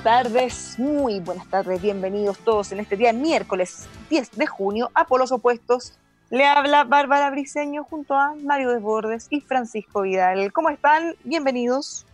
buenas 0.00 0.24
tardes, 0.24 0.78
muy 0.78 1.20
buenas 1.20 1.46
tardes, 1.48 1.82
bienvenidos 1.82 2.38
todos 2.38 2.72
en 2.72 2.80
este 2.80 2.96
día 2.96 3.12
miércoles 3.12 3.86
10 4.08 4.30
de 4.30 4.46
junio 4.46 4.90
a 4.94 5.06
Polos 5.06 5.30
Opuestos. 5.30 5.92
Le 6.30 6.46
habla 6.46 6.84
Bárbara 6.84 7.28
Briceño 7.28 7.84
junto 7.84 8.14
a 8.14 8.34
Mario 8.42 8.70
Desbordes 8.70 9.26
y 9.28 9.42
Francisco 9.42 10.00
Vidal. 10.02 10.54
¿Cómo 10.54 10.70
están? 10.70 11.16
Bienvenidos. 11.24 12.06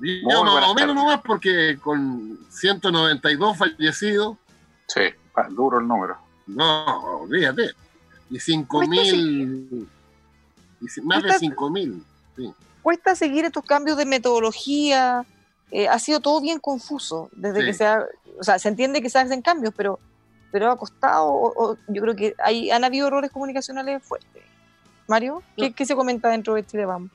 Yo 0.00 0.42
más 0.42 0.68
o 0.68 0.74
menos 0.74 0.96
nomás 0.96 1.20
porque 1.24 1.78
con 1.80 2.38
192 2.48 3.56
fallecidos. 3.56 4.36
Sí, 4.88 5.02
duro 5.48 5.80
el 5.80 5.88
número. 5.88 6.16
No, 6.46 7.20
olvídate. 7.22 7.70
Y 8.30 8.38
5.000, 8.38 9.86
más 11.02 11.22
de 11.22 11.28
5.000. 11.30 12.02
Sí. 12.36 12.54
Cuesta 12.82 13.14
seguir 13.14 13.44
estos 13.44 13.64
cambios 13.64 13.96
de 13.96 14.06
metodología, 14.06 15.24
eh, 15.70 15.88
ha 15.88 15.98
sido 15.98 16.20
todo 16.20 16.40
bien 16.40 16.58
confuso 16.58 17.28
desde 17.32 17.64
que 17.64 17.72
se 17.72 17.86
ha, 17.86 18.04
o 18.38 18.42
sea, 18.42 18.58
se 18.58 18.68
entiende 18.68 19.02
que 19.02 19.10
se 19.10 19.18
hacen 19.18 19.42
cambios, 19.42 19.72
pero, 19.76 20.00
pero 20.50 20.70
ha 20.70 20.76
costado, 20.76 21.28
o, 21.28 21.76
yo 21.86 22.02
creo 22.02 22.16
que 22.16 22.34
hay, 22.42 22.70
han 22.70 22.82
habido 22.82 23.06
errores 23.06 23.30
comunicacionales 23.30 24.02
fuertes. 24.02 24.42
Mario, 25.06 25.42
¿qué, 25.56 25.86
se 25.86 25.94
comenta 25.94 26.28
dentro 26.28 26.54
de 26.54 26.64
Chile 26.64 26.86
Vamos? 26.86 27.10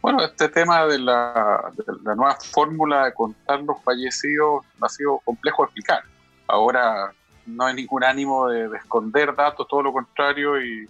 Bueno, 0.00 0.22
este 0.22 0.48
tema 0.48 0.86
de 0.86 0.98
la, 0.98 1.70
nueva 2.04 2.36
fórmula 2.36 3.06
de 3.06 3.14
contar 3.14 3.60
los 3.60 3.82
fallecidos 3.82 4.64
ha 4.80 4.88
sido 4.88 5.18
complejo 5.24 5.62
de 5.62 5.66
explicar. 5.66 6.02
Ahora 6.48 7.12
no 7.46 7.66
hay 7.66 7.74
ningún 7.74 8.02
ánimo 8.04 8.48
de, 8.48 8.76
esconder 8.76 9.34
datos, 9.34 9.68
todo 9.68 9.82
lo 9.82 9.92
contrario, 9.92 10.60
y, 10.60 10.88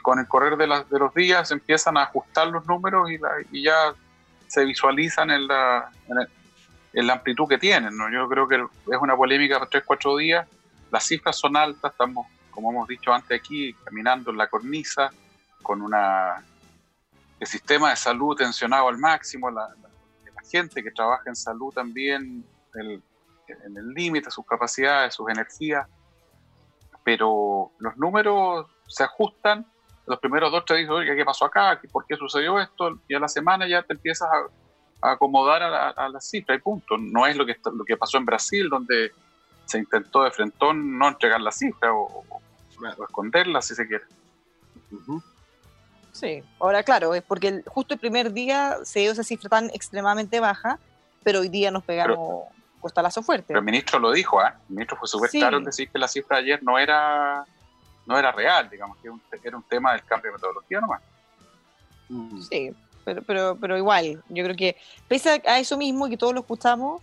con 0.00 0.18
el 0.18 0.26
correr 0.26 0.56
de, 0.56 0.66
las, 0.66 0.88
de 0.88 0.98
los 0.98 1.12
días 1.12 1.50
empiezan 1.50 1.98
a 1.98 2.04
ajustar 2.04 2.46
los 2.46 2.64
números 2.66 3.10
y, 3.10 3.18
y 3.50 3.64
ya 3.64 3.92
se 4.46 4.64
visualizan 4.64 5.30
en 5.30 5.46
la, 5.46 5.90
en, 6.92 7.06
la 7.06 7.14
amplitud 7.14 7.48
que 7.48 7.58
tienen. 7.58 7.96
¿no? 7.96 8.10
Yo 8.10 8.28
creo 8.28 8.46
que 8.48 8.56
es 8.56 8.98
una 9.00 9.16
polémica 9.16 9.58
de 9.58 9.66
3, 9.66 9.82
4 9.84 10.16
días. 10.16 10.48
Las 10.90 11.04
cifras 11.04 11.36
son 11.36 11.56
altas, 11.56 11.92
estamos, 11.92 12.26
como 12.50 12.70
hemos 12.70 12.86
dicho 12.86 13.12
antes 13.12 13.38
aquí, 13.38 13.74
caminando 13.84 14.30
en 14.30 14.36
la 14.36 14.46
cornisa, 14.46 15.10
con 15.62 15.82
una 15.82 16.44
el 17.42 17.46
sistema 17.48 17.90
de 17.90 17.96
salud 17.96 18.36
tensionado 18.36 18.88
al 18.88 18.98
máximo, 18.98 19.50
la, 19.50 19.68
gente 20.48 20.82
que 20.82 20.90
trabaja 20.90 21.22
en 21.26 21.36
salud 21.36 21.72
también 21.72 22.44
en 23.48 23.76
el 23.76 23.88
límite, 23.88 24.30
sus 24.30 24.46
capacidades, 24.46 25.14
sus 25.14 25.28
energías, 25.28 25.86
pero 27.04 27.72
los 27.78 27.96
números 27.96 28.66
se 28.86 29.04
ajustan 29.04 29.66
los 30.06 30.18
primeros 30.18 30.50
dos 30.50 30.64
te 30.64 30.74
dicen, 30.74 30.92
oye, 30.92 31.14
¿qué 31.14 31.24
pasó 31.24 31.44
acá? 31.44 31.80
¿Por 31.90 32.06
qué 32.06 32.16
sucedió 32.16 32.58
esto? 32.58 32.98
Y 33.08 33.14
a 33.14 33.20
la 33.20 33.28
semana 33.28 33.68
ya 33.68 33.82
te 33.82 33.94
empiezas 33.94 34.28
a, 34.30 35.12
acomodar 35.12 35.62
a 35.62 36.08
la, 36.08 36.20
cifra 36.20 36.54
y 36.54 36.58
punto. 36.58 36.96
No 36.96 37.26
es 37.26 37.36
lo 37.36 37.44
que, 37.44 37.56
lo 37.72 37.84
que 37.84 37.96
pasó 37.96 38.18
en 38.18 38.24
Brasil, 38.24 38.68
donde 38.68 39.12
se 39.64 39.78
intentó 39.78 40.22
de 40.22 40.30
frentón 40.30 40.98
no 40.98 41.08
entregar 41.08 41.40
la 41.40 41.50
cifra 41.50 41.92
o, 41.92 42.24
esconderla, 43.08 43.62
si 43.62 43.74
se 43.74 43.86
quiere. 43.86 44.04
Sí, 46.12 46.42
ahora 46.58 46.82
claro, 46.82 47.14
es 47.14 47.22
porque 47.22 47.62
justo 47.66 47.94
el 47.94 48.00
primer 48.00 48.32
día 48.32 48.78
se 48.84 49.00
dio 49.00 49.12
esa 49.12 49.24
cifra 49.24 49.48
tan 49.48 49.70
extremadamente 49.70 50.40
baja, 50.40 50.78
pero 51.22 51.40
hoy 51.40 51.48
día 51.48 51.70
nos 51.70 51.84
pegamos 51.84 52.44
costalazo 52.82 53.22
fuerte. 53.22 53.46
Pero 53.48 53.60
el 53.60 53.64
ministro 53.64 53.98
lo 53.98 54.12
dijo, 54.12 54.40
¿ah? 54.40 54.58
El 54.68 54.74
ministro 54.74 54.98
fue 54.98 55.08
súper 55.08 55.30
claro 55.30 55.56
en 55.56 55.64
decir 55.64 55.88
que 55.88 55.98
la 55.98 56.08
cifra 56.08 56.36
de 56.36 56.42
ayer 56.42 56.62
no 56.62 56.78
era 56.78 57.46
no 58.04 58.18
era 58.18 58.32
real, 58.32 58.68
digamos, 58.68 58.98
que 58.98 59.08
era 59.48 59.56
un 59.56 59.62
tema 59.62 59.92
del 59.92 60.04
cambio 60.04 60.30
de 60.30 60.36
metodología 60.36 60.80
nomás. 60.80 61.00
Mm. 62.08 62.42
Sí, 62.42 62.74
pero, 63.04 63.22
pero, 63.22 63.56
pero 63.60 63.76
igual, 63.76 64.22
yo 64.28 64.44
creo 64.44 64.56
que 64.56 64.76
pese 65.08 65.40
a 65.46 65.58
eso 65.58 65.76
mismo 65.78 66.08
que 66.08 66.16
todos 66.16 66.34
lo 66.34 66.40
escuchamos, 66.40 67.00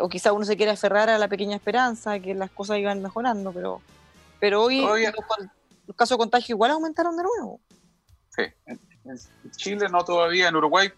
o 0.00 0.08
quizá 0.08 0.32
uno 0.32 0.44
se 0.44 0.56
quiera 0.56 0.72
aferrar 0.72 1.08
a 1.08 1.18
la 1.18 1.28
pequeña 1.28 1.56
esperanza 1.56 2.18
que 2.18 2.34
las 2.34 2.50
cosas 2.50 2.78
iban 2.78 3.02
mejorando, 3.02 3.52
pero, 3.52 3.80
pero 4.40 4.62
hoy 4.62 4.80
los, 4.80 5.96
casos 5.96 6.16
de 6.16 6.22
contagio 6.22 6.54
igual 6.54 6.72
aumentaron 6.72 7.16
de 7.16 7.22
nuevo. 7.22 7.60
Sí, 8.30 8.42
en, 8.66 8.80
Chile 9.56 9.88
no 9.88 10.04
todavía, 10.04 10.48
en 10.48 10.56
Uruguay 10.56 10.92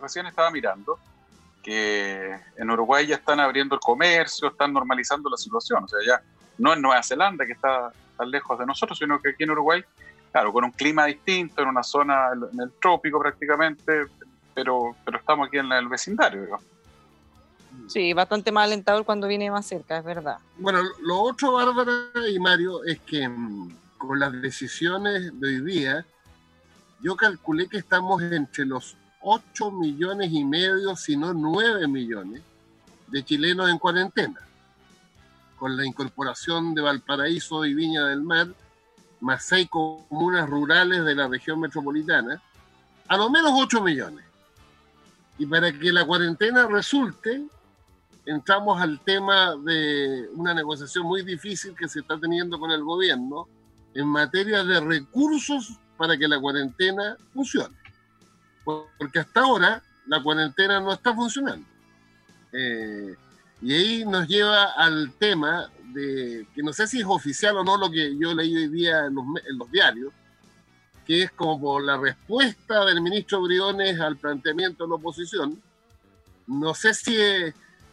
recién 0.00 0.26
estaba 0.26 0.50
mirando 0.50 0.98
que 1.62 2.36
en 2.56 2.70
Uruguay 2.70 3.06
ya 3.06 3.16
están 3.16 3.40
abriendo 3.40 3.74
el 3.74 3.80
comercio, 3.80 4.48
están 4.48 4.72
normalizando 4.72 5.28
la 5.28 5.36
situación, 5.36 5.84
o 5.84 5.88
sea, 5.88 5.98
ya 6.06 6.22
no 6.58 6.72
en 6.72 6.82
Nueva 6.82 7.02
Zelanda 7.02 7.46
que 7.46 7.52
está 7.52 7.92
tan 8.16 8.30
lejos 8.30 8.58
de 8.58 8.66
nosotros, 8.66 8.98
sino 8.98 9.20
que 9.20 9.30
aquí 9.30 9.44
en 9.44 9.50
Uruguay, 9.50 9.82
claro, 10.32 10.52
con 10.52 10.64
un 10.64 10.72
clima 10.72 11.06
distinto, 11.06 11.62
en 11.62 11.68
una 11.68 11.82
zona, 11.82 12.28
en 12.52 12.60
el 12.60 12.72
trópico 12.80 13.18
prácticamente, 13.18 14.06
pero, 14.54 14.94
pero 15.04 15.18
estamos 15.18 15.48
aquí 15.48 15.58
en 15.58 15.72
el 15.72 15.88
vecindario. 15.88 16.58
Sí, 17.86 18.12
bastante 18.12 18.52
más 18.52 18.64
alentador 18.64 19.04
cuando 19.04 19.26
viene 19.26 19.50
más 19.50 19.66
cerca, 19.66 19.98
es 19.98 20.04
verdad. 20.04 20.38
Bueno, 20.58 20.80
lo 21.02 21.20
otro, 21.20 21.52
Bárbara 21.52 21.92
y 22.28 22.38
Mario, 22.38 22.84
es 22.84 23.00
que 23.00 23.28
mm, 23.28 23.76
con 23.98 24.18
las 24.18 24.32
decisiones 24.40 25.38
de 25.40 25.48
hoy 25.48 25.60
día, 25.60 26.04
yo 27.00 27.16
calculé 27.16 27.68
que 27.68 27.78
estamos 27.78 28.22
entre 28.22 28.66
los 28.66 28.96
8 29.20 29.70
millones 29.70 30.32
y 30.32 30.44
medio, 30.44 30.96
si 30.96 31.16
no 31.16 31.32
9 31.32 31.86
millones, 31.88 32.42
de 33.08 33.24
chilenos 33.24 33.68
en 33.68 33.78
cuarentena 33.78 34.40
con 35.60 35.76
la 35.76 35.84
incorporación 35.84 36.74
de 36.74 36.80
Valparaíso 36.80 37.66
y 37.66 37.74
Viña 37.74 38.06
del 38.06 38.22
Mar, 38.22 38.48
más 39.20 39.44
seis 39.44 39.68
comunas 39.68 40.48
rurales 40.48 41.04
de 41.04 41.14
la 41.14 41.28
región 41.28 41.60
metropolitana, 41.60 42.40
a 43.06 43.16
lo 43.18 43.28
menos 43.28 43.52
8 43.54 43.82
millones. 43.82 44.24
Y 45.36 45.44
para 45.44 45.70
que 45.70 45.92
la 45.92 46.06
cuarentena 46.06 46.66
resulte, 46.66 47.42
entramos 48.24 48.80
al 48.80 49.00
tema 49.00 49.54
de 49.56 50.30
una 50.32 50.54
negociación 50.54 51.04
muy 51.04 51.22
difícil 51.22 51.74
que 51.76 51.88
se 51.88 52.00
está 52.00 52.18
teniendo 52.18 52.58
con 52.58 52.70
el 52.70 52.82
gobierno 52.82 53.46
en 53.92 54.06
materia 54.06 54.64
de 54.64 54.80
recursos 54.80 55.78
para 55.98 56.16
que 56.16 56.26
la 56.26 56.40
cuarentena 56.40 57.18
funcione. 57.34 57.76
Porque 58.64 59.18
hasta 59.18 59.40
ahora 59.40 59.82
la 60.06 60.22
cuarentena 60.22 60.80
no 60.80 60.92
está 60.92 61.14
funcionando. 61.14 61.66
Eh, 62.52 63.14
y 63.62 63.74
ahí 63.74 64.04
nos 64.04 64.26
lleva 64.26 64.72
al 64.72 65.12
tema 65.18 65.70
de, 65.92 66.46
que 66.54 66.62
no 66.62 66.72
sé 66.72 66.86
si 66.86 67.00
es 67.00 67.06
oficial 67.06 67.56
o 67.58 67.64
no 67.64 67.76
lo 67.76 67.90
que 67.90 68.16
yo 68.16 68.34
leí 68.34 68.56
hoy 68.56 68.68
día 68.68 69.06
en 69.06 69.14
los, 69.14 69.70
diarios, 69.70 70.12
que 71.06 71.24
es 71.24 71.32
como 71.32 71.80
la 71.80 71.96
respuesta 71.96 72.84
del 72.84 73.00
ministro 73.00 73.42
Briones 73.42 74.00
al 74.00 74.16
planteamiento 74.16 74.84
de 74.84 74.90
la 74.90 74.96
oposición. 74.96 75.60
No 76.46 76.74
sé 76.74 76.94
si, 76.94 77.16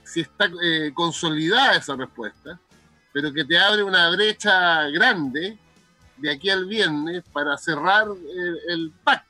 si 0.03 0.21
está 0.21 0.49
eh, 0.63 0.91
consolidada 0.93 1.75
esa 1.75 1.95
respuesta, 1.95 2.59
pero 3.11 3.33
que 3.33 3.43
te 3.43 3.57
abre 3.57 3.83
una 3.83 4.09
brecha 4.09 4.87
grande 4.89 5.57
de 6.17 6.31
aquí 6.31 6.49
al 6.49 6.65
viernes 6.65 7.23
para 7.31 7.57
cerrar 7.57 8.07
el, 8.67 8.91
pacto. 9.03 9.26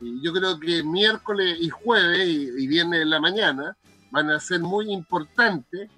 Y 0.00 0.22
yo 0.22 0.32
creo 0.32 0.58
que 0.58 0.82
miércoles 0.82 1.58
y 1.60 1.68
jueves 1.68 2.26
y, 2.26 2.62
y 2.62 2.66
viernes 2.66 3.02
en 3.02 3.10
la 3.10 3.20
mañana 3.20 3.76
van 4.10 4.30
a 4.30 4.40
ser 4.40 4.60
muy 4.60 4.90
importantes 4.92 5.90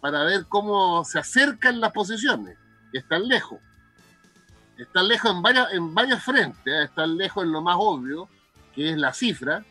para 0.00 0.22
ver 0.24 0.46
cómo 0.48 1.04
se 1.04 1.18
acercan 1.18 1.80
las 1.80 1.92
posiciones, 1.92 2.58
que 2.92 2.98
están 2.98 3.26
lejos. 3.26 3.58
Están 4.76 5.06
lejos 5.08 5.30
en, 5.30 5.40
varias, 5.40 5.72
en 5.72 5.94
varios 5.94 6.22
frentes, 6.22 6.60
¿eh? 6.66 6.84
están 6.84 7.16
lejos 7.16 7.44
en 7.44 7.52
lo 7.52 7.62
más 7.62 7.76
obvio, 7.78 8.28
que 8.74 8.90
es 8.90 8.96
la 8.98 9.12
cifra. 9.14 9.64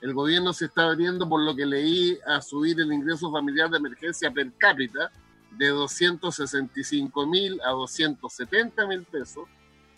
El 0.00 0.14
gobierno 0.14 0.52
se 0.52 0.66
está 0.66 0.84
abriendo, 0.84 1.28
por 1.28 1.42
lo 1.42 1.56
que 1.56 1.66
leí, 1.66 2.16
a 2.24 2.40
subir 2.40 2.80
el 2.80 2.92
ingreso 2.92 3.32
familiar 3.32 3.68
de 3.68 3.78
emergencia 3.78 4.30
per 4.30 4.52
cápita 4.56 5.10
de 5.50 5.68
265 5.68 7.26
mil 7.26 7.60
a 7.62 7.70
270 7.70 8.86
mil 8.86 9.02
pesos, 9.04 9.48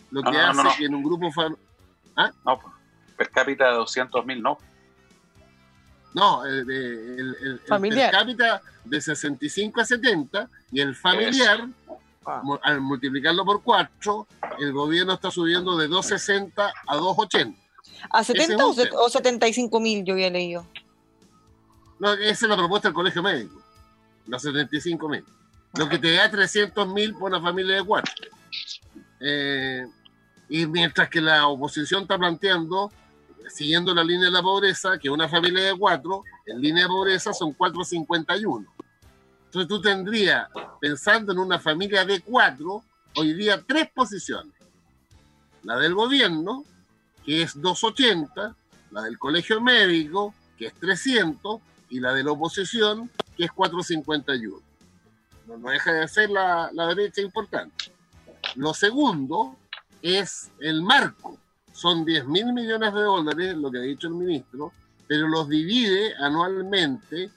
lo 0.09 0.23
que 0.23 0.31
No, 0.31 0.37
no, 0.37 0.49
hace 0.49 0.63
no, 0.63 0.69
que 0.77 0.85
en 0.85 0.95
un 0.95 1.03
grupo 1.03 1.27
fam- 1.31 1.57
No, 2.43 2.59
pues, 2.59 2.73
per 3.21 3.29
cápita 3.29 3.69
de 3.69 3.75
200 3.75 4.25
mil, 4.25 4.41
no. 4.41 4.57
No, 6.15 6.43
el, 6.43 6.65
de- 6.65 6.75
el- 6.75 7.19
el- 7.19 7.35
el 7.43 7.59
Familiar. 7.67 8.09
per 8.09 8.19
cápita 8.19 8.61
de 8.83 8.99
65 8.99 9.79
a 9.79 9.85
70 9.85 10.49
y 10.71 10.81
el 10.81 10.95
familiar, 10.95 11.67
Ah. 12.25 12.41
mu- 12.43 12.57
al 12.63 12.81
multiplicarlo 12.81 13.45
por 13.45 13.61
4, 13.61 14.27
el 14.59 14.73
gobierno 14.73 15.13
está 15.13 15.29
subiendo 15.29 15.77
de 15.77 15.87
260 15.87 16.73
a 16.87 16.95
280. 16.95 17.59
¿A 18.09 18.23
70 18.23 18.53
Ese 18.55 18.89
o, 18.95 19.05
o 19.05 19.09
75 19.09 19.79
mil 19.79 20.03
yo 20.03 20.13
había 20.13 20.31
leído? 20.31 20.65
No, 21.99 22.13
esa 22.13 22.45
es 22.45 22.49
la 22.49 22.57
propuesta 22.57 22.87
del 22.87 22.95
colegio 22.95 23.21
médico, 23.21 23.61
los 24.27 24.41
75 24.41 25.07
mil. 25.09 25.23
Lo 25.77 25.87
que 25.87 25.99
te 25.99 26.11
da 26.13 26.29
300 26.29 26.87
mil 26.87 27.13
por 27.13 27.29
una 27.31 27.39
familia 27.41 27.75
de 27.75 27.83
4. 27.83 28.13
y 30.49 30.65
mientras 30.65 31.07
que 31.09 31.21
la 31.21 31.47
oposición 31.47 32.01
está 32.01 32.17
planteando, 32.17 32.91
siguiendo 33.53 33.93
la 33.93 34.03
línea 34.03 34.25
de 34.25 34.31
la 34.31 34.41
pobreza, 34.41 34.97
que 34.97 35.09
una 35.09 35.27
familia 35.27 35.63
de 35.65 35.77
4, 35.77 36.23
en 36.47 36.61
línea 36.61 36.83
de 36.83 36.89
pobreza 36.89 37.33
son 37.33 37.53
451. 37.53 38.67
Entonces 39.45 39.67
tú 39.67 39.81
tendrías, 39.81 40.47
pensando 40.79 41.31
en 41.33 41.39
una 41.39 41.59
familia 41.59 42.05
de 42.05 42.21
4, 42.21 42.83
hoy 43.15 43.33
día 43.33 43.61
tres 43.65 43.89
posiciones. 43.93 44.53
La 45.63 45.77
del 45.77 45.93
gobierno, 45.93 46.63
que 47.25 47.41
es 47.43 47.59
280, 47.61 48.55
la 48.91 49.01
del 49.01 49.19
colegio 49.19 49.61
médico, 49.61 50.33
que 50.57 50.67
es 50.67 50.73
300, 50.75 51.59
y 51.89 51.99
la 51.99 52.13
de 52.13 52.23
la 52.23 52.31
oposición, 52.31 53.11
que 53.35 53.45
es 53.45 53.51
451. 53.51 54.57
No, 55.47 55.57
no 55.57 55.69
deja 55.69 55.91
de 55.91 56.07
ser 56.07 56.29
la, 56.29 56.69
la 56.73 56.87
derecha 56.87 57.21
importante. 57.21 57.91
Lo 58.55 58.73
segundo 58.73 59.57
es 60.01 60.49
el 60.59 60.81
marco. 60.81 61.37
Son 61.73 62.05
10 62.05 62.25
mil 62.27 62.53
millones 62.53 62.93
de 62.93 63.01
dólares, 63.01 63.55
lo 63.55 63.71
que 63.71 63.77
ha 63.79 63.81
dicho 63.81 64.07
el 64.07 64.15
ministro, 64.15 64.73
pero 65.07 65.27
los 65.27 65.47
divide 65.47 66.13
anualmente 66.17 67.31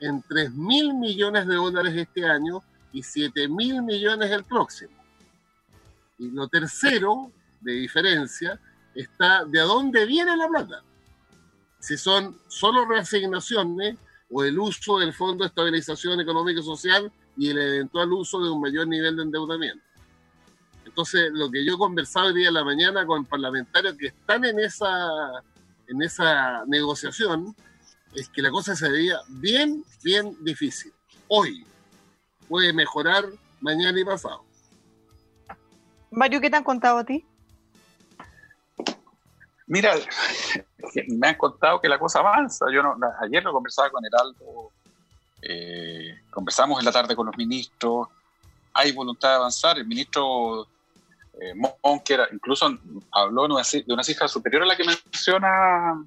en 0.00 0.22
3 0.22 0.52
mil 0.52 0.94
millones 0.94 1.46
de 1.46 1.54
dólares 1.54 1.94
este 1.96 2.24
año 2.24 2.62
y 2.92 3.02
7 3.02 3.48
mil 3.48 3.82
millones 3.82 4.30
el 4.30 4.44
próximo. 4.44 4.92
Y 6.18 6.30
lo 6.30 6.48
tercero, 6.48 7.30
de 7.60 7.72
diferencia, 7.72 8.60
está 8.94 9.44
de 9.44 9.60
dónde 9.60 10.06
viene 10.06 10.36
la 10.36 10.48
plata 10.48 10.82
si 11.78 11.96
son 11.96 12.36
solo 12.48 12.84
reasignaciones 12.84 13.96
o 14.30 14.44
el 14.44 14.58
uso 14.58 14.98
del 14.98 15.12
Fondo 15.14 15.44
de 15.44 15.48
Estabilización 15.48 16.20
Económica 16.20 16.60
y 16.60 16.64
Social 16.64 17.10
y 17.36 17.50
el 17.50 17.58
eventual 17.58 18.12
uso 18.12 18.42
de 18.42 18.50
un 18.50 18.60
mayor 18.60 18.86
nivel 18.88 19.16
de 19.16 19.22
endeudamiento. 19.22 19.84
Entonces, 20.88 21.30
lo 21.32 21.50
que 21.50 21.64
yo 21.64 21.74
he 21.74 21.78
conversado 21.78 22.28
hoy 22.28 22.34
día 22.34 22.48
en 22.48 22.54
la 22.54 22.64
mañana 22.64 23.04
con 23.04 23.24
parlamentarios 23.26 23.94
que 23.96 24.06
están 24.06 24.44
en 24.46 24.58
esa, 24.58 24.88
en 25.86 26.02
esa 26.02 26.64
negociación 26.66 27.54
es 28.14 28.28
que 28.30 28.40
la 28.40 28.50
cosa 28.50 28.74
se 28.74 28.90
veía 28.90 29.18
bien, 29.28 29.84
bien 30.02 30.34
difícil. 30.40 30.92
Hoy 31.28 31.66
puede 32.48 32.72
mejorar 32.72 33.26
mañana 33.60 34.00
y 34.00 34.04
pasado. 34.04 34.44
Mario, 36.10 36.40
¿qué 36.40 36.48
te 36.48 36.56
han 36.56 36.64
contado 36.64 36.98
a 36.98 37.04
ti? 37.04 37.24
Mira, 39.66 39.94
me 41.08 41.28
han 41.28 41.36
contado 41.36 41.82
que 41.82 41.88
la 41.88 41.98
cosa 41.98 42.20
avanza. 42.20 42.64
Yo 42.72 42.82
no, 42.82 42.96
ayer 43.20 43.44
lo 43.44 43.52
conversaba 43.52 43.90
con 43.90 44.02
Heraldo, 44.06 44.72
eh, 45.42 46.22
conversamos 46.30 46.78
en 46.78 46.86
la 46.86 46.92
tarde 46.92 47.14
con 47.14 47.26
los 47.26 47.36
ministros, 47.36 48.08
hay 48.72 48.92
voluntad 48.92 49.28
de 49.28 49.34
avanzar. 49.34 49.76
El 49.76 49.86
ministro 49.86 50.66
eh, 51.40 51.54
Monker 51.82 52.28
incluso 52.32 52.66
habló 53.12 53.46
de 53.46 53.54
una, 53.54 53.62
ci- 53.62 53.84
de 53.84 53.94
una 53.94 54.02
cifra 54.02 54.26
superior 54.28 54.62
a 54.62 54.66
la 54.66 54.76
que 54.76 54.84
menciona 54.84 56.04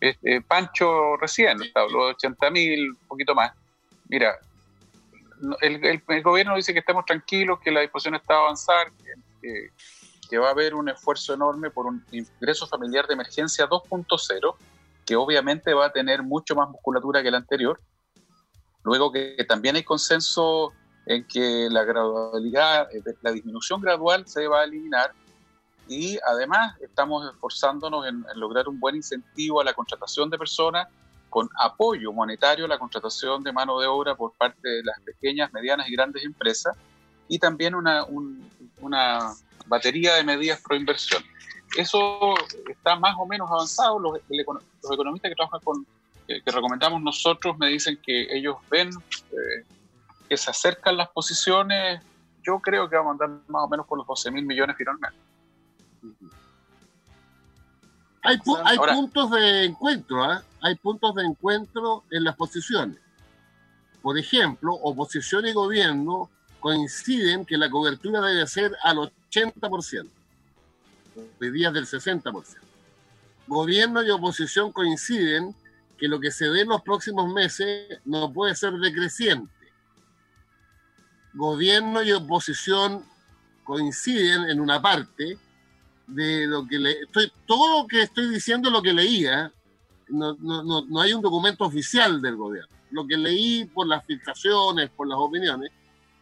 este, 0.00 0.40
Pancho 0.42 1.16
recién, 1.16 1.58
habló 1.74 2.06
de 2.06 2.12
80 2.12 2.50
mil, 2.50 2.90
un 2.90 3.08
poquito 3.08 3.34
más. 3.34 3.52
Mira, 4.08 4.36
el, 5.60 5.84
el- 5.84 6.02
el 6.06 6.22
gobierno 6.22 6.56
dice 6.56 6.72
que 6.72 6.80
estamos 6.80 7.04
tranquilos, 7.06 7.58
que 7.60 7.70
la 7.70 7.80
disposición 7.80 8.14
está 8.16 8.34
a 8.34 8.38
avanzar, 8.40 8.92
que- 8.92 9.14
que 9.40 9.68
que 10.30 10.38
va 10.38 10.48
a 10.48 10.52
haber 10.52 10.74
un 10.74 10.88
esfuerzo 10.88 11.34
enorme 11.34 11.70
por 11.70 11.84
un 11.84 12.02
ingreso 12.10 12.66
familiar 12.66 13.06
de 13.06 13.12
emergencia 13.12 13.68
2.0, 13.68 14.56
que 15.04 15.16
obviamente 15.16 15.74
va 15.74 15.84
a 15.86 15.92
tener 15.92 16.22
mucho 16.22 16.54
más 16.56 16.70
musculatura 16.70 17.20
que 17.20 17.28
el 17.28 17.34
anterior. 17.34 17.78
Luego 18.84 19.12
que, 19.12 19.34
que 19.36 19.44
también 19.44 19.76
hay 19.76 19.82
consenso 19.84 20.72
en 21.06 21.24
que 21.24 21.68
la 21.70 21.84
gradualidad, 21.84 22.88
eh, 22.94 23.02
la 23.22 23.32
disminución 23.32 23.80
gradual 23.80 24.26
se 24.26 24.46
va 24.46 24.60
a 24.60 24.64
eliminar 24.64 25.12
y 25.88 26.18
además 26.26 26.76
estamos 26.80 27.30
esforzándonos 27.30 28.06
en, 28.06 28.24
lograr 28.36 28.68
un 28.68 28.80
buen 28.80 28.96
incentivo 28.96 29.60
a 29.60 29.64
la 29.64 29.74
contratación 29.74 30.30
de 30.30 30.38
personas 30.38 30.88
con 31.28 31.48
apoyo 31.60 32.12
monetario 32.12 32.64
a 32.64 32.68
la 32.68 32.78
contratación 32.78 33.42
de 33.42 33.52
mano 33.52 33.78
de 33.80 33.86
obra 33.86 34.14
por 34.14 34.32
parte 34.34 34.66
de 34.68 34.82
las 34.84 34.98
pequeñas, 35.00 35.52
medianas 35.52 35.88
y 35.88 35.92
grandes 35.92 36.24
empresas 36.24 36.76
y 37.28 37.38
también 37.38 37.74
una, 37.74 38.04
un- 38.04 38.48
una 38.80 39.34
batería 39.66 40.14
de 40.14 40.24
medidas 40.24 40.60
pro 40.62 40.76
inversión. 40.76 41.22
Eso 41.76 42.34
está 42.68 42.96
más 42.96 43.14
o 43.18 43.26
menos 43.26 43.50
avanzado. 43.50 43.98
Los, 43.98 44.18
economistas 44.92 45.30
que 45.30 45.34
trabajan 45.34 45.60
con, 45.64 45.86
que, 46.26 46.40
que 46.40 46.50
recomendamos 46.50 47.02
nosotros 47.02 47.58
me 47.58 47.68
dicen 47.68 47.98
que 48.04 48.26
ellos 48.36 48.56
ven 48.70 48.90
eh, 49.32 49.64
que 50.28 50.36
se 50.36 50.50
acercan 50.50 50.96
las 50.96 51.08
posiciones. 51.10 52.02
Yo 52.42 52.58
creo 52.60 52.88
que 52.88 52.96
vamos 52.96 53.20
a 53.20 53.24
andar 53.24 53.40
más 53.48 53.62
o 53.64 53.68
menos 53.68 53.86
por 53.86 53.98
los 53.98 54.06
12 54.06 54.30
mil 54.30 54.44
millones 54.44 54.76
finalmente. 54.76 55.16
Hay, 58.22 58.36
pu- 58.38 58.60
hay 58.64 58.76
Ahora- 58.78 58.94
puntos 58.94 59.30
de 59.30 59.64
encuentro, 59.64 60.24
¿ah? 60.24 60.42
hay 60.62 60.74
puntos 60.76 61.14
de 61.14 61.24
encuentro 61.24 62.04
en 62.10 62.24
las 62.24 62.36
posiciones. 62.36 62.98
Por 64.00 64.18
ejemplo, 64.18 64.72
oposición 64.74 65.46
y 65.46 65.52
gobierno 65.52 66.30
coinciden 66.60 67.44
que 67.44 67.58
la 67.58 67.68
cobertura 67.70 68.20
debe 68.22 68.46
ser 68.46 68.74
al 68.82 68.96
80%, 68.98 70.08
hoy 71.40 71.50
día 71.50 71.68
es 71.68 71.74
del 71.74 71.86
60%. 71.86 72.56
Gobierno 73.46 74.02
y 74.02 74.08
oposición 74.10 74.72
coinciden 74.72 75.54
que 75.98 76.08
lo 76.08 76.18
que 76.18 76.30
se 76.30 76.46
dé 76.48 76.62
en 76.62 76.68
los 76.68 76.80
próximos 76.82 77.30
meses 77.32 77.98
no 78.06 78.32
puede 78.32 78.54
ser 78.54 78.72
decreciente. 78.74 79.52
Gobierno 81.34 82.02
y 82.02 82.12
oposición 82.12 83.04
coinciden 83.64 84.48
en 84.48 84.60
una 84.60 84.80
parte 84.80 85.38
de 86.06 86.46
lo 86.46 86.66
que 86.66 86.78
le 86.78 86.92
estoy 87.00 87.32
todo 87.46 87.82
lo 87.82 87.88
que 87.88 88.02
estoy 88.02 88.28
diciendo 88.28 88.70
lo 88.70 88.82
que 88.82 88.92
leía. 88.92 89.52
No, 90.08 90.36
no, 90.38 90.62
no, 90.62 90.84
no 90.84 91.00
hay 91.00 91.12
un 91.12 91.22
documento 91.22 91.64
oficial 91.64 92.20
del 92.20 92.36
gobierno. 92.36 92.74
Lo 92.90 93.06
que 93.06 93.16
leí 93.16 93.64
por 93.64 93.86
las 93.86 94.04
filtraciones 94.04 94.90
por 94.90 95.08
las 95.08 95.18
opiniones 95.18 95.72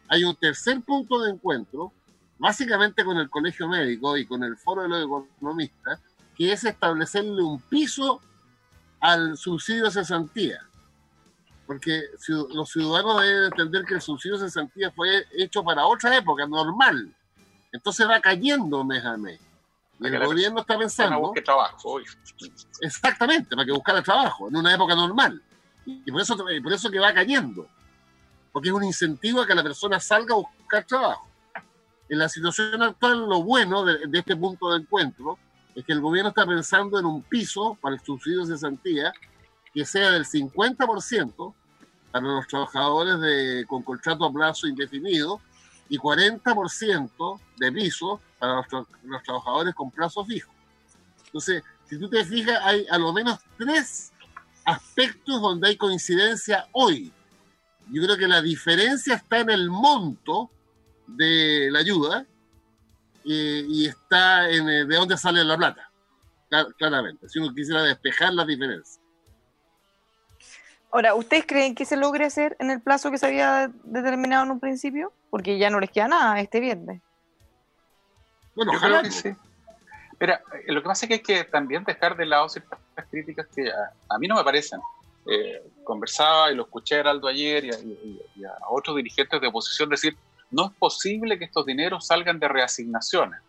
hay 0.07 0.23
un 0.23 0.35
tercer 0.35 0.81
punto 0.81 1.21
de 1.21 1.31
encuentro 1.31 1.91
básicamente 2.37 3.03
con 3.03 3.17
el 3.17 3.29
colegio 3.29 3.67
médico 3.67 4.17
y 4.17 4.25
con 4.25 4.43
el 4.43 4.57
foro 4.57 4.83
de 4.83 4.89
los 4.89 5.25
economistas 5.37 5.99
que 6.35 6.51
es 6.51 6.63
establecerle 6.63 7.41
un 7.41 7.61
piso 7.61 8.19
al 8.99 9.37
subsidio 9.37 9.85
de 9.85 9.91
cesantía 9.91 10.65
porque 11.65 12.03
los 12.27 12.69
ciudadanos 12.69 13.21
deben 13.21 13.45
entender 13.45 13.85
que 13.85 13.95
el 13.95 14.01
subsidio 14.01 14.37
de 14.37 14.45
cesantía 14.45 14.91
fue 14.91 15.25
hecho 15.37 15.63
para 15.63 15.85
otra 15.85 16.15
época 16.17 16.45
normal 16.45 17.13
entonces 17.73 18.07
va 18.07 18.19
cayendo 18.21 18.83
mes 18.83 19.03
a 19.03 19.17
mes 19.17 19.39
y 19.93 19.97
Para 19.97 20.09
que 20.11 20.17
el 20.17 20.25
gobierno 20.25 20.59
está 20.59 20.73
Para 20.73 20.79
pensando, 20.79 21.19
busque 21.19 21.41
trabajo 21.41 21.89
hoy. 21.91 22.03
exactamente, 22.81 23.55
para 23.55 23.65
que 23.65 23.71
buscara 23.71 24.01
trabajo, 24.01 24.47
en 24.47 24.55
una 24.57 24.73
época 24.73 24.95
normal. 24.95 25.41
Y 25.85 26.11
por 26.11 26.21
eso, 26.21 26.35
y 26.51 26.61
por 26.61 26.73
eso 26.73 26.89
que 26.89 26.99
va 26.99 27.13
cayendo. 27.13 27.67
Porque 28.51 28.69
es 28.69 28.73
un 28.73 28.83
incentivo 28.83 29.41
a 29.41 29.47
que 29.47 29.55
la 29.55 29.63
persona 29.63 29.99
salga 29.99 30.33
a 30.33 30.37
buscar 30.37 30.83
trabajo. 30.85 31.27
En 32.09 32.19
la 32.19 32.27
situación 32.27 32.81
actual, 32.81 33.27
lo 33.29 33.43
bueno 33.43 33.85
de, 33.85 34.07
de 34.07 34.19
este 34.19 34.35
punto 34.35 34.71
de 34.71 34.81
encuentro 34.81 35.37
es 35.75 35.85
que 35.85 35.93
el 35.93 36.01
gobierno 36.01 36.29
está 36.29 36.45
pensando 36.45 36.99
en 36.99 37.05
un 37.05 37.21
piso 37.23 37.77
para 37.81 37.95
el 37.95 38.01
subsidio 38.01 38.41
de 38.41 38.47
cesantía 38.47 39.13
que 39.73 39.85
sea 39.85 40.11
del 40.11 40.25
50% 40.25 41.53
para 42.11 42.25
los 42.27 42.47
trabajadores 42.47 43.65
con 43.67 43.81
contrato 43.83 44.25
a 44.25 44.31
plazo 44.31 44.67
indefinido 44.67 45.41
y 45.89 45.97
40% 45.97 47.39
de 47.57 47.71
piso 47.71 48.21
para 48.39 48.55
los, 48.57 48.67
tra- 48.67 48.87
los 49.03 49.23
trabajadores 49.23 49.73
con 49.73 49.89
plazo 49.91 50.23
fijo. 50.25 50.51
Entonces, 51.25 51.63
si 51.89 51.97
tú 51.99 52.09
te 52.09 52.23
fijas, 52.23 52.59
hay 52.63 52.85
a 52.89 52.97
lo 52.97 53.11
menos 53.13 53.39
tres 53.57 54.11
aspectos 54.63 55.41
donde 55.41 55.69
hay 55.69 55.75
coincidencia 55.75 56.67
hoy. 56.71 57.11
Yo 57.91 58.01
creo 58.03 58.17
que 58.17 58.27
la 58.27 58.41
diferencia 58.41 59.15
está 59.15 59.39
en 59.39 59.49
el 59.49 59.69
monto 59.69 60.49
de 61.07 61.69
la 61.71 61.79
ayuda 61.79 62.25
eh, 63.25 63.65
y 63.67 63.85
está 63.87 64.49
en 64.49 64.69
eh, 64.69 64.85
de 64.85 64.95
dónde 64.95 65.17
sale 65.17 65.43
la 65.43 65.57
plata, 65.57 65.89
claramente, 66.77 67.27
si 67.27 67.39
uno 67.39 67.53
quisiera 67.53 67.81
despejar 67.83 68.33
la 68.33 68.45
diferencia. 68.45 69.01
Ahora, 70.93 71.15
¿ustedes 71.15 71.47
creen 71.47 71.73
que 71.73 71.85
se 71.85 71.97
logre 71.97 72.23
hacer 72.23 72.55
en 72.59 72.69
el 72.69 72.79
plazo 72.79 73.09
que 73.09 73.17
se 73.17 73.25
había 73.25 73.71
determinado 73.83 74.43
en 74.43 74.51
un 74.51 74.59
principio? 74.59 75.11
Porque 75.31 75.57
ya 75.57 75.71
no 75.71 75.79
les 75.79 75.89
queda 75.89 76.07
nada 76.07 76.39
este 76.39 76.59
viernes. 76.59 77.01
Bueno, 78.55 78.73
Yo 78.73 78.79
creo 78.79 79.01
que 79.01 79.09
sí. 79.09 79.35
Mira, 80.19 80.43
eh, 80.53 80.71
lo 80.71 80.83
que 80.83 80.87
pasa 80.87 81.05
es 81.05 81.07
que 81.07 81.13
hay 81.15 81.21
que 81.21 81.49
también 81.49 81.83
dejar 81.83 82.15
de 82.15 82.27
lado 82.27 82.47
ciertas 82.47 82.79
críticas 83.09 83.47
que 83.55 83.71
a, 83.71 84.19
mí 84.19 84.27
no 84.27 84.35
me 84.35 84.43
parecen. 84.43 84.79
Eh, 85.25 85.63
conversaba 85.83 86.51
y 86.51 86.55
lo 86.55 86.65
escuché 86.65 86.97
a 86.97 86.99
Heraldo 86.99 87.27
ayer 87.27 87.65
y 87.65 88.45
a, 88.45 88.51
otros 88.69 88.95
dirigentes 88.95 89.41
de 89.41 89.47
oposición 89.47 89.89
decir, 89.89 90.15
no 90.51 90.67
es 90.67 90.73
posible 90.73 91.39
que 91.39 91.45
estos 91.45 91.65
dineros 91.65 92.05
salgan 92.05 92.37
de 92.37 92.47
reasignaciones. 92.47 93.41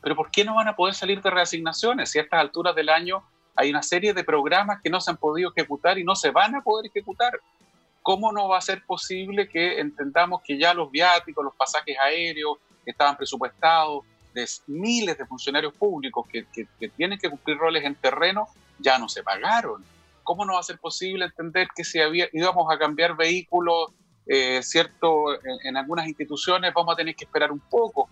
Pero 0.00 0.16
¿por 0.16 0.30
qué 0.30 0.42
no 0.42 0.54
van 0.54 0.68
a 0.68 0.74
poder 0.74 0.94
salir 0.94 1.20
de 1.20 1.28
reasignaciones 1.28 2.10
si 2.10 2.18
a 2.18 2.22
estas 2.22 2.40
alturas 2.40 2.74
del 2.74 2.88
año 2.88 3.22
hay 3.54 3.70
una 3.70 3.82
serie 3.82 4.14
de 4.14 4.24
programas 4.24 4.80
que 4.82 4.90
no 4.90 5.00
se 5.00 5.10
han 5.10 5.16
podido 5.16 5.52
ejecutar 5.54 5.98
y 5.98 6.04
no 6.04 6.14
se 6.14 6.30
van 6.30 6.54
a 6.54 6.62
poder 6.62 6.86
ejecutar? 6.86 7.32
¿Cómo 8.02 8.32
no 8.32 8.48
va 8.48 8.58
a 8.58 8.62
ser 8.62 8.84
posible 8.84 9.48
que 9.48 9.78
entendamos 9.78 10.42
que 10.42 10.58
ya 10.58 10.74
los 10.74 10.90
viáticos, 10.90 11.44
los 11.44 11.54
pasajes 11.54 11.96
aéreos 12.00 12.58
estaban 12.84 13.16
presupuestados, 13.16 14.04
de 14.34 14.48
miles 14.66 15.18
de 15.18 15.26
funcionarios 15.26 15.74
públicos 15.74 16.26
que, 16.28 16.46
tienen 16.96 17.18
que 17.18 17.30
cumplir 17.30 17.58
roles 17.58 17.84
en 17.84 17.94
terreno 17.94 18.48
ya 18.78 18.98
no 18.98 19.08
se 19.08 19.22
pagaron. 19.22 19.84
¿Cómo 20.22 20.44
no 20.44 20.54
va 20.54 20.60
a 20.60 20.64
ser 20.64 20.78
posible 20.78 21.24
entender 21.24 21.68
que 21.74 21.84
si 21.84 22.00
había, 22.00 22.28
íbamos 22.32 22.72
a 22.72 22.78
cambiar 22.78 23.16
vehículos, 23.16 23.90
eh, 24.26 24.60
cierto, 24.62 25.34
en, 25.64 25.76
algunas 25.76 26.06
instituciones 26.06 26.72
vamos 26.74 26.94
a 26.94 26.96
tener 26.96 27.14
que 27.14 27.24
esperar 27.24 27.52
un 27.52 27.60
poco? 27.60 28.08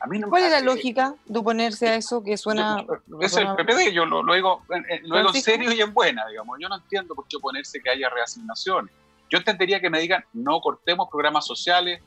A 0.00 0.06
mí 0.06 0.20
¿Cuál 0.22 0.44
es 0.44 0.50
la 0.50 0.60
lógica 0.60 1.14
de 1.26 1.38
oponerse 1.38 1.88
a 1.88 1.94
eso 1.94 2.22
que 2.22 2.36
suena... 2.36 2.84
es 3.20 3.36
el 3.36 3.48
PPD, 3.48 3.92
yo 3.92 4.06
lo, 4.06 4.22
digo, 4.34 4.62
lo 5.02 5.16
digo 5.16 5.34
en 5.34 5.42
serio 5.42 5.72
y 5.72 5.80
en 5.80 5.92
buena, 5.92 6.26
digamos. 6.26 6.56
Yo 6.58 6.68
no 6.68 6.76
entiendo 6.76 7.14
por 7.14 7.28
qué 7.28 7.36
oponerse 7.36 7.80
que 7.80 7.90
haya 7.90 8.08
reasignaciones. 8.08 8.94
Yo 9.28 9.38
entendería 9.38 9.78
que 9.80 9.90
me 9.90 10.00
digan, 10.00 10.24
no 10.32 10.60
cortemos 10.60 11.08
programas 11.10 11.46
sociales, 11.46 12.00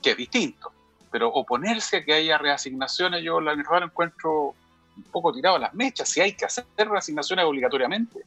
que 0.00 0.12
es 0.12 0.16
distinto 0.16 0.72
pero 1.10 1.28
oponerse 1.28 1.98
a 1.98 2.04
que 2.04 2.14
haya 2.14 2.38
reasignaciones, 2.38 3.22
yo 3.22 3.40
la 3.40 3.54
verdad 3.54 3.82
encuentro 3.84 4.54
un 4.96 5.02
poco 5.10 5.32
tirado 5.32 5.56
a 5.56 5.58
las 5.58 5.74
mechas, 5.74 6.08
si 6.08 6.20
hay 6.20 6.34
que 6.34 6.44
hacer 6.44 6.64
reasignaciones 6.76 7.44
obligatoriamente. 7.44 8.20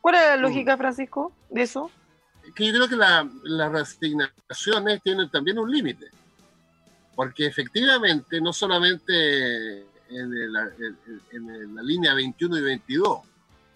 ¿Cuál 0.00 0.14
es 0.14 0.22
la 0.22 0.36
mm. 0.36 0.40
lógica, 0.40 0.76
Francisco, 0.76 1.32
de 1.50 1.62
eso? 1.62 1.90
Que 2.54 2.66
yo 2.66 2.72
creo 2.72 2.88
que 2.88 2.96
las 2.96 3.72
reasignaciones 3.72 5.02
tienen 5.02 5.28
también 5.30 5.58
un 5.58 5.70
límite, 5.70 6.06
porque 7.14 7.46
efectivamente 7.46 8.40
no 8.40 8.52
solamente 8.52 9.84
en, 10.10 10.52
la 10.52 11.82
línea 11.82 12.14
21 12.14 12.58
y 12.58 12.62
22, 12.62 13.20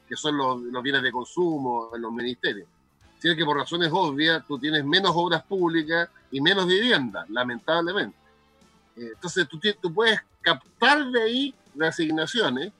que 0.09 0.17
son 0.17 0.37
los, 0.37 0.61
los 0.61 0.83
bienes 0.83 1.03
de 1.03 1.13
consumo 1.13 1.91
en 1.95 2.03
los 2.03 2.13
ministerios, 2.13 2.69
sino 3.19 3.35
que 3.37 3.45
por 3.45 3.57
razones 3.57 3.89
obvias 3.93 4.47
tú 4.47 4.59
tienes 4.59 4.85
menos 4.85 5.13
obras 5.15 5.43
públicas 5.45 6.09
y 6.31 6.41
menos 6.41 6.67
vivienda, 6.67 7.25
lamentablemente. 7.31 8.17
Eh, 8.97 9.13
entonces 9.15 9.49
tú, 9.49 9.59
tú 9.81 9.93
puedes 9.93 10.21
captar 10.43 11.11
de 11.11 11.23
ahí 11.23 11.55
reasignaciones, 11.75 12.73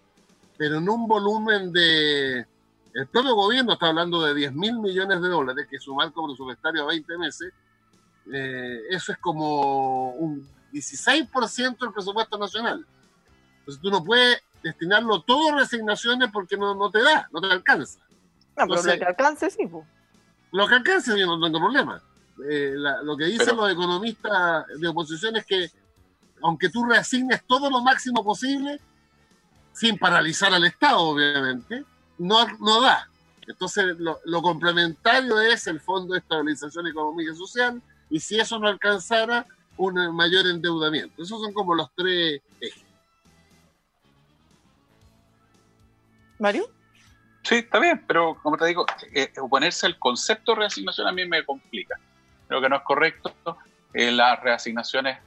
pero 0.57 0.79
en 0.79 0.89
un 0.89 1.09
volumen 1.09 1.73
de... 1.73 2.47
El 2.93 3.07
propio 3.09 3.35
gobierno 3.35 3.73
está 3.73 3.87
hablando 3.87 4.23
de 4.23 4.35
10 4.35 4.53
mil 4.53 4.79
millones 4.79 5.21
de 5.21 5.29
dólares, 5.29 5.67
que 5.69 5.81
su 5.81 5.95
marco 5.95 6.27
presupuestario 6.27 6.83
a 6.83 6.87
20 6.87 7.19
meses, 7.19 7.53
eh, 8.33 8.81
eso 8.91 9.13
es 9.13 9.19
como 9.19 10.11
un 10.13 10.49
16% 10.73 11.79
del 11.79 11.93
presupuesto 11.93 12.39
nacional. 12.39 12.85
Entonces 13.61 13.83
tú 13.83 13.91
no 13.91 14.03
puedes 14.03 14.43
destinarlo 14.63 15.23
todo 15.23 15.51
a 15.51 15.57
reasignaciones 15.57 16.31
porque 16.33 16.57
no, 16.57 16.75
no 16.75 16.91
te 16.91 17.03
da, 17.03 17.29
no 17.33 17.41
te 17.41 17.49
alcanza. 17.49 18.01
No, 18.57 18.67
pero 18.69 18.83
lo 18.83 18.99
que 18.99 19.05
alcance 19.05 19.51
sí. 19.51 19.69
Lo 20.53 20.69
que 20.69 20.75
alcance 20.75 21.19
yo 21.19 21.27
no 21.27 21.41
tengo 21.41 21.59
problema. 21.59 22.03
Eh, 22.49 22.75
lo 23.03 23.17
que 23.17 23.27
dicen 23.27 23.57
los 23.57 23.71
economistas 23.71 24.67
de 24.79 24.89
oposición 24.89 25.37
es 25.37 25.47
que 25.47 25.71
aunque 26.43 26.69
tú 26.69 26.85
reasignes 26.85 27.45
todo 27.47 27.71
lo 27.71 27.81
máximo 27.81 28.23
posible, 28.23 28.81
sin 29.73 29.99
paralizar 29.99 30.53
al 30.53 30.65
Estado, 30.65 31.01
obviamente, 31.01 31.85
no, 32.19 32.47
no 32.61 32.81
da. 32.81 33.09
Entonces, 33.47 33.99
lo, 33.99 34.21
lo, 34.25 34.43
complementario 34.43 35.41
es 35.41 35.67
el 35.67 35.81
Fondo 35.81 36.13
de 36.13 36.21
Estabilización 36.21 36.87
Económica 36.87 37.33
y 37.33 37.37
Social, 37.37 37.83
y 38.15 38.21
si 38.21 38.39
eso 38.39 38.61
no 38.61 38.69
alcanzara, 38.69 39.45
un 39.77 39.95
mayor 40.15 40.47
endeudamiento. 40.47 41.21
Esos 41.21 41.41
son 41.41 41.53
como 41.53 41.75
los 41.75 41.93
tres 41.97 42.41
ejes. 42.61 42.85
Mario. 46.39 46.71
Sí, 47.43 47.57
está 47.57 47.81
bien, 47.81 48.05
pero 48.07 48.39
como 48.41 48.57
te 48.57 48.67
digo, 48.67 48.87
eh, 49.13 49.33
oponerse 49.41 49.87
al 49.87 49.99
concepto 49.99 50.53
de 50.53 50.61
reasignación 50.61 51.09
a 51.09 51.13
mí 51.13 51.27
me 51.27 51.45
complica. 51.45 51.99
Creo 52.47 52.61
que 52.61 52.69
no 52.69 52.77
es 52.77 52.83
correcto. 52.83 53.35
Eh, 53.93 54.13
las 54.13 54.41
reasignaciones 54.41 55.19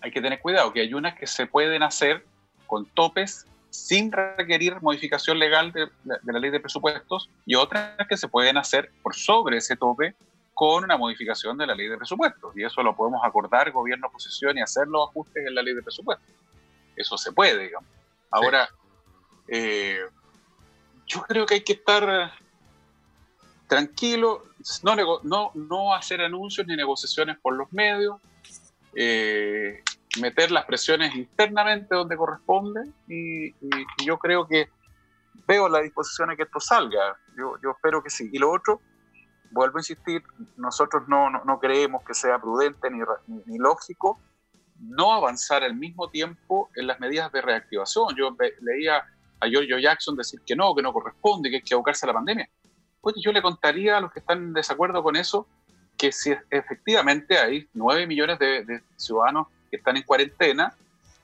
hay 0.00 0.10
que 0.10 0.20
tener 0.20 0.40
cuidado, 0.40 0.72
que 0.72 0.80
hay 0.80 0.92
unas 0.94 1.16
que 1.16 1.28
se 1.28 1.46
pueden 1.46 1.84
hacer 1.84 2.26
con 2.66 2.86
topes 2.86 3.46
sin 3.70 4.10
requerir 4.10 4.82
modificación 4.82 5.38
legal 5.38 5.70
de, 5.70 5.88
la 6.04 6.38
ley 6.40 6.50
de 6.50 6.58
presupuestos 6.58 7.30
y 7.46 7.54
otras 7.54 7.96
que 8.08 8.16
se 8.16 8.26
pueden 8.26 8.56
hacer 8.56 8.90
por 9.00 9.14
sobre 9.14 9.58
ese 9.58 9.76
tope 9.76 10.16
con 10.54 10.84
una 10.84 10.96
modificación 10.96 11.56
de 11.56 11.66
la 11.66 11.74
ley 11.74 11.88
de 11.88 11.96
presupuestos. 11.96 12.56
Y 12.56 12.64
eso 12.64 12.82
lo 12.82 12.94
podemos 12.94 13.22
acordar 13.24 13.70
gobierno-oposición 13.70 14.58
y 14.58 14.62
hacer 14.62 14.86
los 14.88 15.08
ajustes 15.08 15.46
en 15.46 15.54
la 15.54 15.62
ley 15.62 15.74
de 15.74 15.82
presupuestos. 15.82 16.28
Eso 16.96 17.16
se 17.16 17.32
puede, 17.32 17.64
digamos. 17.64 17.88
Ahora, 18.30 18.68
eh, 19.48 20.00
yo 21.06 21.22
creo 21.22 21.46
que 21.46 21.54
hay 21.54 21.60
que 21.62 21.74
estar 21.74 22.32
tranquilo, 23.66 24.44
no, 24.82 25.20
no, 25.22 25.50
no 25.54 25.94
hacer 25.94 26.20
anuncios 26.20 26.66
ni 26.66 26.76
negociaciones 26.76 27.38
por 27.38 27.54
los 27.54 27.72
medios, 27.72 28.20
eh, 28.94 29.82
meter 30.20 30.50
las 30.50 30.66
presiones 30.66 31.14
internamente 31.14 31.94
donde 31.94 32.16
corresponde 32.16 32.82
y, 33.08 33.54
yo 34.04 34.18
creo 34.18 34.46
que 34.46 34.68
veo 35.46 35.68
la 35.68 35.80
disposición 35.80 36.28
de 36.28 36.36
que 36.36 36.42
esto 36.42 36.60
salga. 36.60 37.16
Yo, 37.36 37.54
yo 37.62 37.70
espero 37.70 38.02
que 38.02 38.10
sí. 38.10 38.28
Y 38.32 38.38
lo 38.38 38.50
otro, 38.50 38.80
vuelvo 39.52 39.78
a 39.78 39.80
insistir, 39.80 40.22
nosotros 40.56 41.04
no, 41.08 41.58
creemos 41.60 42.02
que 42.04 42.14
sea 42.14 42.38
prudente 42.38 42.90
ni, 42.90 43.00
ni, 43.46 43.58
lógico 43.58 44.20
no 44.78 45.12
avanzar 45.12 45.62
al 45.62 45.76
mismo 45.76 46.10
tiempo 46.10 46.68
en 46.74 46.88
las 46.88 46.98
medidas 46.98 47.30
de 47.30 47.40
reactivación. 47.40 48.16
Yo 48.16 48.36
leía 48.60 49.04
a 49.38 49.46
Giorgio 49.46 49.78
Jackson 49.78 50.16
decir 50.16 50.40
que 50.44 50.56
no, 50.56 50.74
que 50.74 50.82
no 50.82 50.92
corresponde, 50.92 51.50
que 51.50 51.56
hay 51.56 51.62
que 51.62 51.74
abocarse 51.74 52.04
a 52.04 52.08
la 52.08 52.14
pandemia. 52.14 52.48
Pues 53.00 53.14
yo 53.22 53.32
le 53.32 53.42
contaría 53.42 53.98
a 53.98 54.00
los 54.00 54.12
que 54.12 54.20
están 54.20 54.38
en 54.38 54.52
desacuerdo 54.52 55.02
con 55.02 55.14
eso 55.14 55.46
que 55.96 56.10
si 56.10 56.34
efectivamente 56.50 57.38
hay 57.38 57.68
9 57.74 58.06
millones 58.06 58.38
de, 58.38 58.82
ciudadanos 58.96 59.46
que 59.70 59.76
están 59.76 59.96
en 59.96 60.02
cuarentena, 60.02 60.74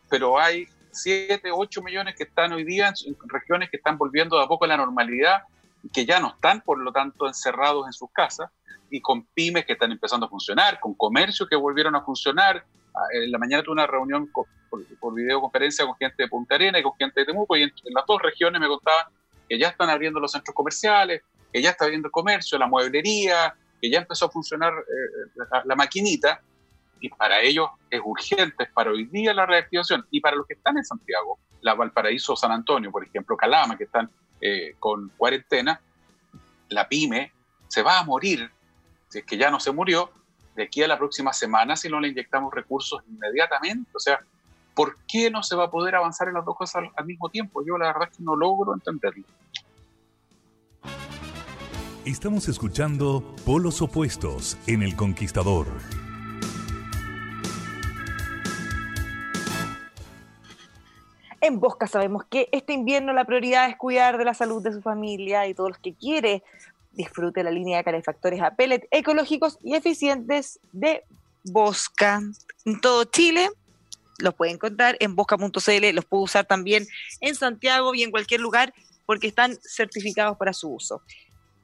pero 0.08 0.38
hay 0.38 0.68
7, 0.92 1.50
8 1.52 1.82
millones 1.82 2.14
que 2.16 2.24
están 2.24 2.52
hoy 2.52 2.64
día 2.64 2.88
en, 2.88 3.16
regiones 3.28 3.70
que 3.70 3.76
están 3.76 3.98
volviendo 3.98 4.36
de 4.38 4.44
a 4.44 4.46
poco 4.46 4.64
a 4.64 4.68
la 4.68 4.76
normalidad 4.76 5.42
que 5.92 6.04
ya 6.04 6.20
no 6.20 6.28
están, 6.28 6.60
por 6.60 6.78
lo 6.78 6.92
tanto, 6.92 7.26
encerrados 7.26 7.86
en 7.86 7.92
sus 7.92 8.10
casas 8.12 8.50
y 8.90 9.00
con 9.00 9.24
pymes 9.34 9.64
que 9.66 9.74
están 9.74 9.92
empezando 9.92 10.26
a 10.26 10.28
funcionar, 10.28 10.80
con 10.80 10.94
comercios 10.94 11.48
que 11.48 11.56
volvieron 11.56 11.94
a 11.94 12.02
funcionar, 12.02 12.64
Ah, 12.98 13.06
en 13.12 13.30
la 13.30 13.38
mañana 13.38 13.62
tuve 13.62 13.74
una 13.74 13.86
reunión 13.86 14.28
por, 14.32 14.46
videoconferencia 15.14 15.86
con 15.86 15.96
gente 15.96 16.24
de 16.24 16.28
Punta 16.28 16.56
Arena 16.56 16.78
y 16.78 16.82
con 16.82 16.94
gente 16.98 17.20
de 17.20 17.26
Temuco 17.26 17.56
y 17.56 17.62
en, 17.62 17.72
las 17.94 18.04
dos 18.06 18.20
regiones 18.20 18.60
me 18.60 18.68
contaban 18.68 19.06
que 19.48 19.58
ya 19.58 19.68
están 19.68 19.88
abriendo 19.88 20.20
los 20.20 20.32
centros 20.32 20.54
comerciales, 20.54 21.22
que 21.52 21.62
ya 21.62 21.70
está 21.70 21.84
abriendo 21.84 22.08
el 22.08 22.12
comercio, 22.12 22.58
la 22.58 22.66
mueblería, 22.66 23.54
que 23.80 23.90
ya 23.90 24.00
empezó 24.00 24.26
a 24.26 24.30
funcionar 24.30 24.72
eh, 24.72 25.46
la, 25.64 25.76
maquinita 25.76 26.40
y 27.00 27.08
para 27.08 27.40
ellos 27.40 27.68
es 27.88 28.00
urgente, 28.04 28.64
es 28.64 28.72
para 28.72 28.90
hoy 28.90 29.06
día 29.06 29.32
la 29.32 29.46
reactivación. 29.46 30.06
Y 30.10 30.20
para 30.20 30.36
los 30.36 30.46
que 30.46 30.54
están 30.54 30.76
en 30.76 30.84
Santiago, 30.84 31.38
la 31.62 31.74
Valparaíso, 31.74 32.36
San 32.36 32.50
Antonio, 32.52 32.90
por 32.90 33.04
ejemplo, 33.04 33.36
Calama, 33.36 33.78
que 33.78 33.84
están 33.84 34.10
eh, 34.40 34.74
con 34.78 35.10
cuarentena, 35.16 35.80
la 36.68 36.88
pyme 36.88 37.32
se 37.68 37.82
va 37.82 37.98
a 37.98 38.04
morir, 38.04 38.50
si 39.08 39.18
es 39.18 39.24
que 39.24 39.36
ya 39.36 39.50
no 39.50 39.60
se 39.60 39.72
murió, 39.72 40.10
de 40.54 40.64
aquí 40.64 40.82
a 40.82 40.88
la 40.88 40.98
próxima 40.98 41.32
semana 41.32 41.76
si 41.76 41.88
no 41.88 42.00
le 42.00 42.08
inyectamos 42.08 42.52
recursos 42.52 43.00
inmediatamente. 43.08 43.90
O 43.94 44.00
sea, 44.00 44.20
¿por 44.74 44.96
qué 45.06 45.30
no 45.30 45.42
se 45.42 45.54
va 45.54 45.64
a 45.64 45.70
poder 45.70 45.94
avanzar 45.94 46.28
en 46.28 46.34
las 46.34 46.44
dos 46.44 46.56
cosas 46.56 46.84
al, 46.96 47.06
mismo 47.06 47.28
tiempo? 47.28 47.64
Yo 47.64 47.78
la 47.78 47.86
verdad 47.86 48.08
es 48.10 48.16
que 48.16 48.24
no 48.24 48.34
logro 48.34 48.74
entenderlo. 48.74 49.24
Estamos 52.04 52.48
escuchando 52.48 53.22
Polos 53.44 53.82
Opuestos 53.82 54.56
en 54.66 54.82
El 54.82 54.96
Conquistador. 54.96 55.66
En 61.40 61.60
Bosca 61.60 61.86
sabemos 61.86 62.24
que 62.28 62.48
este 62.52 62.72
invierno 62.72 63.12
la 63.12 63.24
prioridad 63.24 63.68
es 63.68 63.76
cuidar 63.76 64.18
de 64.18 64.24
la 64.24 64.34
salud 64.34 64.62
de 64.62 64.72
su 64.72 64.82
familia 64.82 65.46
y 65.46 65.54
todos 65.54 65.70
los 65.70 65.78
que 65.78 65.94
quiere 65.94 66.42
disfrute 66.92 67.44
la 67.44 67.52
línea 67.52 67.78
de 67.78 67.84
calefactores 67.84 68.42
a 68.42 68.56
pellet 68.56 68.88
ecológicos 68.90 69.56
y 69.62 69.74
eficientes 69.74 70.58
de 70.72 71.04
Bosca. 71.44 72.20
En 72.64 72.80
todo 72.80 73.04
Chile 73.04 73.50
los 74.18 74.34
puede 74.34 74.50
encontrar 74.50 74.96
en 74.98 75.14
bosca.cl, 75.14 75.94
los 75.94 76.04
puede 76.04 76.24
usar 76.24 76.44
también 76.44 76.86
en 77.20 77.34
Santiago 77.36 77.94
y 77.94 78.02
en 78.02 78.10
cualquier 78.10 78.40
lugar 78.40 78.74
porque 79.06 79.28
están 79.28 79.56
certificados 79.62 80.36
para 80.36 80.52
su 80.52 80.74
uso. 80.74 81.02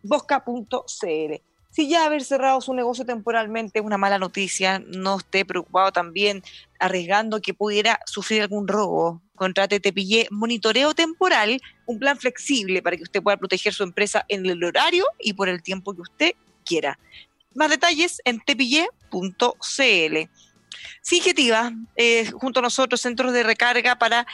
Bosca.cl. 0.05 1.35
Si 1.71 1.89
ya 1.89 2.07
haber 2.07 2.23
cerrado 2.23 2.61
su 2.61 2.73
negocio 2.73 3.05
temporalmente 3.05 3.81
es 3.81 3.85
una 3.85 3.99
mala 3.99 4.21
noticia, 4.21 4.79
no 4.87 5.17
esté 5.17 5.45
preocupado 5.45 5.91
también 5.91 6.45
arriesgando 6.79 7.41
que 7.41 7.53
pudiera 7.53 7.99
sufrir 8.07 8.43
algún 8.43 8.69
robo. 8.69 9.21
Contrate 9.37 9.81
Tepillé 9.81 10.29
Monitoreo 10.31 10.95
Temporal, 10.95 11.61
un 11.87 11.99
plan 11.99 12.19
flexible 12.19 12.83
para 12.83 12.97
que 12.97 13.03
usted 13.03 13.23
pueda 13.23 13.37
proteger 13.37 13.75
su 13.75 13.83
empresa 13.83 14.25
en 14.29 14.47
el 14.47 14.63
horario 14.63 15.05
y 15.19 15.33
por 15.33 15.49
el 15.49 15.63
tiempo 15.63 15.95
que 15.95 16.03
usted 16.03 16.33
quiera. 16.65 16.99
Más 17.55 17.71
detalles 17.71 18.21
en 18.25 18.41
tepillé.cl. 18.41 20.29
Singetiva, 21.03 21.73
eh, 21.97 22.31
junto 22.33 22.61
a 22.61 22.63
nosotros, 22.63 23.01
centros 23.01 23.33
de 23.33 23.43
recarga 23.43 23.97
para 23.97 24.27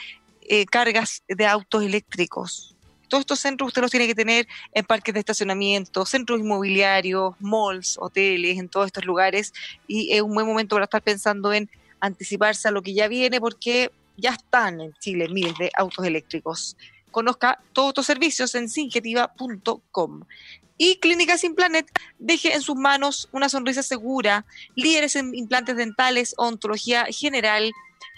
eh, 0.42 0.66
cargas 0.66 1.22
de 1.28 1.46
autos 1.46 1.82
eléctricos. 1.82 2.74
Todos 3.08 3.22
estos 3.22 3.40
centros 3.40 3.68
usted 3.68 3.82
los 3.82 3.90
tiene 3.90 4.06
que 4.06 4.14
tener 4.14 4.46
en 4.72 4.84
parques 4.84 5.12
de 5.12 5.20
estacionamiento, 5.20 6.06
centros 6.06 6.40
inmobiliarios, 6.40 7.34
malls, 7.40 7.96
hoteles, 7.98 8.58
en 8.58 8.68
todos 8.68 8.86
estos 8.86 9.04
lugares. 9.04 9.52
Y 9.88 10.12
es 10.12 10.22
un 10.22 10.32
buen 10.32 10.46
momento 10.46 10.76
para 10.76 10.84
estar 10.84 11.02
pensando 11.02 11.52
en 11.52 11.68
anticiparse 12.00 12.68
a 12.68 12.70
lo 12.70 12.82
que 12.82 12.94
ya 12.94 13.08
viene 13.08 13.40
porque 13.40 13.90
ya 14.20 14.30
están 14.30 14.80
en 14.80 14.92
Chile 15.00 15.28
miles 15.28 15.56
de 15.58 15.70
autos 15.76 16.04
eléctricos. 16.04 16.76
Conozca 17.10 17.60
todos 17.72 17.90
estos 17.90 18.06
servicios 18.06 18.54
en 18.54 18.68
singetiva.com. 18.68 20.22
Y 20.78 20.96
Clínicas 20.96 21.44
Implanet 21.44 21.86
deje 22.18 22.54
en 22.54 22.62
sus 22.62 22.76
manos 22.76 23.28
una 23.32 23.48
sonrisa 23.48 23.82
segura, 23.82 24.46
líderes 24.74 25.16
en 25.16 25.34
implantes 25.34 25.76
dentales, 25.76 26.34
ontología 26.38 27.06
general, 27.10 27.70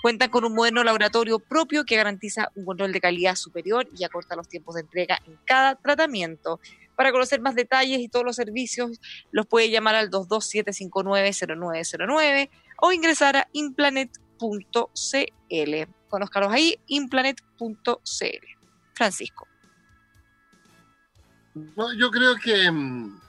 Cuentan 0.03 0.31
con 0.31 0.45
un 0.45 0.55
moderno 0.55 0.83
laboratorio 0.83 1.39
propio 1.39 1.85
que 1.85 1.95
garantiza 1.95 2.51
un 2.57 2.65
control 2.65 2.93
de 2.93 3.01
calidad 3.01 3.37
superior 3.37 3.89
y 3.97 4.03
acorta 4.03 4.35
los 4.35 4.49
tiempos 4.49 4.75
de 4.75 4.81
entrega 4.81 5.21
en 5.29 5.39
cada 5.45 5.77
tratamiento. 5.77 6.59
Para 6.97 7.13
conocer 7.13 7.41
más 7.41 7.55
detalles 7.55 8.01
y 8.01 8.09
todos 8.09 8.25
los 8.25 8.35
servicios, 8.35 9.01
los 9.31 9.47
puede 9.47 9.71
llamar 9.71 9.95
al 9.95 10.11
227590909 10.11 12.51
o 12.81 12.93
ingresar 12.93 13.37
a 13.37 13.49
implanet.cl. 14.43 16.47
Ahí, 16.51 16.79
implanet.cl. 16.89 18.47
Francisco. 18.95 19.49
yo 21.97 22.11
creo 22.11 22.37
que 22.37 22.71
mm, 22.71 23.21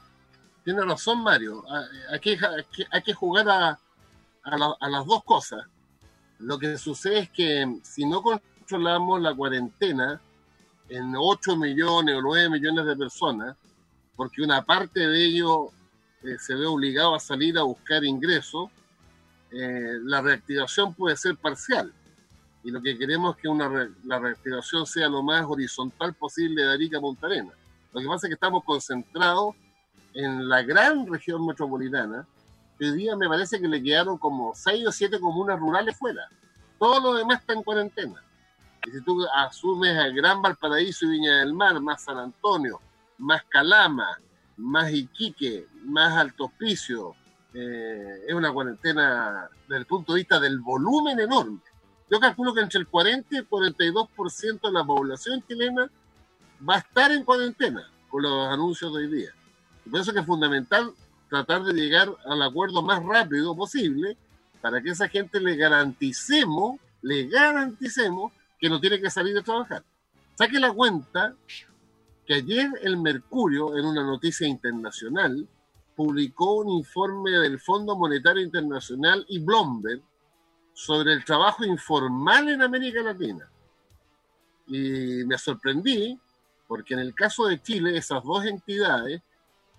tiene 0.63 0.81
razón 0.81 1.23
Mario. 1.23 1.63
Hay 2.11 2.19
que, 2.19 2.37
hay 2.91 3.01
que 3.01 3.13
jugar 3.13 3.49
a, 3.49 3.79
a 4.43 4.89
las 4.89 5.05
dos 5.05 5.23
cosas. 5.23 5.65
Lo 6.39 6.59
que 6.59 6.77
sucede 6.77 7.19
es 7.19 7.29
que 7.29 7.79
si 7.83 8.05
no 8.05 8.21
controlamos 8.21 9.21
la 9.21 9.33
cuarentena 9.33 10.21
en 10.89 11.13
8 11.15 11.55
millones 11.55 12.15
o 12.15 12.21
9 12.21 12.49
millones 12.49 12.85
de 12.85 12.95
personas, 12.95 13.55
porque 14.15 14.41
una 14.41 14.63
parte 14.63 15.07
de 15.07 15.25
ellos 15.25 15.69
eh, 16.23 16.37
se 16.39 16.55
ve 16.55 16.65
obligado 16.65 17.15
a 17.15 17.19
salir 17.19 17.57
a 17.57 17.63
buscar 17.63 18.03
ingresos, 18.03 18.69
eh, 19.53 19.99
la 20.03 20.21
reactivación 20.21 20.93
puede 20.93 21.15
ser 21.15 21.37
parcial. 21.37 21.93
Y 22.63 22.71
lo 22.71 22.81
que 22.81 22.97
queremos 22.97 23.35
es 23.35 23.41
que 23.41 23.47
una 23.47 23.89
la 24.05 24.19
reactivación 24.19 24.85
sea 24.85 25.07
lo 25.09 25.21
más 25.21 25.45
horizontal 25.45 26.13
posible 26.13 26.63
de 26.63 26.71
Arica 26.71 26.97
a 26.97 27.01
Lo 27.01 28.01
que 28.01 28.07
pasa 28.07 28.27
es 28.27 28.29
que 28.29 28.33
estamos 28.33 28.63
concentrados 28.63 29.55
en 30.13 30.47
la 30.47 30.63
gran 30.63 31.05
región 31.05 31.45
metropolitana, 31.45 32.25
hoy 32.79 32.91
día 32.91 33.15
me 33.15 33.27
parece 33.27 33.59
que 33.59 33.67
le 33.67 33.81
quedaron 33.81 34.17
como 34.17 34.53
seis 34.55 34.87
o 34.87 34.91
siete 34.91 35.19
comunas 35.19 35.59
rurales 35.59 35.97
fuera. 35.97 36.27
Todo 36.79 36.99
lo 36.99 37.13
demás 37.17 37.41
está 37.41 37.53
en 37.53 37.63
cuarentena. 37.63 38.23
Y 38.85 38.91
si 38.91 39.01
tú 39.01 39.25
asumes 39.35 39.95
el 39.95 40.13
Gran 40.13 40.41
Valparaíso 40.41 41.05
y 41.05 41.09
Viña 41.09 41.39
del 41.39 41.53
Mar, 41.53 41.79
más 41.79 42.03
San 42.03 42.17
Antonio, 42.17 42.81
más 43.17 43.43
Calama, 43.43 44.19
más 44.57 44.91
Iquique, 44.91 45.67
más 45.85 46.17
Alto 46.17 46.45
Hospicio, 46.45 47.15
eh, 47.53 48.25
es 48.27 48.33
una 48.33 48.51
cuarentena 48.51 49.49
desde 49.67 49.77
el 49.77 49.85
punto 49.85 50.13
de 50.13 50.19
vista 50.19 50.39
del 50.39 50.59
volumen 50.59 51.19
enorme. 51.19 51.59
Yo 52.09 52.19
calculo 52.19 52.53
que 52.53 52.61
entre 52.61 52.79
el 52.79 52.87
40 52.87 53.35
y 53.35 53.37
el 53.39 53.49
42% 53.49 54.61
de 54.61 54.71
la 54.71 54.83
población 54.83 55.43
chilena 55.47 55.89
va 56.67 56.75
a 56.75 56.79
estar 56.79 57.11
en 57.11 57.23
cuarentena 57.23 57.89
con 58.09 58.23
los 58.23 58.47
anuncios 58.47 58.93
de 58.93 58.99
hoy 58.99 59.07
día. 59.07 59.31
por 59.89 59.99
eso 59.99 60.13
que 60.13 60.19
es 60.19 60.25
fundamental 60.25 60.93
tratar 61.29 61.63
de 61.63 61.73
llegar 61.73 62.09
al 62.25 62.41
acuerdo 62.43 62.81
más 62.83 63.03
rápido 63.03 63.55
posible 63.55 64.17
para 64.61 64.81
que 64.81 64.91
esa 64.91 65.07
gente 65.09 65.39
le 65.39 65.55
garanticemos, 65.55 66.79
le 67.01 67.27
garanticemos 67.27 68.31
que 68.59 68.69
no 68.69 68.79
tiene 68.79 69.01
que 69.01 69.09
salir 69.09 69.37
a 69.37 69.41
trabajar. 69.41 69.83
Saque 70.35 70.59
la 70.59 70.71
cuenta 70.71 71.35
que 72.25 72.35
ayer 72.35 72.69
el 72.81 72.97
Mercurio, 72.97 73.77
en 73.77 73.85
una 73.85 74.03
noticia 74.03 74.47
internacional, 74.47 75.47
publicó 75.95 76.55
un 76.55 76.69
informe 76.69 77.31
del 77.31 77.59
Fondo 77.59 77.95
Monetario 77.95 78.43
Internacional 78.43 79.25
y 79.29 79.39
Bloomberg 79.39 80.01
sobre 80.73 81.13
el 81.13 81.23
trabajo 81.23 81.63
informal 81.63 82.49
en 82.49 82.61
América 82.61 83.01
Latina. 83.01 83.49
Y 84.67 85.23
me 85.25 85.37
sorprendí 85.37 86.19
porque 86.67 86.93
en 86.93 87.01
el 87.01 87.13
caso 87.13 87.45
de 87.45 87.61
Chile, 87.61 87.97
esas 87.97 88.23
dos 88.23 88.45
entidades 88.45 89.21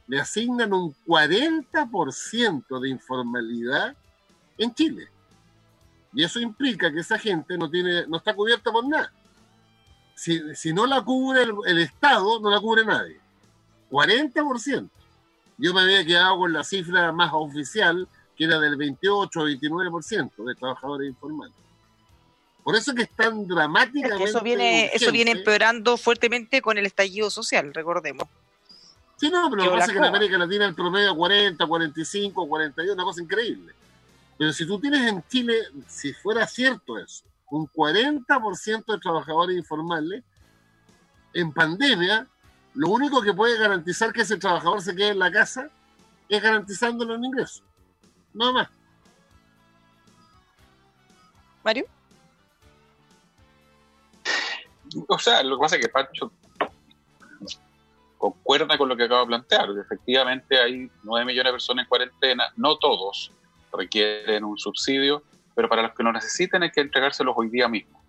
le 0.07 0.21
asignan 0.21 0.73
un 0.73 0.95
40% 1.07 2.81
de 2.81 2.89
informalidad 2.89 3.97
en 4.59 4.75
Chile. 4.75 5.09
Y 6.13 6.23
eso 6.23 6.39
implica 6.39 6.93
que 6.93 7.01
esa 7.01 7.19
gente 7.19 7.59
no, 7.59 7.69
tiene, 7.69 8.07
no 8.07 8.19
está 8.19 8.35
cubierta 8.35 8.71
por 8.71 8.87
nada. 8.87 9.13
Si, 10.15 10.73
no 10.73 10.87
la 10.87 11.03
cubre 11.03 11.43
el, 11.67 11.79
Estado, 11.79 12.39
no 12.39 12.51
la 12.51 12.61
cubre 12.61 12.85
nadie. 12.85 13.19
40%. 13.91 14.89
Yo 15.59 15.73
me 15.73 15.83
había 15.83 16.05
quedado 16.05 16.39
con 16.39 16.53
la 16.53 16.65
cifra 16.65 17.13
más 17.13 17.31
oficial, 17.33 18.09
que 18.37 18.45
era 18.45 18.59
del 18.59 18.77
28 18.77 19.41
o 19.41 19.49
29% 19.49 20.45
de 20.45 20.55
trabajadores 20.55 21.09
informales. 21.09 21.55
Por 22.65 22.75
eso 22.77 22.95
que 22.95 23.03
es 23.03 23.11
tan 23.11 23.47
dramáticamente. 23.47 24.25
eso 24.25 24.41
viene, 24.41 24.91
eso 24.93 25.13
viene 25.13 25.33
empeorando 25.33 25.97
fuertemente 25.99 26.63
con 26.63 26.79
el 26.79 26.87
estallido 26.87 27.31
social, 27.31 27.73
recordemos. 27.75 28.27
Sí, 29.17 29.31
no, 29.31 29.49
pero 29.51 29.65
lo 29.65 29.71
que 29.71 29.77
pasa 29.77 29.87
es 29.87 29.93
que 29.93 29.99
en 29.99 30.05
América 30.05 30.39
Latina 30.39 30.67
el 30.67 30.75
promedio 30.75 31.15
40, 31.15 31.67
45, 31.67 32.49
42, 32.49 32.95
una 32.95 33.05
cosa 33.05 33.23
increíble. 33.23 33.75
Pero 34.37 34.53
si 34.53 34.67
tú 34.67 34.81
tienes 34.81 35.07
en 35.07 35.23
Chile, 35.29 35.55
si 35.87 36.13
fuera 36.15 36.47
cierto 36.47 36.99
eso, 36.99 37.23
un 37.51 37.69
40% 37.69 38.85
de 38.87 38.99
trabajadores 38.99 39.57
informales, 39.57 40.25
en 41.35 41.53
pandemia, 41.53 42.27
lo 42.75 42.89
único 42.89 43.23
que 43.23 43.33
puede 43.33 43.59
garantizar 43.59 44.13
que 44.13 44.23
ese 44.23 44.37
trabajador 44.37 44.83
se 44.83 44.95
quede 44.95 45.11
en 45.11 45.19
la 45.19 45.31
casa 45.31 45.69
es 46.29 46.43
garantizándole 46.43 47.15
un 47.15 47.25
ingreso. 47.25 47.63
Nada 48.33 48.53
más. 48.53 48.69
Mario. 51.63 51.87
O 55.09 55.19
sea, 55.19 55.43
lo 55.43 55.57
que 55.57 55.61
pasa 55.61 55.77
es 55.77 55.83
que 55.83 55.89
Pancho 55.89 56.33
concuerda 58.19 58.79
con 58.79 58.89
lo 58.89 58.97
que 58.97 59.05
acabo 59.05 59.21
de 59.23 59.27
plantear. 59.27 59.69
Efectivamente 59.79 60.59
hay 60.59 60.91
9 61.03 61.27
millones 61.27 61.51
de 61.51 61.55
personas 61.55 61.85
en 61.85 61.89
cuarentena, 61.89 62.45
no 62.57 62.77
todos 62.79 63.33
requieren 63.73 64.45
un 64.45 64.57
subsidio, 64.57 65.23
pero 65.55 65.69
para 65.69 65.83
los 65.83 65.95
que 65.95 66.03
lo 66.03 66.13
necesiten 66.13 66.63
hay 66.63 66.71
que 66.71 66.81
entregárselos 66.81 67.35
hoy 67.37 67.51
día 67.51 67.69
mismo. 67.69 68.03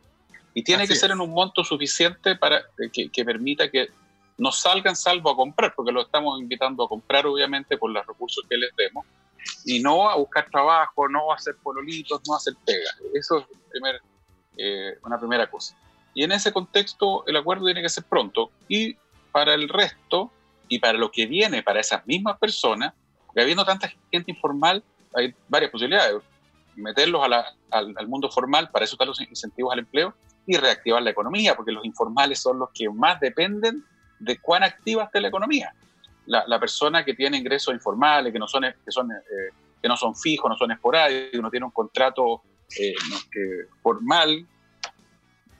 Y 0.53 0.63
tiene 0.63 0.87
que 0.87 0.95
ser 0.95 1.11
en 1.11 1.19
un 1.19 1.31
monto 1.31 1.65
suficiente 1.65 2.35
para 2.35 2.63
que, 2.93 3.09
que, 3.09 3.25
permita 3.25 3.69
que 3.69 3.89
no 4.37 4.51
salgan 4.51 4.95
salvo 4.95 5.31
a 5.31 5.35
comprar, 5.35 5.73
porque 5.75 5.91
lo 5.91 6.01
estamos 6.01 6.39
invitando 6.39 6.83
a 6.83 6.89
comprar 6.89 7.25
obviamente 7.25 7.77
por 7.77 7.91
los 7.91 8.05
recursos 8.05 8.43
que 8.49 8.57
les 8.57 8.75
demos, 8.75 9.05
y 9.63 9.79
no 9.79 10.09
a 10.09 10.15
buscar 10.15 10.49
trabajo, 10.49 11.07
no 11.07 11.31
a 11.31 11.35
hacer 11.35 11.55
pololitos, 11.61 12.21
no 12.27 12.33
a 12.33 12.37
hacer 12.37 12.55
pega. 12.65 12.91
Eso 13.13 13.39
es 13.39 13.45
eh, 14.57 14.97
una 15.03 15.19
primera 15.19 15.47
cosa. 15.47 15.77
Y 16.13 16.23
en 16.23 16.31
ese 16.31 16.51
contexto 16.51 17.25
el 17.27 17.35
acuerdo 17.35 17.65
tiene 17.65 17.81
que 17.81 17.89
ser 17.89 18.05
pronto. 18.05 18.49
Y 18.67 18.95
para 19.31 19.53
el 19.53 19.69
resto 19.69 20.31
y 20.67 20.79
para 20.79 20.97
lo 20.97 21.11
que 21.11 21.25
viene 21.25 21.61
para 21.61 21.79
esas 21.79 22.05
mismas 22.07 22.39
personas, 22.39 22.93
habiendo 23.35 23.65
tanta 23.65 23.91
gente 24.11 24.31
informal, 24.31 24.83
hay 25.13 25.33
varias 25.47 25.71
posibilidades. 25.71 26.21
Meterlos 26.75 27.21
al, 27.71 28.07
mundo 28.07 28.29
formal, 28.29 28.69
para 28.69 28.85
eso 28.85 28.95
están 28.95 29.07
los 29.07 29.21
incentivos 29.21 29.73
al 29.73 29.79
empleo, 29.79 30.13
y 30.47 30.57
reactivar 30.57 31.01
la 31.01 31.09
economía, 31.09 31.55
porque 31.55 31.71
los 31.71 31.85
informales 31.85 32.39
son 32.39 32.59
los 32.59 32.69
que 32.73 32.89
más 32.89 33.19
dependen 33.19 33.83
de 34.19 34.37
cuán 34.39 34.63
activa 34.63 35.05
esté 35.05 35.21
la 35.21 35.27
economía. 35.27 35.73
La, 36.27 36.59
persona 36.59 37.05
que 37.05 37.13
tiene 37.13 37.37
ingresos 37.37 37.73
informales, 37.73 38.33
que 38.33 38.39
no 38.39 38.47
son, 38.47 38.63
que 38.63 38.91
son, 38.91 39.11
eh, 39.11 39.53
que 39.79 39.87
no 39.87 39.95
son 39.95 40.15
fijos, 40.15 40.49
no 40.49 40.57
son 40.57 40.71
esporádicos, 40.71 41.39
no 41.39 41.51
tiene 41.51 41.67
un 41.67 41.71
contrato 41.71 42.41
eh, 42.79 42.95
formal, 43.83 44.47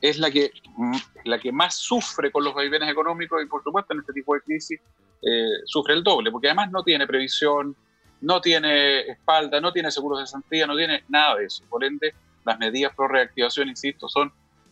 es 0.02 0.18
la 0.18 0.32
que, 0.32 0.52
mm, 0.76 0.98
la 1.26 1.40
que 1.40 1.52
más 1.52 1.76
sufre 1.76 2.32
con 2.32 2.44
los 2.44 2.54
vaivenes 2.54 2.90
económicos 2.90 3.42
y 3.44 3.46
por 3.46 3.64
supuesto 3.64 3.94
en 3.94 4.00
este 4.00 4.14
tipo 4.14 4.34
de 4.34 4.42
crisis 4.42 4.80
eh, 5.22 5.62
sufre 5.66 5.94
el 5.94 6.04
doble, 6.04 6.32
porque 6.32 6.48
además 6.48 6.72
no 6.72 6.84
tiene 6.84 7.08
previsión, 7.08 7.76
no 8.22 8.42
tiene 8.42 9.02
espalda, 9.02 9.60
no 9.60 9.72
tiene 9.72 9.92
seguros 9.92 10.20
de 10.20 10.28
santía, 10.28 10.68
no 10.68 10.76
tiene 10.76 11.04
nada 11.10 11.36
de 11.36 11.46
eso. 11.46 11.64
Por 11.70 11.84
ende, 11.84 12.14
las 12.44 12.60
medidas 12.60 12.94
pro 12.96 13.08
reactivación, 13.08 13.70
insisto, 13.70 14.08
son 14.08 14.32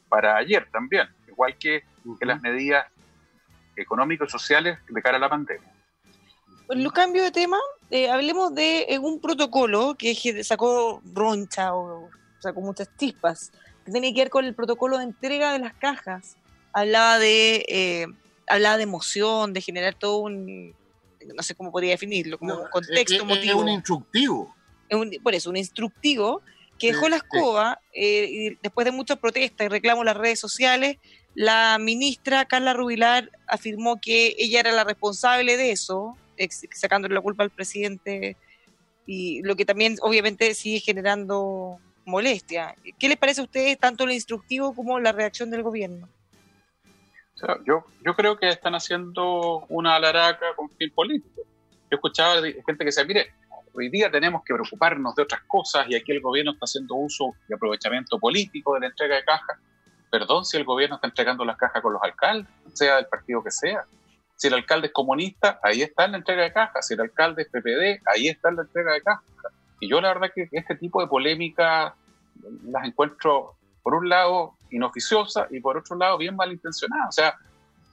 para 0.10 0.38
ayer 0.38 0.68
también, 0.72 1.08
igual 1.28 1.58
que, 1.58 1.84
las 2.22 2.42
medidas 2.42 2.86
económicas 3.76 4.30
y 4.30 4.32
sociales 4.32 4.80
de 4.88 5.02
cara 5.02 5.18
a 5.18 5.20
la 5.20 5.30
pandemia. 5.30 5.72
Bueno, 6.68 6.92
cambio 6.92 7.24
de 7.24 7.32
tema, 7.32 7.58
eh, 7.90 8.10
hablemos 8.10 8.54
de 8.56 8.86
eh, 8.90 9.00
un 9.00 9.20
protocolo 9.20 9.96
que 9.96 10.16
sacó 10.44 11.02
roncha 11.14 11.76
o 11.76 12.10
sacó 12.40 12.62
muchas 12.62 12.90
chispas, 12.98 13.52
que 13.86 13.92
tiene 13.92 14.14
que 14.14 14.22
ver 14.22 14.30
con 14.30 14.46
el 14.46 14.56
protocolo 14.56 14.98
de 14.98 15.04
entrega 15.04 15.52
de 15.54 15.60
las 15.60 15.74
cajas. 15.74 16.38
Hablaba 16.72 17.20
de, 17.20 17.66
eh, 17.68 18.08
hablaba 18.48 18.78
de 18.78 18.84
emoción, 18.84 19.54
de 19.54 19.62
generar 19.62 19.94
todo 19.96 20.18
un, 20.18 20.74
no 21.36 21.44
sé 21.44 21.56
cómo 21.56 21.72
podría 21.72 21.92
definirlo, 21.92 22.38
como 22.38 22.56
un 22.56 22.70
contexto 22.70 23.26
es, 23.30 23.46
Es 23.46 23.54
un 23.54 23.70
instructivo. 23.70 24.56
por 25.22 25.36
eso, 25.36 25.50
un 25.50 25.58
instructivo 25.58 26.42
que 26.80 26.88
dejó 26.88 27.08
la 27.10 27.18
escoba 27.18 27.80
eh, 27.94 28.28
y 28.30 28.58
después 28.62 28.86
de 28.86 28.92
muchas 28.92 29.18
protestas 29.18 29.66
y 29.66 29.70
reclamos 29.70 30.02
en 30.02 30.08
las 30.08 30.18
redes 30.18 30.40
sociales, 30.40 30.98
la 31.36 31.78
ministra 31.80 32.46
Carla 32.46 32.74
Rubilar 32.74 33.32
afirmó 33.48 34.00
que 34.00 34.36
ella 34.38 34.60
era 34.60 34.72
la 34.72 34.84
responsable 34.84 35.58
de 35.58 35.72
eso, 35.72 36.16
sacándole 36.72 37.16
la 37.16 37.22
culpa 37.22 37.44
al 37.44 37.50
presidente 37.50 38.38
y 39.06 39.42
lo 39.44 39.56
que 39.56 39.66
también 39.66 39.98
obviamente 40.02 40.54
sigue 40.54 40.80
generando 40.80 41.80
molestia. 42.06 42.76
¿Qué 43.00 43.08
les 43.08 43.18
parece 43.18 43.42
a 43.42 43.46
ustedes 43.46 43.78
tanto 43.78 44.04
el 44.04 44.12
instructivo 44.12 44.76
como 44.76 45.00
la 45.00 45.12
reacción 45.12 45.50
del 45.50 45.64
gobierno? 45.64 46.08
yo, 47.66 47.86
yo 48.06 48.16
creo 48.16 48.38
que 48.38 48.48
están 48.48 48.76
haciendo 48.76 49.66
una 49.70 49.96
alaraca 49.96 50.56
con 50.56 50.70
fin 50.70 50.92
político. 50.92 51.42
Yo 51.92 51.96
escuchaba 51.98 52.42
gente 52.42 52.78
que 52.78 52.86
decía, 52.86 53.04
mire, 53.06 53.34
hoy 53.74 53.90
día 53.90 54.10
tenemos 54.10 54.44
que 54.44 54.54
preocuparnos 54.54 55.16
de 55.16 55.24
otras 55.24 55.42
cosas 55.48 55.88
y 55.90 55.96
aquí 55.96 56.12
el 56.12 56.22
gobierno 56.22 56.52
está 56.52 56.66
haciendo 56.66 56.96
uso 56.96 57.34
y 57.50 57.54
aprovechamiento 57.54 58.20
político 58.20 58.76
de 58.76 58.82
la 58.82 58.86
entrega 58.88 59.16
de 59.16 59.24
cajas. 59.24 59.58
Perdón 60.14 60.46
si 60.46 60.58
el 60.58 60.64
gobierno 60.64 60.98
está 60.98 61.08
entregando 61.08 61.44
las 61.44 61.58
cajas 61.58 61.82
con 61.82 61.92
los 61.92 62.04
alcaldes, 62.04 62.48
sea 62.74 62.98
del 62.98 63.08
partido 63.08 63.44
que 63.44 63.50
sea. 63.50 63.84
Si 64.36 64.46
el 64.46 64.54
alcalde 64.54 64.86
es 64.86 64.94
comunista, 64.94 65.60
ahí 65.64 65.82
está 65.82 66.08
la 66.08 66.18
entrega 66.18 66.44
de 66.44 66.54
cajas. 66.54 66.86
Si 66.86 66.94
el 66.94 67.02
alcalde 67.02 67.42
es 67.42 67.48
PPD, 67.48 68.08
ahí 68.14 68.28
está 68.28 68.52
la 68.52 68.62
entrega 68.62 68.94
de 68.94 69.02
cajas. 69.02 69.24
Y 69.80 69.90
yo 69.90 70.00
la 70.02 70.10
verdad 70.10 70.30
que 70.36 70.48
este 70.52 70.76
tipo 70.76 71.02
de 71.02 71.08
polémicas 71.08 71.94
las 72.66 72.86
encuentro, 72.86 73.56
por 73.82 73.96
un 73.96 74.08
lado, 74.08 74.54
inoficiosas 74.70 75.52
y 75.52 75.60
por 75.60 75.78
otro 75.78 75.96
lado, 75.96 76.20
bien 76.20 76.36
malintencionadas. 76.36 77.10
O 77.10 77.12
sea, 77.12 77.36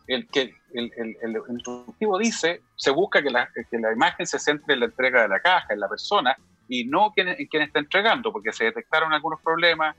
el 0.06 0.28
que 0.28 0.54
el, 0.74 0.92
el, 1.22 1.42
instructivo 1.48 2.18
dice, 2.18 2.60
se 2.76 2.90
busca 2.90 3.22
que 3.22 3.30
la, 3.30 3.48
que 3.48 3.78
la, 3.78 3.94
imagen 3.94 4.26
se 4.26 4.38
centre 4.38 4.74
en 4.74 4.80
la 4.80 4.86
entrega 4.86 5.22
de 5.22 5.28
la 5.28 5.40
caja, 5.40 5.72
en 5.72 5.80
la 5.80 5.88
persona, 5.88 6.36
y 6.68 6.84
no 6.84 7.14
en 7.16 7.46
quien 7.46 7.62
está 7.62 7.78
entregando, 7.78 8.30
porque 8.30 8.52
se 8.52 8.64
detectaron 8.64 9.10
algunos 9.14 9.40
problemas, 9.40 9.96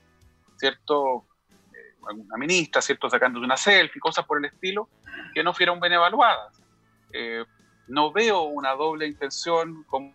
¿cierto? 0.56 1.24
Eh, 2.10 2.14
una 2.14 2.36
ministra, 2.36 2.82
¿cierto? 2.82 3.08
Sacándose 3.08 3.44
una 3.44 3.56
selfie, 3.56 4.00
cosas 4.00 4.24
por 4.24 4.38
el 4.38 4.46
estilo, 4.46 4.88
que 5.34 5.42
no 5.42 5.52
fueron 5.54 5.80
bien 5.80 5.94
evaluadas. 5.94 6.60
Eh, 7.12 7.44
no 7.88 8.12
veo 8.12 8.42
una 8.42 8.72
doble 8.72 9.06
intención 9.06 9.84
como, 9.84 10.14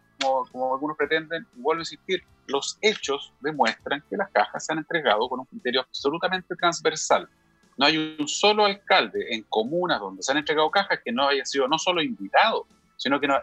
como 0.52 0.74
algunos 0.74 0.98
pretenden, 0.98 1.46
vuelvo 1.56 1.80
a 1.80 1.82
insistir, 1.82 2.24
los 2.48 2.78
hechos 2.82 3.34
demuestran 3.42 4.04
que 4.10 4.16
las 4.18 4.30
cajas 4.32 4.66
se 4.66 4.72
han 4.72 4.80
entregado 4.80 5.28
con 5.28 5.42
un 5.42 5.46
criterio 5.46 5.82
absolutamente 5.82 6.56
transversal 6.56 7.30
no 7.78 7.86
hay 7.86 8.18
un 8.20 8.28
solo 8.28 8.66
alcalde 8.66 9.28
en 9.30 9.44
comunas 9.44 10.00
donde 10.00 10.24
se 10.24 10.32
han 10.32 10.40
entregado 10.40 10.70
cajas 10.72 11.00
que 11.04 11.12
no 11.12 11.28
haya 11.28 11.46
sido 11.46 11.68
no 11.68 11.78
solo 11.78 12.02
invitado, 12.02 12.66
sino 12.98 13.20
que 13.20 13.28
no, 13.28 13.36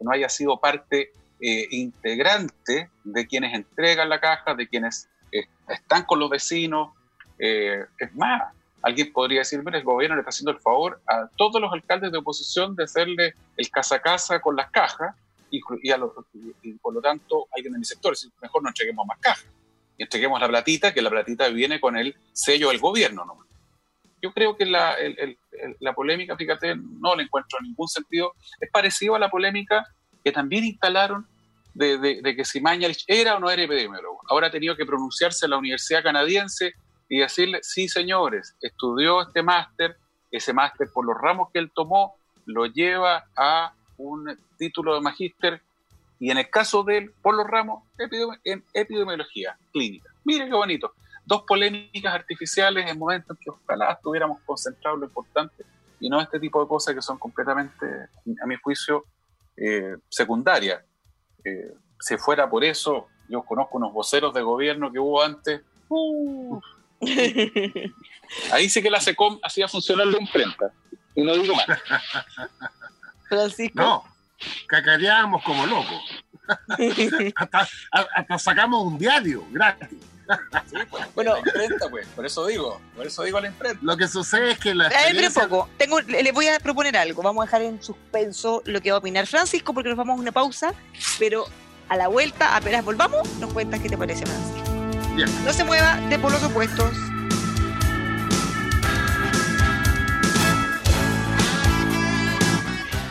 no 0.00 0.10
haya 0.10 0.28
sido 0.28 0.58
parte 0.58 1.12
eh, 1.40 1.68
integrante 1.70 2.90
de 3.04 3.26
quienes 3.26 3.54
entregan 3.54 4.08
la 4.08 4.20
caja, 4.20 4.54
de 4.54 4.66
quienes 4.66 5.08
eh, 5.32 5.44
están 5.68 6.04
con 6.04 6.18
los 6.18 6.30
vecinos. 6.30 6.92
Eh, 7.38 7.84
es 7.98 8.14
más, 8.14 8.52
alguien 8.82 9.12
podría 9.12 9.40
decir, 9.40 9.62
mira, 9.64 9.78
el 9.78 9.84
gobierno 9.84 10.16
le 10.16 10.20
está 10.20 10.30
haciendo 10.30 10.52
el 10.52 10.60
favor 10.60 11.00
a 11.06 11.28
todos 11.36 11.60
los 11.60 11.72
alcaldes 11.72 12.12
de 12.12 12.18
oposición 12.18 12.74
de 12.76 12.84
hacerle 12.84 13.34
el 13.56 13.70
casa 13.70 13.96
a 13.96 14.00
casa 14.00 14.40
con 14.40 14.56
las 14.56 14.70
cajas 14.70 15.14
y, 15.50 15.60
por 15.60 16.94
lo 16.94 17.00
tanto 17.00 17.46
alguien 17.56 17.72
de 17.72 17.78
mi 17.78 17.84
sector, 17.84 18.14
mejor 18.42 18.62
no 18.62 18.68
entreguemos 18.68 19.06
más 19.06 19.18
cajas 19.18 19.46
y 19.96 20.02
entreguemos 20.02 20.40
la 20.40 20.48
platita, 20.48 20.92
que 20.92 21.02
la 21.02 21.10
platita 21.10 21.48
viene 21.48 21.80
con 21.80 21.96
el 21.96 22.14
sello 22.32 22.68
del 22.68 22.78
gobierno 22.78 23.24
nomás 23.24 23.48
yo 24.22 24.32
creo 24.32 24.56
que 24.56 24.66
la, 24.66 24.96
la 25.80 25.94
polémica, 25.94 26.36
fíjate, 26.36 26.74
no 26.76 27.14
le 27.14 27.24
encuentro 27.24 27.58
ningún 27.60 27.88
sentido. 27.88 28.34
Es 28.60 28.70
parecido 28.70 29.14
a 29.14 29.18
la 29.18 29.30
polémica 29.30 29.86
que 30.24 30.32
también 30.32 30.64
instalaron 30.64 31.26
de, 31.74 31.98
de, 31.98 32.36
que 32.36 32.44
si 32.44 32.60
Mañalich 32.60 33.04
era 33.06 33.36
o 33.36 33.40
no 33.40 33.50
era 33.50 33.62
epidemiólogo. 33.62 34.20
Ahora 34.28 34.48
ha 34.48 34.50
tenido 34.50 34.76
que 34.76 34.84
pronunciarse 34.84 35.46
la 35.46 35.58
Universidad 35.58 36.02
Canadiense 36.02 36.72
y 37.08 37.18
decirle, 37.20 37.60
sí, 37.62 37.88
señores, 37.88 38.56
estudió 38.60 39.22
este 39.22 39.42
máster, 39.42 39.96
ese 40.30 40.52
máster 40.52 40.88
por 40.92 41.06
los 41.06 41.16
ramos 41.16 41.50
que 41.52 41.58
él 41.58 41.70
tomó 41.74 42.16
lo 42.46 42.66
lleva 42.66 43.26
a 43.36 43.72
un 43.96 44.38
título 44.56 44.94
de 44.94 45.00
magíster 45.00 45.62
y 46.20 46.30
en 46.30 46.38
el 46.38 46.50
caso 46.50 46.82
de 46.82 46.98
él, 46.98 47.12
por 47.22 47.34
los 47.34 47.46
ramos, 47.46 47.84
en 48.44 48.64
epidemiología 48.72 49.56
clínica. 49.72 50.10
Mire 50.24 50.46
qué 50.46 50.54
bonito 50.54 50.92
dos 51.28 51.42
polémicas 51.42 52.14
artificiales 52.14 52.90
en 52.90 52.98
momentos 52.98 53.36
en 53.36 53.44
que 53.44 53.50
ojalá 53.50 53.92
estuviéramos 53.92 54.40
concentrados 54.46 54.98
lo 54.98 55.04
importante 55.04 55.62
y 56.00 56.08
no 56.08 56.22
este 56.22 56.40
tipo 56.40 56.62
de 56.62 56.66
cosas 56.66 56.94
que 56.94 57.02
son 57.02 57.18
completamente, 57.18 57.86
a 58.42 58.46
mi 58.46 58.56
juicio, 58.56 59.04
eh, 59.54 59.96
secundarias. 60.08 60.82
Eh, 61.44 61.74
si 62.00 62.16
fuera 62.16 62.48
por 62.48 62.64
eso, 62.64 63.08
yo 63.28 63.42
conozco 63.42 63.76
unos 63.76 63.92
voceros 63.92 64.32
de 64.32 64.40
gobierno 64.40 64.90
que 64.90 64.98
hubo 64.98 65.22
antes. 65.22 65.60
Uh, 65.90 66.58
ahí 68.52 68.68
sí 68.68 68.82
que 68.82 68.90
la 68.90 69.00
SECOM 69.00 69.38
hacía 69.42 69.68
funcionar 69.68 70.06
la 70.06 70.18
imprenta. 70.18 70.72
Y 71.14 71.22
no 71.22 71.34
digo 71.34 71.54
más. 71.54 71.66
Francisco. 73.28 73.80
No, 73.80 74.04
cacareábamos 74.66 75.42
como 75.44 75.66
locos. 75.66 76.02
hasta 77.34 78.38
sacamos 78.38 78.86
un 78.86 78.98
diario 78.98 79.44
gratis. 79.50 79.88
Pues, 80.90 81.14
bueno, 81.14 81.38
imprenta, 81.38 81.88
pues, 81.88 82.06
por 82.08 82.26
eso 82.26 82.46
digo, 82.46 82.80
por 82.94 83.06
eso 83.06 83.22
digo 83.22 83.40
la 83.40 83.48
imprenta. 83.48 83.80
Lo 83.82 83.96
que 83.96 84.06
sucede 84.06 84.52
es 84.52 84.58
que 84.58 84.74
la 84.74 84.88
experiencia... 84.88 85.48
poco, 85.48 85.68
tengo, 85.78 86.00
les 86.00 86.32
voy 86.34 86.48
a 86.48 86.58
proponer 86.60 86.96
algo, 86.96 87.22
vamos 87.22 87.42
a 87.42 87.46
dejar 87.46 87.62
en 87.62 87.82
suspenso 87.82 88.62
lo 88.66 88.80
que 88.82 88.90
va 88.90 88.96
a 88.96 89.00
opinar 89.00 89.26
Francisco 89.26 89.72
porque 89.72 89.88
nos 89.88 89.96
vamos 89.96 90.18
a 90.18 90.20
una 90.20 90.32
pausa, 90.32 90.74
pero 91.18 91.46
a 91.88 91.96
la 91.96 92.08
vuelta, 92.08 92.56
apenas 92.56 92.84
volvamos, 92.84 93.26
nos 93.38 93.52
cuentas 93.52 93.80
qué 93.80 93.88
te 93.88 93.96
parece 93.96 94.26
Francisco. 94.26 94.57
No 95.26 95.52
se 95.52 95.64
mueva 95.64 95.96
de 96.08 96.16
por 96.16 96.30
los 96.30 96.42
opuestos. 96.44 96.92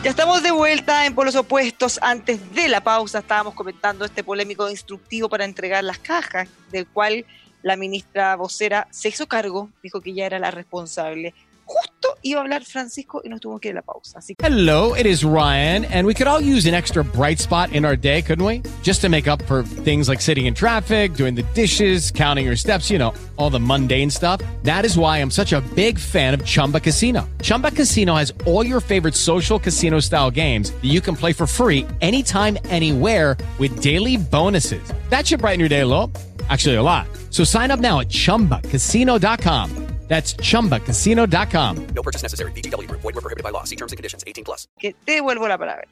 Ya 0.02 0.10
estamos 0.10 0.42
de 0.42 0.50
vuelta 0.50 1.04
en 1.04 1.14
Polos 1.14 1.34
Opuestos. 1.34 1.98
Antes 2.00 2.54
de 2.54 2.68
la 2.68 2.80
pausa 2.80 3.18
estábamos 3.18 3.52
comentando 3.52 4.06
este 4.06 4.24
polémico 4.24 4.70
instructivo 4.70 5.28
para 5.28 5.44
entregar 5.44 5.84
las 5.84 5.98
cajas, 5.98 6.48
del 6.70 6.86
cual 6.86 7.26
la 7.62 7.76
ministra 7.76 8.34
vocera 8.36 8.88
se 8.90 9.10
hizo 9.10 9.26
cargo, 9.26 9.68
dijo 9.82 10.00
que 10.00 10.14
ya 10.14 10.24
era 10.24 10.38
la 10.38 10.50
responsable. 10.50 11.34
Justo 11.68 12.16
iba 12.22 12.40
a 12.40 12.42
hablar 12.42 12.64
Francisco 12.64 13.20
y 13.24 13.28
nos 13.28 13.40
tuvo 13.40 13.60
que 13.60 13.68
ir 13.68 13.74
a 13.74 13.80
la 13.80 13.82
pausa. 13.82 14.18
Así 14.18 14.34
que... 14.34 14.44
Hello, 14.44 14.94
it 14.94 15.06
is 15.06 15.22
Ryan, 15.22 15.84
and 15.84 16.06
we 16.06 16.14
could 16.14 16.26
all 16.26 16.40
use 16.40 16.66
an 16.66 16.74
extra 16.74 17.04
bright 17.04 17.38
spot 17.38 17.72
in 17.72 17.84
our 17.84 17.96
day, 17.96 18.22
couldn't 18.22 18.44
we? 18.44 18.62
Just 18.82 19.00
to 19.02 19.08
make 19.08 19.28
up 19.28 19.42
for 19.42 19.62
things 19.62 20.08
like 20.08 20.20
sitting 20.20 20.46
in 20.46 20.54
traffic, 20.54 21.14
doing 21.14 21.34
the 21.34 21.42
dishes, 21.54 22.10
counting 22.10 22.46
your 22.46 22.56
steps, 22.56 22.90
you 22.90 22.98
know, 22.98 23.12
all 23.36 23.50
the 23.50 23.60
mundane 23.60 24.10
stuff. 24.10 24.40
That 24.62 24.84
is 24.84 24.96
why 24.96 25.18
I'm 25.18 25.30
such 25.30 25.52
a 25.52 25.60
big 25.74 25.98
fan 25.98 26.34
of 26.34 26.44
Chumba 26.44 26.80
Casino. 26.80 27.28
Chumba 27.42 27.70
Casino 27.70 28.14
has 28.14 28.32
all 28.46 28.64
your 28.64 28.80
favorite 28.80 29.14
social 29.14 29.58
casino 29.58 30.00
style 30.00 30.30
games 30.30 30.70
that 30.70 30.88
you 30.88 31.00
can 31.00 31.16
play 31.16 31.32
for 31.32 31.46
free 31.46 31.86
anytime, 32.00 32.56
anywhere 32.66 33.36
with 33.58 33.82
daily 33.82 34.16
bonuses. 34.16 34.82
That 35.10 35.26
should 35.26 35.40
brighten 35.40 35.60
your 35.60 35.68
day 35.68 35.84
little. 35.84 36.10
Actually, 36.48 36.76
a 36.76 36.82
lot. 36.82 37.06
So 37.30 37.44
sign 37.44 37.70
up 37.70 37.80
now 37.80 38.00
at 38.00 38.08
chumbacasino.com. 38.08 39.97
That's 40.08 40.34
chumbacasino.com. 40.36 41.86
No 41.94 42.02
purchase 42.02 42.22
necessary. 42.22 42.52
BGW. 42.52 42.90
Void 42.90 43.14
were 43.14 43.20
prohibited 43.20 43.44
by 43.44 43.50
law. 43.50 43.64
See 43.64 43.76
terms 43.76 43.92
and 43.92 43.98
conditions 43.98 44.24
18 44.26 44.42
plus. 44.44 44.68
Que 44.78 44.94
te 44.94 45.12
devuelvo 45.12 45.46
la 45.46 45.58
palabra. 45.58 45.86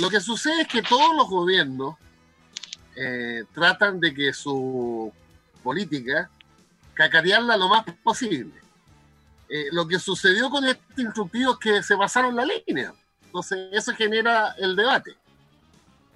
Lo 0.00 0.10
que 0.10 0.20
sucede 0.20 0.62
es 0.62 0.68
que 0.68 0.82
todos 0.82 1.16
los 1.16 1.28
gobiernos 1.28 1.96
eh, 2.96 3.44
tratan 3.54 4.00
de 4.00 4.12
que 4.12 4.32
su 4.32 5.12
política 5.62 6.30
cacarearla 6.94 7.56
lo 7.56 7.68
más 7.68 7.84
posible. 8.02 8.54
Eh, 9.48 9.68
lo 9.72 9.86
que 9.88 9.98
sucedió 9.98 10.50
con 10.50 10.64
este 10.66 11.02
instructivo 11.02 11.52
es 11.52 11.58
que 11.58 11.82
se 11.82 11.96
pasaron 11.96 12.36
la 12.36 12.44
línea. 12.44 12.92
Entonces, 13.24 13.68
eso 13.72 13.94
genera 13.94 14.54
el 14.58 14.76
debate. 14.76 15.16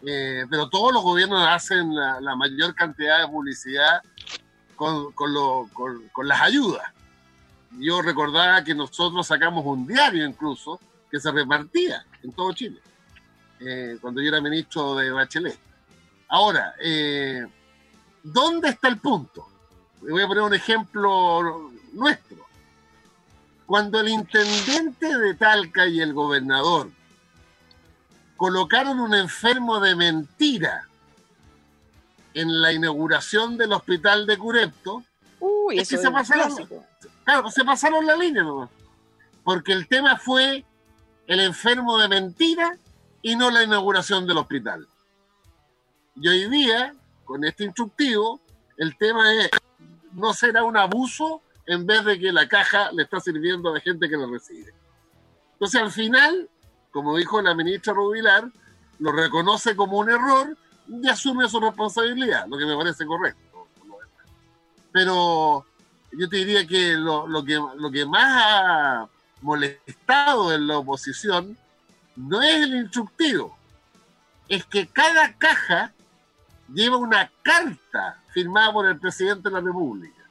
Eh, 0.05 0.45
pero 0.51 0.69
todos 0.69 0.93
los 0.93 1.03
gobiernos 1.03 1.47
hacen 1.47 1.95
la, 1.95 2.37
mayor 2.37 2.75
cantidad 2.75 3.21
de 3.21 3.29
publicidad 3.29 4.03
con, 4.75 5.13
con, 5.13 5.33
lo, 5.33 5.69
con, 5.73 6.09
con 6.09 6.27
las 6.27 6.41
ayudas. 6.41 6.83
Yo 7.79 8.03
recordaba 8.03 8.63
que 8.65 8.75
nosotros 8.75 9.27
sacamos 9.27 9.65
un 9.65 9.87
diario 9.87 10.27
incluso 10.27 10.79
que 11.11 11.21
se 11.21 11.31
repartía 11.31 12.05
en 12.23 12.33
todo 12.33 12.53
Chile, 12.53 12.81
eh, 13.61 13.99
cuando 14.01 14.21
yo 14.21 14.29
era 14.29 14.41
ministro 14.41 14.95
de 14.97 15.11
Bachelet. 15.11 15.59
Ahora, 16.29 16.75
eh, 16.81 17.47
¿dónde 18.23 18.71
está 18.71 18.89
el 18.89 18.99
punto? 18.99 19.47
Le 20.03 20.13
voy 20.13 20.23
a 20.23 20.27
poner 20.27 20.43
un 20.43 20.55
ejemplo 20.55 21.71
nuestro. 21.93 22.47
Cuando 23.67 24.01
el 24.01 24.09
intendente 24.09 25.17
de 25.19 25.35
Talca 25.35 25.87
y 25.87 26.01
el 26.01 26.13
gobernador 26.13 26.91
colocaron 28.37 28.99
un 28.99 29.15
enfermo 29.15 29.79
de 29.81 29.95
mentira 29.95 30.89
en 32.35 32.61
la 32.61 32.73
inauguración 32.73 33.57
del 33.57 33.73
hospital 33.73 34.27
de 34.27 34.39
Curepto, 34.39 35.05
Uy, 35.39 35.79
es 35.79 35.89
que 35.89 35.99
se 35.99 36.11
pasaron, 36.11 36.49
clásico. 36.49 36.87
Claro, 37.25 37.51
se 37.51 37.65
pasaron 37.65 38.07
la 38.07 38.17
línea 38.17 38.43
nomás. 38.43 38.71
Porque 39.45 39.73
el 39.73 39.89
tema 39.89 40.17
fue 40.17 40.65
el 41.27 41.41
enfermo 41.41 41.99
de 41.99 42.09
mentira 42.09 42.77
y 43.23 43.37
no 43.37 43.51
la 43.51 43.63
inauguración 43.63 44.27
del 44.27 44.39
hospital. 44.39 44.87
Y 46.17 46.29
hoy 46.29 46.49
día, 46.49 46.95
con 47.25 47.45
este 47.45 47.65
instructivo, 47.65 48.41
el 48.77 48.97
tema 48.97 49.33
es, 49.35 49.51
no 50.13 50.35
será 50.35 50.65
un 50.65 50.77
abuso 50.77 51.43
en 51.67 51.87
vez 51.87 52.05
de 52.05 52.19
que 52.19 52.33
la 52.33 52.49
caja 52.49 52.91
le 52.93 53.05
está 53.05 53.21
sirviendo 53.21 53.71
a 53.71 53.75
la 53.75 53.81
gente 53.81 54.09
que 54.09 54.17
lo 54.17 54.31
recibe. 54.31 54.73
Entonces, 55.55 55.81
al 55.81 55.91
final, 55.91 56.49
como 56.91 57.17
dijo 57.17 57.41
la 57.41 57.55
ministra 57.55 57.95
Rubilar, 57.95 58.51
lo 58.99 59.13
reconoce 59.13 59.75
como 59.75 59.99
un 59.99 60.11
error 60.11 60.57
y 60.89 61.09
asume 61.09 61.49
su 61.49 61.61
responsabilidad, 61.61 62.47
lo 62.49 62.59
que 62.59 62.67
me 62.67 62.77
parece 62.77 63.07
correcto. 63.07 63.69
Pero 64.93 65.65
yo 66.19 66.29
te 66.29 66.37
diría 66.37 66.67
que 66.67 66.93
lo, 66.95 67.27
lo 67.27 67.45
que 67.45 67.55
lo 67.55 67.91
que 67.91 68.05
más 68.07 68.43
ha 68.45 69.09
molestado 69.41 70.53
en 70.55 70.67
la 70.67 70.79
oposición 70.79 71.57
no 72.17 72.43
es 72.43 72.57
el 72.63 72.75
instructivo, 72.77 73.57
es 74.49 74.65
que 74.67 74.87
cada 74.87 75.33
caja 75.35 75.93
lleva 76.73 76.97
una 76.97 77.31
carta 77.43 78.21
firmada 78.33 78.73
por 78.73 78.87
el 78.87 78.99
presidente 78.99 79.49
de 79.49 79.55
la 79.55 79.61
República. 79.61 80.23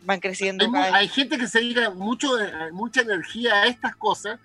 van 0.00 0.20
creciendo 0.20 0.64
Hay, 0.74 0.92
hay 0.92 1.08
gente 1.08 1.38
que 1.38 1.46
se 1.46 1.60
dedica 1.60 1.90
mucho, 1.90 2.40
eh, 2.40 2.72
mucha 2.72 3.02
energía 3.02 3.62
a 3.62 3.66
estas 3.66 3.94
cosas 3.96 4.40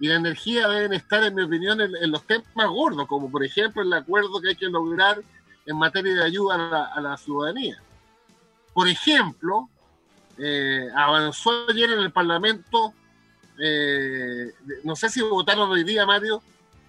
y 0.00 0.08
la 0.08 0.16
energía 0.16 0.68
deben 0.68 0.92
estar, 0.92 1.22
en 1.24 1.34
mi 1.34 1.42
opinión, 1.42 1.80
en, 1.80 1.90
en 1.96 2.10
los 2.10 2.24
temas 2.26 2.68
gordos, 2.68 3.06
como 3.06 3.30
por 3.30 3.44
ejemplo 3.44 3.82
el 3.82 3.92
acuerdo 3.92 4.40
que 4.40 4.50
hay 4.50 4.56
que 4.56 4.66
lograr 4.66 5.22
en 5.66 5.76
materia 5.76 6.14
de 6.14 6.24
ayuda 6.24 6.54
a 6.54 6.58
la, 6.58 6.84
a 6.86 7.00
la 7.00 7.16
ciudadanía. 7.16 7.80
Por 8.74 8.88
ejemplo, 8.88 9.68
eh, 10.38 10.88
avanzó 10.96 11.66
ayer 11.68 11.90
en 11.90 11.98
el 11.98 12.12
Parlamento, 12.12 12.94
eh, 13.60 14.52
no 14.84 14.94
sé 14.96 15.08
si 15.08 15.20
votaron 15.22 15.70
hoy 15.70 15.84
día, 15.84 16.06
Mario, 16.06 16.42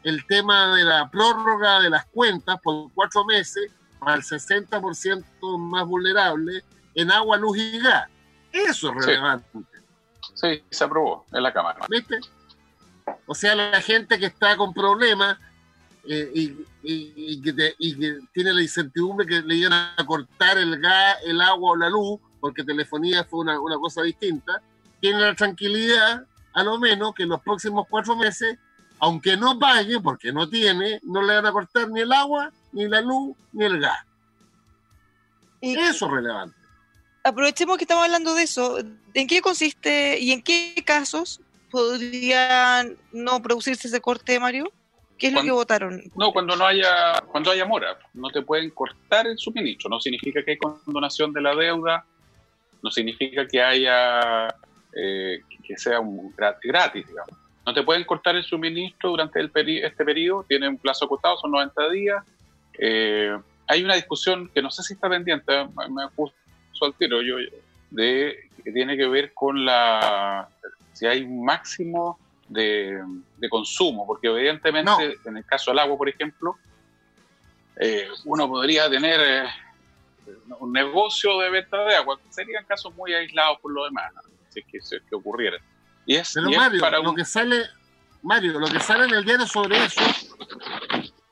el 0.03 0.25
tema 0.25 0.75
de 0.75 0.83
la 0.83 1.09
prórroga 1.09 1.79
de 1.81 1.89
las 1.89 2.05
cuentas 2.05 2.59
por 2.63 2.91
cuatro 2.93 3.25
meses 3.25 3.71
para 3.99 4.15
el 4.15 4.21
60% 4.23 5.57
más 5.57 5.85
vulnerable 5.85 6.63
en 6.95 7.11
agua, 7.11 7.37
luz 7.37 7.57
y 7.57 7.79
gas. 7.79 8.07
Eso 8.51 8.89
es 8.89 9.03
Sí. 9.03 9.09
relevante, 9.11 9.47
Sí, 10.35 10.63
se 10.69 10.83
aprobó 10.85 11.25
en 11.33 11.43
la 11.43 11.51
Cámara. 11.51 11.79
¿viste? 11.89 12.19
O 13.25 13.35
sea, 13.35 13.55
la 13.55 13.81
gente 13.81 14.17
que 14.19 14.27
está 14.27 14.55
con 14.55 14.73
problemas 14.73 15.37
eh, 16.07 16.31
y, 16.33 16.43
y- 16.81 17.13
y 17.33 17.41
que 17.41 17.51
te- 17.53 17.75
y 17.77 17.95
que 17.99 18.19
tiene 18.33 18.53
la 18.53 18.61
incertidumbre 18.61 19.27
que 19.27 19.41
le 19.41 19.55
iban 19.55 19.73
a 19.73 19.95
cortar 20.05 20.57
el 20.57 20.79
gas, 20.79 21.17
el 21.25 21.41
agua 21.41 21.71
o 21.71 21.75
la 21.75 21.89
luz, 21.89 22.19
porque 22.39 22.63
telefonía 22.63 23.25
fue 23.25 23.41
una, 23.41 23.59
una 23.59 23.77
cosa 23.77 24.01
distinta, 24.01 24.61
tiene 25.01 25.19
la 25.19 25.35
tranquilidad, 25.35 26.25
a 26.53 26.63
lo 26.63 26.79
menos, 26.79 27.13
que 27.13 27.23
en 27.23 27.29
los 27.29 27.41
próximos 27.41 27.85
cuatro 27.89 28.15
meses, 28.15 28.57
aunque 28.99 29.37
no 29.37 29.57
pague, 29.59 29.99
porque 29.99 30.31
no 30.33 30.49
tiene, 30.49 30.99
no 31.03 31.21
le 31.21 31.35
van 31.35 31.45
a 31.45 31.51
cortar 31.51 31.89
ni 31.89 32.01
el 32.01 32.11
agua, 32.11 32.51
ni 32.71 32.87
la 32.87 33.01
luz, 33.01 33.35
ni 33.53 33.65
el 33.65 33.79
gas. 33.79 34.05
Y- 35.61 35.77
Eso 35.77 36.05
es 36.05 36.11
relevante. 36.11 36.55
aprovechemos 37.23 37.77
que 37.77 37.83
estamos 37.83 38.05
hablando 38.05 38.33
de 38.33 38.43
eso. 38.43 38.79
¿En 39.13 39.27
qué 39.27 39.41
consiste 39.41 40.19
y 40.19 40.31
en 40.31 40.41
qué 40.41 40.81
casos 40.85 41.41
podría 41.69 42.85
no 43.11 43.41
producirse 43.41 43.87
ese 43.87 44.01
corte, 44.01 44.39
Mario? 44.39 44.71
¿Qué 45.17 45.27
es 45.27 45.33
lo 45.33 45.41
que 45.43 45.51
votaron? 45.51 46.01
No, 46.15 46.31
cuando 46.31 46.55
no 46.55 46.65
haya, 46.65 47.21
cuando 47.29 47.51
haya 47.51 47.65
mora, 47.65 47.97
no 48.13 48.29
te 48.29 48.41
pueden 48.41 48.69
cortar 48.69 49.27
el 49.27 49.37
suministro. 49.37 49.89
No 49.89 49.99
significa 49.99 50.41
que 50.45 50.51
hay 50.51 50.57
condonación 50.57 51.33
de 51.33 51.41
la 51.41 51.53
deuda, 51.55 52.05
no 52.81 52.89
significa 52.89 53.45
que 53.45 53.61
haya 53.61 54.47
eh, 54.93 55.41
que 55.63 55.77
sea 55.77 55.99
un 55.99 56.33
gratis, 56.35 57.07
digamos. 57.07 57.33
No 57.65 57.73
te 57.73 57.83
pueden 57.83 58.03
cortar 58.03 58.35
el 58.35 58.43
suministro 58.43 59.11
durante 59.11 59.39
el 59.39 59.51
peri- 59.53 59.83
este 59.83 60.03
periodo, 60.03 60.43
tiene 60.47 60.67
un 60.67 60.77
plazo 60.77 61.05
acotado, 61.05 61.37
son 61.37 61.51
90 61.51 61.89
días. 61.89 62.23
Eh, 62.79 63.37
hay 63.67 63.83
una 63.83 63.95
discusión 63.95 64.49
que 64.53 64.61
no 64.61 64.71
sé 64.71 64.81
si 64.83 64.93
está 64.93 65.07
pendiente, 65.09 65.53
me, 65.89 66.07
puso 66.15 66.33
al 66.81 66.93
tiro, 66.95 67.21
yo, 67.21 67.35
de, 67.91 68.49
que 68.63 68.71
tiene 68.71 68.97
que 68.97 69.07
ver 69.07 69.33
con 69.33 69.63
la 69.65 70.47
si 70.93 71.05
hay 71.05 71.21
un 71.23 71.45
máximo 71.45 72.19
de, 72.47 72.99
de 73.37 73.49
consumo, 73.49 74.07
porque 74.07 74.27
evidentemente 74.27 74.89
No. 75.23 75.29
en 75.29 75.37
el 75.37 75.45
caso 75.45 75.69
del 75.71 75.79
agua, 75.79 75.97
por 75.97 76.09
ejemplo, 76.09 76.55
eh, 77.77 78.07
uno 78.25 78.47
podría 78.47 78.89
tener 78.89 79.19
eh, 79.21 80.33
un 80.59 80.73
negocio 80.73 81.39
de 81.39 81.49
venta 81.51 81.77
de 81.85 81.95
agua, 81.95 82.19
serían 82.29 82.65
casos 82.65 82.93
muy 82.95 83.13
aislados 83.13 83.59
por 83.59 83.71
lo 83.71 83.85
demás, 83.85 84.11
¿no? 84.15 84.21
Si 84.49 84.59
es 84.61 84.65
que, 84.65 84.81
si 84.81 84.95
es 84.95 85.01
que 85.09 85.15
ocurriera. 85.15 85.57
Y 86.05 86.15
es, 86.15 86.31
Pero 86.33 86.49
y 86.49 86.53
es 86.53 86.57
Mario, 86.59 86.81
para 86.81 86.99
lo 86.99 87.13
que 87.13 87.25
sale, 87.25 87.65
Mario, 88.23 88.59
lo 88.59 88.67
que 88.67 88.79
sale 88.79 89.05
en 89.05 89.13
el 89.13 89.23
diario 89.25 89.45
sobre 89.45 89.83
eso 89.85 90.01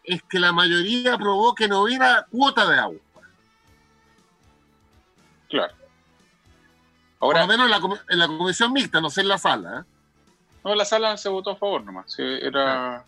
es 0.03 0.21
que 0.23 0.39
la 0.39 0.51
mayoría 0.53 1.15
aprobó 1.15 1.53
que 1.56 1.67
no 1.67 1.82
hubiera 1.82 2.25
cuota 2.32 2.69
de 2.69 2.77
agua. 2.80 2.99
Claro. 5.49 5.73
Por 7.19 7.36
Ahora, 7.36 7.41
lo 7.41 7.47
menos 7.47 7.65
en 7.65 7.71
la, 7.71 8.01
en 8.10 8.19
la 8.19 8.27
comisión 8.27 8.73
mixta, 8.73 9.01
no 9.01 9.10
sé 9.10 9.21
en 9.21 9.27
la 9.30 9.38
sala. 9.38 9.80
¿eh? 9.82 9.84
no, 10.63 10.75
la 10.75 10.86
sala 10.86 11.17
se 11.17 11.30
votó 11.30 11.51
a 11.51 11.56
favor 11.56 11.84
nomás. 11.84 12.13
era, 12.19 13.03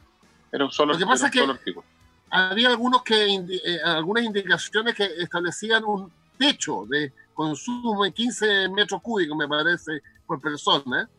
era 0.52 0.66
un 0.66 0.72
solo, 0.72 0.94
Lo 0.94 1.00
que 1.00 1.06
pasa 1.06 1.28
es 1.28 1.32
que- 1.32 1.42
artículo. 1.42 1.86
Había 2.32 2.68
algunos 2.70 3.02
que 3.02 3.26
eh, 3.26 3.80
algunas 3.84 4.24
indicaciones 4.24 4.94
que 4.94 5.04
establecían 5.18 5.84
un 5.84 6.12
techo 6.38 6.86
de 6.88 7.12
consumo 7.40 8.06
en 8.06 8.12
15 8.12 8.68
metros 8.68 9.02
cúbicos, 9.02 9.38
me 9.38 9.48
parece, 9.48 10.02
por 10.28 10.42
persona. 10.42 11.10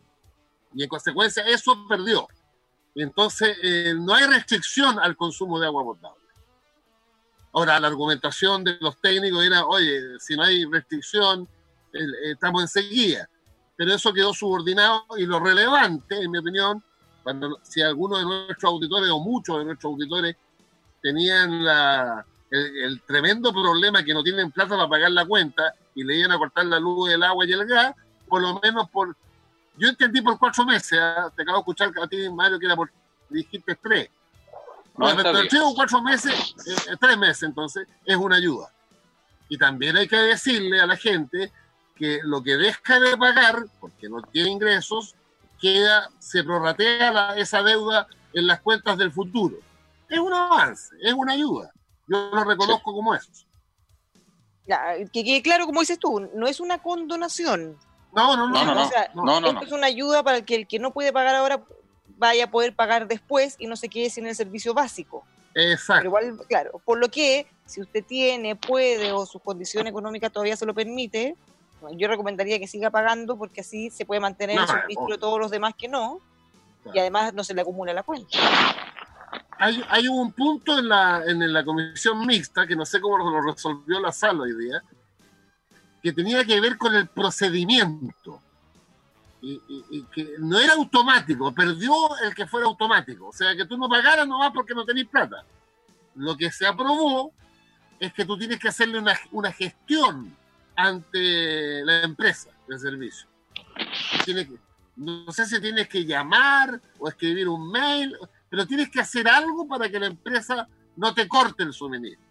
Y 0.75 0.83
en 0.83 0.89
consecuencia 0.91 1.43
eso 1.47 1.87
perdió. 1.89 2.29
Entonces 2.95 3.57
eh, 3.63 3.95
no 3.99 4.13
hay 4.13 4.27
restricción 4.27 4.99
al 4.99 5.17
consumo 5.17 5.59
de 5.59 5.65
agua 5.65 5.83
potable. 5.83 6.27
Ahora, 7.55 7.81
la 7.81 7.89
argumentación 7.89 8.63
de 8.63 8.77
los 8.81 9.01
técnicos 9.01 9.43
era, 9.47 9.65
oye, 9.65 10.19
si 10.19 10.37
no 10.37 10.43
hay 10.43 10.67
restricción, 10.67 11.49
eh, 11.95 12.33
estamos 12.33 12.61
en 12.63 12.69
sequía. 12.69 13.27
Pero 13.75 13.95
eso 13.95 14.13
quedó 14.13 14.35
subordinado 14.35 15.07
y 15.17 15.25
lo 15.25 15.41
relevante, 15.41 16.23
en 16.23 16.31
mi 16.31 16.37
opinión, 16.37 16.85
cuando 17.23 17.59
si 17.63 17.81
alguno 17.81 18.19
de 18.19 18.25
nuestros 18.25 18.71
auditores 18.71 19.09
o 19.09 19.21
muchos 19.21 19.57
de 19.59 19.65
nuestros 19.65 19.95
auditores 19.95 20.37
tenían 21.01 21.65
la, 21.65 22.27
el, 22.51 22.77
el 22.77 23.03
tremendo 23.05 23.53
problema 23.55 24.05
que 24.05 24.13
no 24.13 24.23
tienen 24.23 24.53
plata 24.53 24.77
para 24.77 24.87
pagar 24.87 25.13
la 25.13 25.25
cuenta 25.25 25.75
y 26.01 26.05
le 26.05 26.17
iban 26.17 26.33
a 26.33 26.39
cortar 26.39 26.65
la 26.65 26.81
luz, 26.81 27.11
el 27.11 27.23
agua 27.23 27.45
y 27.47 27.53
el 27.53 27.67
gas, 27.67 27.95
por 28.27 28.41
lo 28.41 28.59
menos 28.61 28.89
por... 28.89 29.15
Yo 29.77 29.89
entendí 29.89 30.21
por 30.23 30.39
cuatro 30.39 30.65
meses, 30.65 30.99
¿ah? 30.99 31.31
te 31.37 31.43
acabo 31.43 31.59
de 31.59 31.61
escuchar 31.61 31.93
a 32.03 32.07
ti, 32.07 32.29
Mario, 32.31 32.59
que 32.59 32.67
era 32.67 32.75
por... 32.77 32.91
dijiste 33.29 33.75
tres. 33.83 34.09
No, 34.97 35.07
90 35.07 35.23
pero 35.23 35.39
días. 35.41 35.49
tres 35.51 35.63
o 35.65 35.75
cuatro 35.75 36.03
meses, 36.03 36.55
eh, 36.67 36.75
eh, 36.93 36.97
tres 36.99 37.19
meses 37.19 37.43
entonces, 37.43 37.87
es 38.05 38.17
una 38.17 38.37
ayuda. 38.37 38.73
Y 39.49 39.59
también 39.59 39.97
hay 39.97 40.09
que 40.09 40.17
decirle 40.17 40.81
a 40.81 40.87
la 40.87 40.97
gente 40.97 41.53
que 41.97 42.21
lo 42.25 42.43
que 42.43 42.57
deja 42.57 42.99
de 42.99 43.17
pagar, 43.17 43.67
porque 43.79 44.09
no 44.09 44.23
tiene 44.23 44.51
ingresos, 44.51 45.15
queda, 45.61 46.09
se 46.19 46.43
prorratea 46.43 47.13
la- 47.13 47.37
esa 47.37 47.63
deuda 47.63 48.07
en 48.33 48.47
las 48.47 48.61
cuentas 48.61 48.97
del 48.97 49.13
futuro. 49.13 49.57
Es 50.09 50.19
un 50.19 50.33
avance, 50.33 50.95
es 51.03 51.13
una 51.13 51.35
ayuda. 51.35 51.71
Yo 52.07 52.31
lo 52.33 52.45
reconozco 52.45 52.93
como 52.95 53.15
eso. 53.15 53.31
Que 55.13 55.25
quede 55.25 55.43
claro, 55.43 55.67
como 55.67 55.81
dices 55.81 55.99
tú, 55.99 56.29
no 56.35 56.47
es 56.47 56.61
una 56.61 56.79
condonación. 56.79 57.77
No, 58.13 58.37
no, 58.37 58.49
no. 58.49 58.53
No, 58.53 58.65
no, 58.65 58.75
no. 58.75 58.83
O 58.87 58.89
sea, 58.89 59.11
No, 59.15 59.25
no, 59.25 59.37
esto 59.49 59.53
no. 59.53 59.63
es 59.63 59.73
una 59.73 59.87
ayuda 59.87 60.23
para 60.23 60.43
que 60.43 60.55
el 60.57 60.67
que 60.67 60.79
no 60.79 60.93
puede 60.93 61.13
pagar 61.13 61.35
ahora 61.35 61.63
vaya 62.19 62.45
a 62.45 62.51
poder 62.51 62.75
pagar 62.75 63.07
después 63.09 63.57
y 63.59 63.67
no 63.67 63.77
se 63.77 63.89
quede 63.89 64.11
sin 64.11 64.27
el 64.27 64.35
servicio 64.35 64.75
básico. 64.75 65.25
Pero 65.53 65.73
Exacto. 65.73 66.05
igual, 66.07 66.39
claro, 66.49 66.81
por 66.85 66.99
lo 66.99 67.09
que 67.09 67.47
si 67.67 67.81
usted 67.81 68.05
tiene, 68.05 68.57
puede 68.57 69.13
o 69.13 69.27
su 69.27 69.39
condición 69.41 69.87
económica 69.87 70.29
todavía 70.31 70.57
se 70.57 70.67
lo 70.67 70.75
permite, 70.75 71.35
yo 71.93 72.09
recomendaría 72.09 72.59
que 72.59 72.67
siga 72.67 72.91
pagando 72.91 73.37
porque 73.39 73.63
así 73.63 73.91
se 73.91 74.05
puede 74.05 74.21
mantener 74.21 74.57
No, 74.57 74.63
el 74.63 74.69
suministro 74.69 75.07
de 75.09 75.19
todos 75.19 75.41
los 75.41 75.51
demás 75.51 75.75
que 75.77 75.89
no 75.89 76.21
y 76.93 76.99
además 76.99 77.33
no 77.33 77.43
se 77.45 77.55
le 77.55 77.63
acumula 77.63 77.93
la 77.93 78.03
cuenta. 78.03 78.29
Hay, 79.63 79.85
hay 79.91 80.09
un 80.09 80.33
punto 80.33 80.79
en 80.79 80.89
la, 80.89 81.23
en 81.27 81.53
la 81.53 81.63
comisión 81.65 82.27
mixta, 82.27 82.67
que 82.67 82.75
no 82.75 82.87
sé 82.87 82.99
cómo 83.01 83.19
lo 83.19 83.43
resolvió 83.43 84.01
la 84.01 84.11
sala 84.11 84.43
hoy 84.45 84.57
día, 84.57 84.83
que 86.03 86.13
tenía 86.13 86.45
que 86.47 86.59
ver 86.61 86.79
con 86.79 86.95
el 86.95 87.09
procedimiento. 87.09 88.41
Y, 89.43 89.53
y- 89.69 89.85
y 89.91 90.03
que 90.05 90.35
no 90.39 90.59
era 90.59 90.75
automático, 90.75 91.53
perdió 91.55 91.93
el 92.25 92.35
que 92.35 92.47
fuera 92.47 92.67
automático. 92.67 93.29
O 93.29 93.33
sea, 93.33 93.55
que 93.55 93.65
tú 93.67 93.77
no 93.79 93.89
pagaras 93.89 94.27
nomás 94.27 94.51
porque 94.53 94.75
no 94.75 94.85
tenés 94.85 95.07
plata. 95.09 95.45
Lo 96.15 96.37
que 96.37 96.51
se 96.51 96.67
aprobó 96.67 97.33
es 97.99 98.13
que 98.15 98.25
tú 98.25 98.37
tienes 98.39 98.59
que 98.59 98.69
hacerle 98.69 98.99
una, 98.99 99.15
una 99.33 99.53
gestión 99.53 100.35
ante 100.77 101.85
la 101.85 102.03
empresa 102.03 102.51
de 102.67 102.79
servicio. 102.79 103.29
Tienes 104.25 104.49
que- 104.49 104.59
no 104.97 105.31
sé 105.33 105.45
si 105.47 105.61
tienes 105.61 105.87
que 105.89 106.05
llamar 106.05 106.81
o 106.99 107.09
escribir 107.09 107.49
un 107.49 107.71
mail, 107.71 108.17
pero 108.51 108.67
tienes 108.67 108.91
que 108.91 109.01
hacer 109.01 109.29
algo 109.29 109.67
para 109.67 109.89
que 109.89 109.99
la 109.99 110.07
empresa 110.07 110.69
no 110.97 111.15
te 111.15 111.27
corte 111.29 111.63
el 111.63 111.73
suministro. 111.73 112.31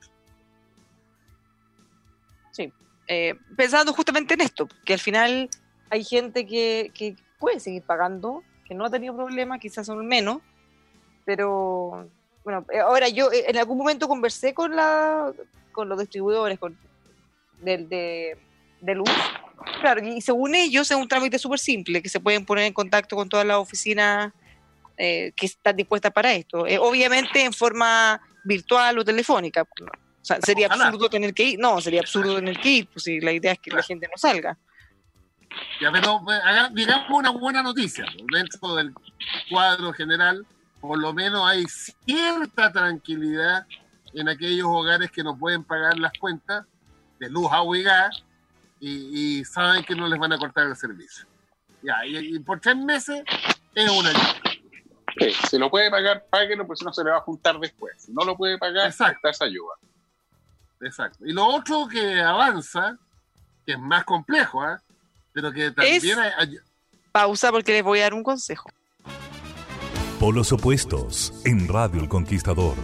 Eh, 3.11 3.33
pensando 3.57 3.91
justamente 3.91 4.35
en 4.35 4.41
esto, 4.41 4.69
que 4.85 4.93
al 4.93 4.99
final 4.99 5.49
hay 5.89 6.03
gente 6.03 6.45
que, 6.45 6.91
que 6.93 7.15
puede 7.39 7.59
seguir 7.59 7.81
pagando, 7.81 8.43
que 8.67 8.75
no 8.75 8.85
ha 8.85 8.91
tenido 8.91 9.15
problemas, 9.15 9.59
quizás 9.59 9.87
son 9.87 10.05
menos, 10.05 10.43
pero 11.25 12.07
bueno, 12.43 12.67
eh, 12.71 12.77
ahora 12.77 13.09
yo 13.09 13.31
eh, 13.31 13.45
en 13.47 13.57
algún 13.57 13.79
momento 13.79 14.07
conversé 14.07 14.53
con 14.53 14.75
la 14.75 15.33
con 15.71 15.89
los 15.89 15.97
distribuidores 15.97 16.59
con, 16.59 16.77
del, 17.63 17.89
de, 17.89 18.37
de 18.79 18.93
luz, 18.93 19.09
claro, 19.81 20.05
y 20.05 20.21
según 20.21 20.53
ellos 20.53 20.91
es 20.91 20.95
un 20.95 21.07
trámite 21.07 21.39
súper 21.39 21.57
simple, 21.57 22.03
que 22.03 22.09
se 22.09 22.19
pueden 22.19 22.45
poner 22.45 22.65
en 22.65 22.73
contacto 22.73 23.15
con 23.15 23.27
todas 23.27 23.45
las 23.47 23.57
oficinas 23.57 24.31
eh, 24.99 25.31
que 25.35 25.45
están 25.47 25.75
dispuestas 25.75 26.11
para 26.11 26.33
esto, 26.33 26.67
Eh, 26.67 26.77
obviamente 26.77 27.41
en 27.41 27.53
forma 27.53 28.19
virtual 28.43 28.99
o 28.99 29.03
telefónica. 29.05 29.63
O 29.63 30.25
sea, 30.25 30.37
sería 30.41 30.67
absurdo 30.67 31.09
tener 31.09 31.33
que 31.33 31.43
ir, 31.43 31.59
no, 31.59 31.79
sería 31.81 32.01
absurdo 32.01 32.35
tener 32.35 32.59
que 32.59 32.69
ir, 32.69 32.87
pues 32.87 33.03
si 33.05 33.19
la 33.21 33.31
idea 33.31 33.53
es 33.53 33.59
que 33.59 33.71
la 33.71 33.81
gente 33.81 34.07
no 34.07 34.17
salga. 34.17 34.57
Ya, 35.81 35.91
pero 35.91 36.21
haga- 36.29 36.69
digamos 36.73 37.07
una 37.09 37.29
buena 37.31 37.63
noticia. 37.63 38.05
Dentro 38.31 38.75
del 38.75 38.93
cuadro 39.49 39.91
general, 39.93 40.45
por 40.81 40.99
lo 40.99 41.13
menos 41.13 41.49
hay 41.49 41.65
cierta 42.05 42.71
tranquilidad 42.71 43.65
en 44.13 44.27
aquellos 44.29 44.67
hogares 44.67 45.09
que 45.11 45.23
no 45.23 45.37
pueden 45.37 45.63
pagar 45.63 45.97
las 45.97 46.11
cuentas 46.19 46.65
de 47.19 47.29
luz, 47.29 47.47
agua 47.51 47.77
y 47.77 47.83
gas 47.83 48.23
y, 48.79 49.39
y 49.39 49.45
saben 49.45 49.83
que 49.83 49.95
no 49.95 50.07
les 50.07 50.19
van 50.19 50.33
a 50.33 50.37
cortar 50.37 50.67
el 50.67 50.75
servicio. 50.75 51.25
Ya, 51.81 52.05
y, 52.05 52.35
y 52.35 52.39
por 52.39 52.59
tres 52.59 52.75
meses 52.75 53.23
es 53.73 53.89
una 53.89 54.09
ayuda. 54.09 54.41
Sí, 55.19 55.31
si 55.49 55.57
lo 55.57 55.69
puede 55.69 55.91
pagar, 55.91 56.25
páguelo, 56.29 56.65
porque 56.65 56.79
si 56.79 56.85
no 56.85 56.93
se 56.93 57.03
le 57.03 57.11
va 57.11 57.17
a 57.17 57.21
juntar 57.21 57.59
después. 57.59 57.93
Si 57.97 58.11
no 58.13 58.23
lo 58.23 58.35
puede 58.37 58.57
pagar, 58.57 58.87
Exacto. 58.87 59.27
esa 59.27 59.45
ayuda. 59.45 59.73
Exacto. 60.81 61.25
Y 61.25 61.33
lo 61.33 61.45
otro 61.45 61.87
que 61.87 62.21
avanza, 62.21 62.97
que 63.65 63.73
es 63.73 63.79
más 63.79 64.03
complejo, 64.05 64.61
¿ah? 64.61 64.81
pero 65.33 65.51
que 65.51 65.71
también 65.71 66.19
hay- 66.19 66.31
hay- 66.37 66.57
Pausa 67.11 67.51
porque 67.51 67.73
les 67.73 67.83
voy 67.83 67.99
a 67.99 68.03
dar 68.03 68.13
un 68.13 68.23
consejo. 68.23 68.69
Polos 70.19 70.51
opuestos 70.51 71.33
en 71.45 71.67
Radio 71.67 72.01
El 72.01 72.09
Conquistador. 72.09 72.75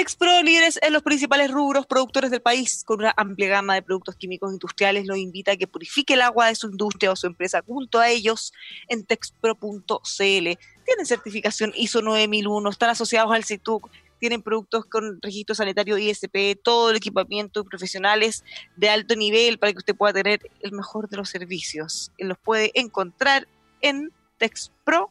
Texpro, 0.00 0.42
líderes 0.42 0.78
en 0.80 0.94
los 0.94 1.02
principales 1.02 1.50
rubros 1.50 1.84
productores 1.84 2.30
del 2.30 2.40
país, 2.40 2.84
con 2.86 3.00
una 3.00 3.12
amplia 3.18 3.48
gama 3.48 3.74
de 3.74 3.82
productos 3.82 4.16
químicos 4.16 4.50
industriales, 4.50 5.06
los 5.06 5.18
invita 5.18 5.52
a 5.52 5.56
que 5.56 5.66
purifique 5.66 6.14
el 6.14 6.22
agua 6.22 6.46
de 6.46 6.54
su 6.54 6.70
industria 6.70 7.12
o 7.12 7.16
su 7.16 7.26
empresa 7.26 7.62
junto 7.66 7.98
a 7.98 8.08
ellos 8.08 8.54
en 8.88 9.04
texpro.cl. 9.04 9.98
Tienen 10.16 11.04
certificación 11.04 11.74
ISO 11.76 12.00
9001, 12.00 12.70
están 12.70 12.88
asociados 12.88 13.30
al 13.30 13.44
CITUC, 13.44 13.90
tienen 14.18 14.40
productos 14.40 14.86
con 14.86 15.20
registro 15.20 15.54
sanitario 15.54 15.98
ISP, 15.98 16.58
todo 16.64 16.92
el 16.92 16.96
equipamiento 16.96 17.62
profesionales 17.64 18.42
de 18.76 18.88
alto 18.88 19.16
nivel 19.16 19.58
para 19.58 19.72
que 19.72 19.80
usted 19.80 19.94
pueda 19.94 20.14
tener 20.14 20.40
el 20.62 20.72
mejor 20.72 21.10
de 21.10 21.18
los 21.18 21.28
servicios. 21.28 22.10
Los 22.16 22.38
puede 22.38 22.70
encontrar 22.72 23.46
en 23.82 24.10
texpro.cl. 24.38 25.10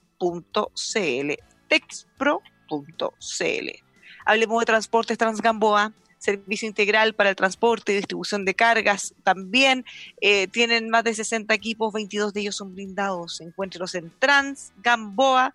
Texpro.cl. 1.67 3.88
Hablemos 4.30 4.60
de 4.60 4.68
Transportes 4.68 5.18
Transgamboa, 5.18 5.92
servicio 6.20 6.68
integral 6.68 7.15
para 7.15 7.32
el 7.32 7.36
transporte 7.36 7.94
y 7.94 7.96
distribución 7.96 8.46
de 8.46 8.54
cargas. 8.54 9.15
También 9.24 9.84
eh, 10.22 10.46
tienen 10.46 10.92
más 10.92 11.04
de 11.04 11.15
60 11.15 11.52
equipos, 11.52 11.92
22 11.92 12.32
de 12.32 12.42
ellos 12.42 12.56
son 12.56 12.76
blindados. 12.76 13.42
Encuéntrelos 13.42 13.95
en 13.95 14.14
transgamboa.cl. 14.20 15.51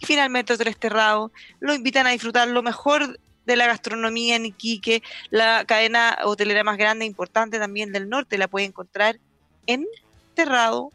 Y 0.00 0.04
finalmente, 0.04 0.52
Hotel 0.52 0.66
Esterrado 0.66 1.30
lo 1.60 1.76
invitan 1.76 2.08
a 2.08 2.10
disfrutar 2.10 2.48
lo 2.48 2.64
mejor 2.64 3.20
de 3.46 3.54
la 3.54 3.68
gastronomía 3.68 4.34
en 4.34 4.46
Iquique, 4.46 5.04
la 5.30 5.64
cadena 5.64 6.18
hotelera 6.24 6.64
más 6.64 6.76
grande 6.76 7.04
e 7.04 7.08
importante 7.08 7.60
también 7.60 7.92
del 7.92 8.08
norte. 8.08 8.36
La 8.36 8.48
puede 8.48 8.66
encontrar 8.66 9.20
en 9.68 9.86
terrado.cl. 10.34 10.90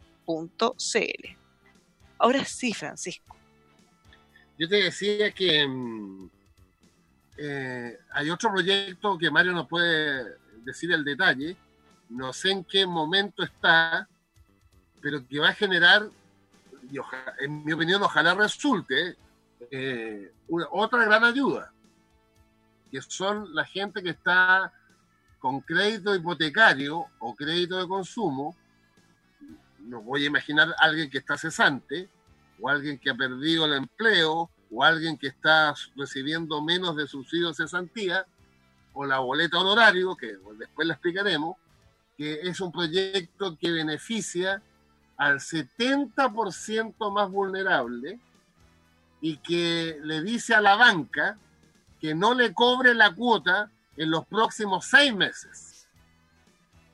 Ahora 2.18 2.44
sí, 2.44 2.74
Francisco. 2.74 3.34
Yo 4.58 4.68
te 4.68 4.76
decía 4.76 5.32
que 5.32 5.66
mm, 5.66 6.30
eh, 7.36 7.98
hay 8.12 8.30
otro 8.30 8.52
proyecto 8.52 9.18
que 9.18 9.30
Mario 9.30 9.52
nos 9.52 9.68
puede 9.68 10.36
decir 10.64 10.92
el 10.92 11.04
detalle, 11.04 11.56
no 12.10 12.32
sé 12.32 12.50
en 12.50 12.64
qué 12.64 12.86
momento 12.86 13.42
está, 13.42 14.08
pero 15.00 15.26
que 15.26 15.40
va 15.40 15.48
a 15.50 15.54
generar, 15.54 16.08
en 17.40 17.64
mi 17.64 17.72
opinión, 17.72 18.02
ojalá 18.02 18.34
resulte 18.34 19.16
eh, 19.70 20.32
otra 20.70 21.04
gran 21.04 21.24
ayuda, 21.24 21.72
que 22.90 23.02
son 23.02 23.54
la 23.54 23.64
gente 23.64 24.02
que 24.02 24.10
está 24.10 24.72
con 25.40 25.60
crédito 25.60 26.14
hipotecario 26.14 27.06
o 27.18 27.34
crédito 27.34 27.78
de 27.78 27.88
consumo, 27.88 28.56
no 29.80 30.00
voy 30.00 30.24
a 30.24 30.28
imaginar 30.28 30.68
a 30.70 30.84
alguien 30.84 31.10
que 31.10 31.18
está 31.18 31.36
cesante, 31.36 32.08
o 32.64 32.68
alguien 32.70 32.98
que 32.98 33.10
ha 33.10 33.14
perdido 33.14 33.66
el 33.66 33.74
empleo, 33.74 34.48
o 34.70 34.82
alguien 34.82 35.18
que 35.18 35.26
está 35.26 35.74
recibiendo 35.96 36.62
menos 36.62 36.96
de 36.96 37.06
subsidio 37.06 37.48
de 37.48 37.54
cesantía, 37.54 38.24
o 38.94 39.04
la 39.04 39.18
boleta 39.18 39.58
honorario, 39.58 40.16
que 40.16 40.38
después 40.58 40.88
la 40.88 40.94
explicaremos, 40.94 41.58
que 42.16 42.40
es 42.40 42.60
un 42.62 42.72
proyecto 42.72 43.58
que 43.58 43.70
beneficia 43.70 44.62
al 45.18 45.40
70% 45.40 47.12
más 47.12 47.30
vulnerable 47.30 48.18
y 49.20 49.36
que 49.36 49.98
le 50.02 50.22
dice 50.22 50.54
a 50.54 50.62
la 50.62 50.76
banca 50.76 51.36
que 52.00 52.14
no 52.14 52.32
le 52.32 52.54
cobre 52.54 52.94
la 52.94 53.14
cuota 53.14 53.70
en 53.98 54.10
los 54.10 54.24
próximos 54.26 54.86
seis 54.86 55.14
meses. 55.14 55.86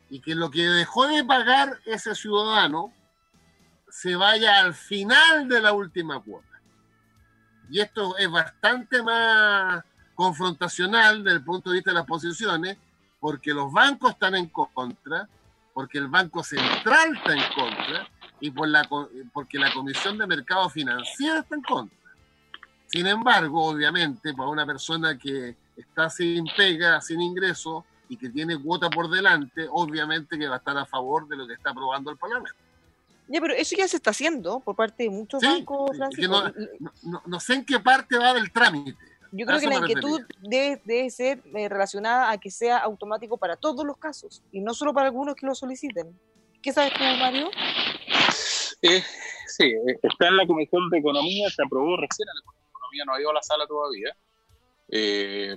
Y 0.08 0.18
que 0.18 0.34
lo 0.34 0.50
que 0.50 0.62
dejó 0.62 1.06
de 1.06 1.22
pagar 1.22 1.78
ese 1.84 2.16
ciudadano 2.16 2.92
se 3.90 4.16
vaya 4.16 4.60
al 4.60 4.74
final 4.74 5.48
de 5.48 5.60
la 5.60 5.72
última 5.72 6.20
cuota. 6.20 6.46
Y 7.68 7.80
esto 7.80 8.16
es 8.16 8.30
bastante 8.30 9.02
más 9.02 9.84
confrontacional 10.14 11.22
desde 11.22 11.38
el 11.38 11.44
punto 11.44 11.70
de 11.70 11.76
vista 11.76 11.90
de 11.90 11.96
las 11.96 12.06
posiciones, 12.06 12.76
porque 13.20 13.52
los 13.52 13.72
bancos 13.72 14.12
están 14.12 14.34
en 14.34 14.48
contra, 14.48 15.28
porque 15.72 15.98
el 15.98 16.08
Banco 16.08 16.42
Central 16.42 17.16
está 17.16 17.32
en 17.32 17.52
contra 17.54 18.08
y 18.40 18.50
por 18.50 18.68
la, 18.68 18.88
porque 19.32 19.58
la 19.58 19.72
Comisión 19.72 20.18
de 20.18 20.26
Mercado 20.26 20.68
Financiero 20.68 21.38
está 21.38 21.54
en 21.54 21.62
contra. 21.62 21.98
Sin 22.86 23.06
embargo, 23.06 23.66
obviamente, 23.66 24.34
para 24.34 24.48
una 24.48 24.66
persona 24.66 25.16
que 25.16 25.56
está 25.76 26.10
sin 26.10 26.44
pega, 26.56 27.00
sin 27.00 27.20
ingreso 27.20 27.84
y 28.08 28.16
que 28.16 28.30
tiene 28.30 28.58
cuota 28.58 28.90
por 28.90 29.08
delante, 29.08 29.68
obviamente 29.70 30.36
que 30.36 30.48
va 30.48 30.56
a 30.56 30.58
estar 30.58 30.76
a 30.76 30.86
favor 30.86 31.28
de 31.28 31.36
lo 31.36 31.46
que 31.46 31.54
está 31.54 31.70
aprobando 31.70 32.10
el 32.10 32.16
Parlamento. 32.16 32.69
Ya, 33.32 33.40
pero 33.40 33.54
eso 33.54 33.76
ya 33.76 33.86
se 33.86 33.96
está 33.96 34.10
haciendo 34.10 34.58
por 34.58 34.74
parte 34.74 35.04
de 35.04 35.10
muchos 35.10 35.40
bancos, 35.40 35.96
no, 37.26 37.40
sé 37.40 37.54
en 37.54 37.64
qué 37.64 37.78
parte 37.78 38.18
va 38.18 38.34
del 38.34 38.50
trámite. 38.50 38.96
Yo 39.30 39.46
creo 39.46 39.60
que 39.60 39.68
la 39.68 39.76
inquietud 39.76 40.22
debe, 40.40 41.08
ser 41.10 41.40
eh, 41.54 41.68
relacionada 41.68 42.32
a 42.32 42.38
que 42.38 42.50
sea 42.50 42.78
automático 42.78 43.36
para 43.36 43.54
todos 43.54 43.86
los 43.86 43.96
casos 43.98 44.42
y 44.50 44.60
no 44.60 44.74
solo 44.74 44.92
para 44.92 45.06
algunos 45.06 45.36
que 45.36 45.46
lo 45.46 45.54
soliciten. 45.54 46.18
¿Qué 46.60 46.72
sabes 46.72 46.92
tú, 46.92 47.04
Mario? 47.20 47.48
Eh, 48.82 49.02
sí, 49.46 49.64
eh, 49.64 49.98
está 50.02 50.26
en 50.26 50.36
la 50.36 50.46
Comisión 50.46 50.90
de 50.90 50.98
Economía, 50.98 51.48
se 51.50 51.62
aprobó 51.62 51.96
recién, 51.98 52.26
la 52.26 52.42
Comisión 52.42 52.64
de 52.64 52.70
Economía 52.70 53.04
no 53.06 53.14
ha 53.14 53.20
ido 53.20 53.30
a 53.30 53.34
la 53.34 53.42
sala 53.42 53.66
todavía. 53.68 54.16
Eh, 54.88 55.56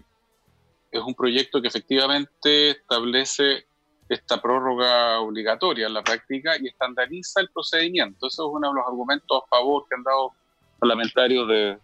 es 0.92 1.02
un 1.02 1.16
proyecto 1.16 1.60
que 1.60 1.70
efectivamente 1.70 2.70
establece 2.70 3.66
esta 4.14 4.42
prórroga 4.42 5.20
obligatoria 5.20 5.88
en 5.88 5.94
la 5.94 6.04
práctica 6.04 6.54
y 6.60 6.68
estandariza 6.68 7.42
el 7.42 7.50
procedimiento. 7.50 8.28
Eso 8.28 8.48
es 8.48 8.54
uno 8.54 8.70
de 8.70 8.76
los 8.76 8.88
argumentos 8.88 9.44
a 9.44 9.48
favor 9.48 9.86
que 9.88 9.96
han 9.96 10.04
dado 10.04 10.34
parlamentarios 10.80 11.48
de 11.48 11.78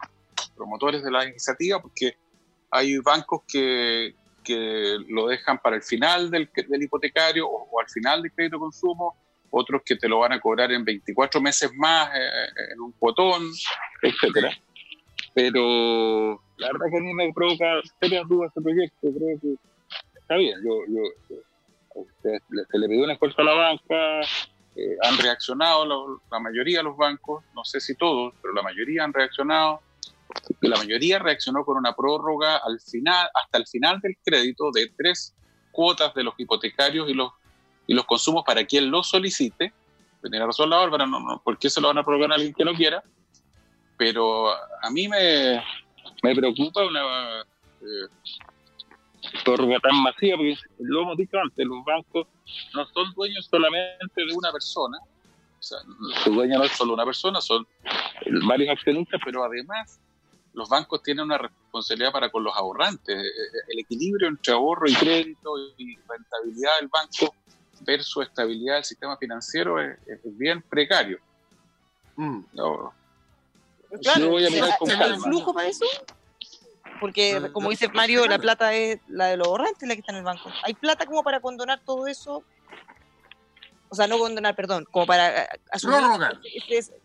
promotores 0.56 1.04
de 1.04 1.12
la 1.12 1.26
iniciativa, 1.26 1.82
porque 1.82 2.16
hay 2.72 2.98
bancos 3.00 3.42
que, 3.48 4.14
que 4.44 4.98
lo 5.08 5.28
dejan 5.28 5.60
para 5.60 5.78
el 5.78 5.84
final 5.84 6.30
del, 6.30 6.50
del 6.68 6.84
hipotecario 6.84 7.48
o, 7.48 7.80
al 7.80 7.90
final 7.90 8.22
del 8.22 8.34
crédito 8.34 8.60
consumo, 8.60 9.16
otros 9.52 9.82
que 9.84 9.96
te 9.96 10.08
lo 10.08 10.20
van 10.20 10.34
a 10.34 10.40
cobrar 10.40 10.72
en 10.72 10.84
24 10.84 11.42
meses 11.42 11.72
más 11.76 12.10
eh, 12.10 12.20
eh, 12.20 12.74
en 12.74 12.82
un 12.82 12.92
cuotón, 12.94 13.44
etcétera. 14.02 14.52
Pero 15.34 16.42
la 16.58 16.68
verdad 16.68 16.86
que 16.92 16.98
a 16.98 17.02
mí 17.02 17.14
me 17.14 17.34
provoca 17.34 17.82
serias 18.00 18.28
dudas 18.28 18.50
este 18.50 18.62
proyecto. 18.62 18.98
Creo 19.02 19.40
que 19.40 19.56
está 20.20 20.36
bien. 20.36 20.60
Yo, 20.64 20.74
se, 22.22 22.40
le 22.78 22.88
pidió 22.88 23.04
un 23.04 23.12
esfuerzo 23.12 23.42
a 23.42 23.46
la 23.46 23.54
banca, 23.54 24.22
eh, 24.76 24.98
han 25.04 25.18
reaccionado 25.18 26.20
la, 26.32 26.40
mayoría 26.40 26.80
de 26.80 26.84
los 26.84 26.98
bancos, 26.98 27.44
no 27.56 27.66
sé 27.66 27.80
si 27.80 27.96
todos, 27.96 28.34
pero 28.42 28.54
la 28.54 28.62
mayoría 28.62 29.04
han 29.04 29.14
reaccionado. 29.14 29.82
La 30.62 30.78
mayoría 30.78 31.18
reaccionó 31.18 31.66
con 31.66 31.78
una 31.78 31.96
prórroga 31.96 32.58
al 32.58 32.80
final, 32.80 33.30
hasta 33.34 33.58
el 33.58 33.66
final 33.66 34.00
del 34.00 34.16
crédito 34.24 34.72
de 34.72 34.92
tres 34.96 35.36
cuotas 35.72 36.14
de 36.14 36.24
los 36.24 36.36
hipotecarios 36.38 37.10
y 37.10 37.14
los, 37.14 37.32
y 37.88 37.94
los 37.94 38.06
consumos 38.06 38.44
para 38.46 38.64
quien 38.66 38.92
lo 38.92 39.04
solicite. 39.04 39.74
Tiene 40.22 40.46
razón 40.46 40.70
la 40.70 40.78
Bárbara, 40.78 41.08
no, 41.08 41.20
no, 41.20 41.42
¿por 41.44 41.58
qué 41.58 41.70
se 41.70 41.82
lo 41.82 41.88
van 41.88 41.98
a 41.98 42.04
prorrogar 42.04 42.32
a 42.32 42.36
alguien 42.36 42.54
que 42.54 42.66
no 42.66 42.74
quiera? 42.74 43.04
Pero 43.98 44.52
a 44.52 44.90
mí 44.92 45.08
me, 45.08 45.64
me 46.22 46.36
preocupa 46.36 46.86
una 46.86 47.42
eh, 47.82 48.08
prórroga 49.44 49.80
tan 49.80 50.02
masiva, 50.02 50.38
porque 50.38 50.56
lo 50.80 51.02
hemos 51.02 51.18
dicho 51.18 51.38
antes, 51.40 51.66
los 51.66 51.84
bancos 51.84 52.28
no 52.74 52.86
son 52.88 53.14
dueños 53.14 53.48
solamente 53.50 53.98
de 54.16 54.34
una 54.34 54.52
persona, 54.52 54.98
o 55.60 55.62
sea, 55.62 55.80
su 56.24 56.32
dueño 56.32 56.58
no 56.58 56.64
es 56.64 56.72
solo 56.72 56.94
una 56.94 57.06
persona, 57.06 57.42
son 57.42 57.68
varios 58.48 58.70
accionistas, 58.70 59.20
pero 59.24 59.44
además 59.44 60.00
los 60.54 60.70
bancos 60.70 61.04
tienen 61.04 61.26
una 61.26 61.38
responsabilidad 61.38 62.12
para 62.12 62.30
con 62.30 62.44
los 62.44 62.56
ahorrantes. 62.56 63.16
Eh, 63.16 63.28
eh, 63.28 63.60
el 63.68 63.80
equilibrio 63.80 64.28
entre 64.28 64.54
ahorro 64.54 64.90
y 64.90 64.94
crédito 64.94 65.52
y 65.78 65.96
rentabilidad 66.08 66.72
del 66.80 66.90
banco 66.90 67.36
versus 67.82 68.26
estabilidad 68.26 68.76
del 68.76 68.84
sistema 68.84 69.18
financiero 69.18 69.82
es, 69.82 69.98
bien 70.24 70.62
precario. 70.62 71.20
Mm. 72.16 72.40
No, 72.54 72.94
Claro, 74.04 74.38
¿hay 74.38 75.20
flujo 75.20 75.54
para 75.54 75.68
eso? 75.68 75.86
Porque, 77.00 77.50
como 77.54 77.70
dice 77.70 77.88
Mario, 77.90 78.26
la 78.28 78.40
plata 78.40 78.74
es 78.74 79.00
la 79.08 79.28
de 79.28 79.38
los 79.38 79.48
ahorrantes, 79.48 79.88
la 79.88 79.96
que 79.96 80.02
está 80.02 80.12
en 80.12 80.20
el 80.20 80.24
banco. 80.24 80.52
¿Hay 80.64 80.74
plata 80.74 81.06
como 81.06 81.24
para 81.24 81.40
condonar 81.40 81.82
todo 81.86 82.08
eso? 82.08 82.44
O 83.90 83.96
sea, 83.96 84.08
no 84.08 84.20
condonar, 84.20 84.56
perdón, 84.56 84.86
como 84.92 85.06
para 85.06 85.44
eh, 85.44 85.48
asumir. 85.72 86.00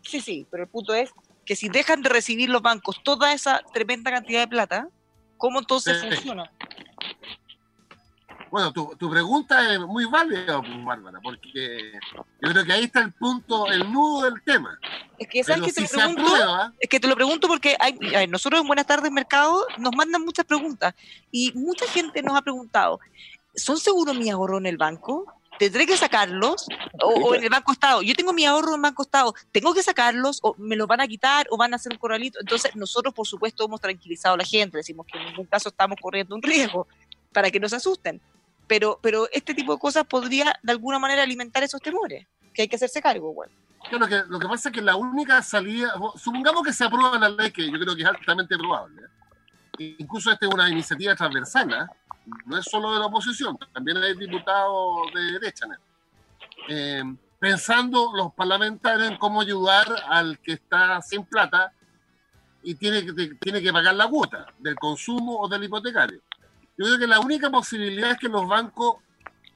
sí, 0.01 0.21
sí, 0.21 0.47
pero 0.51 0.63
el 0.63 0.69
punto 0.69 0.93
es 0.93 1.11
que 1.45 1.55
si 1.55 1.69
dejan 1.69 2.01
de 2.01 2.09
recibir 2.09 2.49
los 2.49 2.61
bancos 2.61 3.01
toda 3.03 3.33
esa 3.33 3.61
tremenda 3.73 4.11
cantidad 4.11 4.41
de 4.41 4.47
plata, 4.47 4.87
¿cómo 5.37 5.59
entonces 5.59 6.01
funciona? 6.01 6.51
Bueno, 8.51 8.71
tu, 8.71 8.95
tu, 8.97 9.09
pregunta 9.09 9.73
es 9.73 9.79
muy 9.79 10.05
válida, 10.05 10.61
Bárbara, 10.83 11.19
porque 11.21 11.93
yo 12.41 12.51
creo 12.51 12.65
que 12.65 12.73
ahí 12.73 12.83
está 12.85 13.01
el 13.01 13.11
punto, 13.11 13.67
el 13.67 13.91
nudo 13.91 14.29
del 14.29 14.41
tema. 14.43 14.79
Es 15.17 15.27
que, 15.27 15.43
¿sabes 15.43 15.73
que 15.73 15.73
te 15.73 15.81
lo 15.81 15.87
pregunto? 15.87 16.73
es 16.79 16.89
que 16.89 16.99
te 16.99 17.07
lo 17.07 17.15
pregunto 17.15 17.47
porque 17.47 17.75
hay, 17.79 18.27
nosotros 18.27 18.61
en 18.61 18.67
Buenas 18.67 18.85
Tardes 18.85 19.11
Mercado 19.11 19.65
nos 19.77 19.95
mandan 19.95 20.23
muchas 20.23 20.45
preguntas 20.45 20.93
y 21.31 21.51
mucha 21.53 21.87
gente 21.87 22.21
nos 22.21 22.37
ha 22.37 22.41
preguntado, 22.41 22.99
¿son 23.55 23.77
seguros 23.77 24.15
mi 24.15 24.29
ahorro 24.29 24.57
en 24.57 24.67
el 24.67 24.77
banco? 24.77 25.25
¿Tendré 25.57 25.85
que 25.85 25.95
sacarlos? 25.95 26.67
O, 27.01 27.33
en 27.33 27.43
el 27.43 27.49
Banco 27.49 27.71
Estado. 27.71 28.01
Yo 28.01 28.13
tengo 28.13 28.33
mi 28.33 28.45
ahorro 28.45 28.75
en 28.75 28.81
Banco 28.81 29.03
Estado. 29.03 29.33
¿Tengo 29.53 29.73
que 29.73 29.83
sacarlos? 29.83 30.39
¿O 30.41 30.53
me 30.57 30.75
los 30.75 30.85
van 30.85 30.99
a 30.99 31.07
quitar? 31.07 31.47
¿O 31.49 31.55
van 31.55 31.71
a 31.71 31.77
hacer 31.77 31.93
un 31.93 31.97
corralito? 31.97 32.39
Entonces, 32.41 32.75
nosotros, 32.75 33.13
por 33.13 33.25
supuesto, 33.25 33.63
hemos 33.63 33.79
tranquilizado 33.79 34.35
a 34.35 34.37
la 34.37 34.43
gente. 34.43 34.75
Decimos 34.75 35.05
que 35.09 35.17
en 35.17 35.27
ningún 35.27 35.45
caso 35.45 35.69
estamos 35.69 35.97
corriendo 36.01 36.35
un 36.35 36.41
riesgo 36.41 36.87
para 37.31 37.49
que 37.51 37.59
no 37.61 37.69
se 37.69 37.77
asusten 37.77 38.21
pero, 38.67 38.99
pero 39.01 39.27
este 39.31 39.53
tipo 39.53 39.73
de 39.73 39.79
cosas 39.79 40.05
podría 40.05 40.57
de 40.61 40.71
alguna 40.71 40.99
manera 40.99 41.23
alimentar 41.23 41.63
esos 41.63 41.81
temores, 41.81 42.27
que 42.53 42.63
hay 42.63 42.67
que 42.67 42.75
hacerse 42.75 43.01
cargo, 43.01 43.33
bueno. 43.33 43.53
Lo 43.91 44.07
que, 44.07 44.23
lo 44.27 44.39
que 44.39 44.47
pasa 44.47 44.69
es 44.69 44.75
que 44.75 44.81
la 44.81 44.95
única 44.95 45.41
salida, 45.43 45.93
supongamos 46.15 46.63
que 46.63 46.73
se 46.73 46.83
aprueba 46.83 47.19
la 47.19 47.29
ley, 47.29 47.51
que 47.51 47.69
yo 47.69 47.79
creo 47.79 47.95
que 47.95 48.01
es 48.01 48.07
altamente 48.07 48.57
probable, 48.57 49.03
¿eh? 49.77 49.95
incluso 49.99 50.31
esta 50.31 50.47
es 50.47 50.53
una 50.53 50.69
iniciativa 50.69 51.15
transversal, 51.15 51.71
¿eh? 51.71 51.85
no 52.45 52.57
es 52.57 52.65
solo 52.65 52.93
de 52.93 52.99
la 52.99 53.05
oposición, 53.05 53.57
también 53.73 53.97
hay 53.97 54.15
diputados 54.15 55.13
de 55.13 55.21
derecha. 55.33 55.67
Eh, 56.67 57.03
pensando 57.39 58.11
los 58.15 58.33
parlamentarios 58.33 59.11
en 59.11 59.17
cómo 59.17 59.41
ayudar 59.41 59.85
al 60.09 60.39
que 60.39 60.53
está 60.53 60.99
sin 61.01 61.25
plata 61.25 61.71
y 62.63 62.73
tiene 62.75 63.05
que, 63.05 63.35
tiene 63.35 63.61
que 63.61 63.71
pagar 63.71 63.93
la 63.93 64.07
cuota 64.07 64.47
del 64.57 64.75
consumo 64.75 65.39
o 65.39 65.47
del 65.47 65.63
hipotecario. 65.65 66.21
Yo 66.77 66.85
creo 66.85 66.99
que 66.99 67.07
la 67.07 67.19
única 67.19 67.49
posibilidad 67.49 68.11
es 68.11 68.17
que 68.17 68.27
los 68.27 68.47
bancos, 68.47 68.97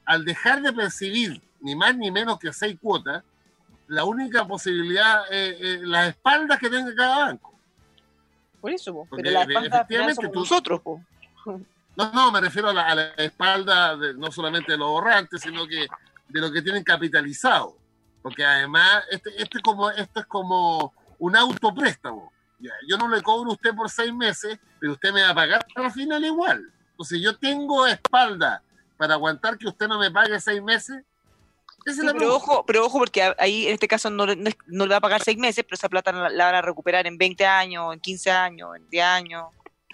al 0.05 0.24
dejar 0.24 0.61
de 0.61 0.72
percibir 0.72 1.41
ni 1.61 1.76
más 1.76 1.95
ni 1.95 2.11
menos 2.11 2.39
que 2.39 2.53
seis 2.53 2.78
cuotas, 2.82 3.24
la 3.88 4.05
única 4.05 4.47
posibilidad 4.47 5.24
es 5.32 5.82
las 5.82 6.09
espaldas 6.09 6.59
que 6.59 6.70
tenga 6.70 6.93
cada 6.95 7.26
banco. 7.26 7.53
Por 8.61 8.72
eso, 8.72 9.07
pero 9.09 9.32
la 9.32 9.43
espalda 9.43 9.88
somos 10.15 10.36
nosotros. 10.36 10.82
No, 11.95 12.11
no, 12.13 12.32
me 12.32 12.39
refiero 12.39 12.70
a 12.70 12.74
la, 12.74 13.13
espalda 13.17 13.97
no 14.15 14.32
solamente 14.32 14.74
de 14.74 14.78
los 14.78 14.88
ahorrantes, 14.88 15.41
sino 15.41 15.67
que 15.67 15.88
de 16.28 16.39
lo 16.39 16.51
que 16.51 16.61
tienen 16.61 16.84
capitalizado. 16.84 17.76
Porque 18.22 18.45
además, 18.45 19.03
este, 19.11 19.41
este, 19.41 19.61
como, 19.61 19.89
esto 19.89 20.20
es 20.20 20.26
como 20.26 20.93
un 21.17 21.36
autopréstamo. 21.36 22.32
Yo 22.88 22.97
no 22.97 23.07
le 23.07 23.22
cobro 23.22 23.51
a 23.51 23.53
usted 23.53 23.74
por 23.74 23.89
seis 23.89 24.13
meses, 24.13 24.59
pero 24.80 24.93
usted 24.93 25.13
me 25.13 25.22
va 25.22 25.30
a 25.30 25.36
pagar 25.36 25.65
al 25.76 25.91
final 25.91 26.24
igual. 26.24 26.72
Entonces, 27.00 27.22
yo 27.22 27.38
tengo 27.38 27.88
espalda 27.88 28.62
para 28.97 29.14
aguantar 29.14 29.58
que 29.58 29.66
usted 29.70 29.88
no 29.88 29.97
me 29.97 30.12
pague 30.12 30.38
seis 30.41 30.62
meses. 30.62 31.02
pero, 31.86 32.36
ojo, 32.36 32.66
pero 32.66 32.86
ojo, 32.86 33.00
porque 33.00 33.34
ahí 33.38 33.68
en 33.68 33.74
este 33.76 33.88
caso 33.88 34.10
no, 34.10 34.26
le 34.26 34.54
va 34.68 34.97
a 34.97 35.00
pagar 35.00 35.24
seis 35.24 35.38
meses, 35.38 35.64
pero 35.64 35.76
esa 35.76 35.88
plata 35.88 36.12
la, 36.12 36.45
van 36.45 36.56
a 36.56 36.62
recuperar 36.62 37.08
en 37.08 37.18
20 37.18 37.45
años, 37.45 37.93
en 37.93 38.02
15 38.02 38.32
años, 38.32 38.76
en 38.76 38.89
10 38.89 39.06
años. 39.06 39.45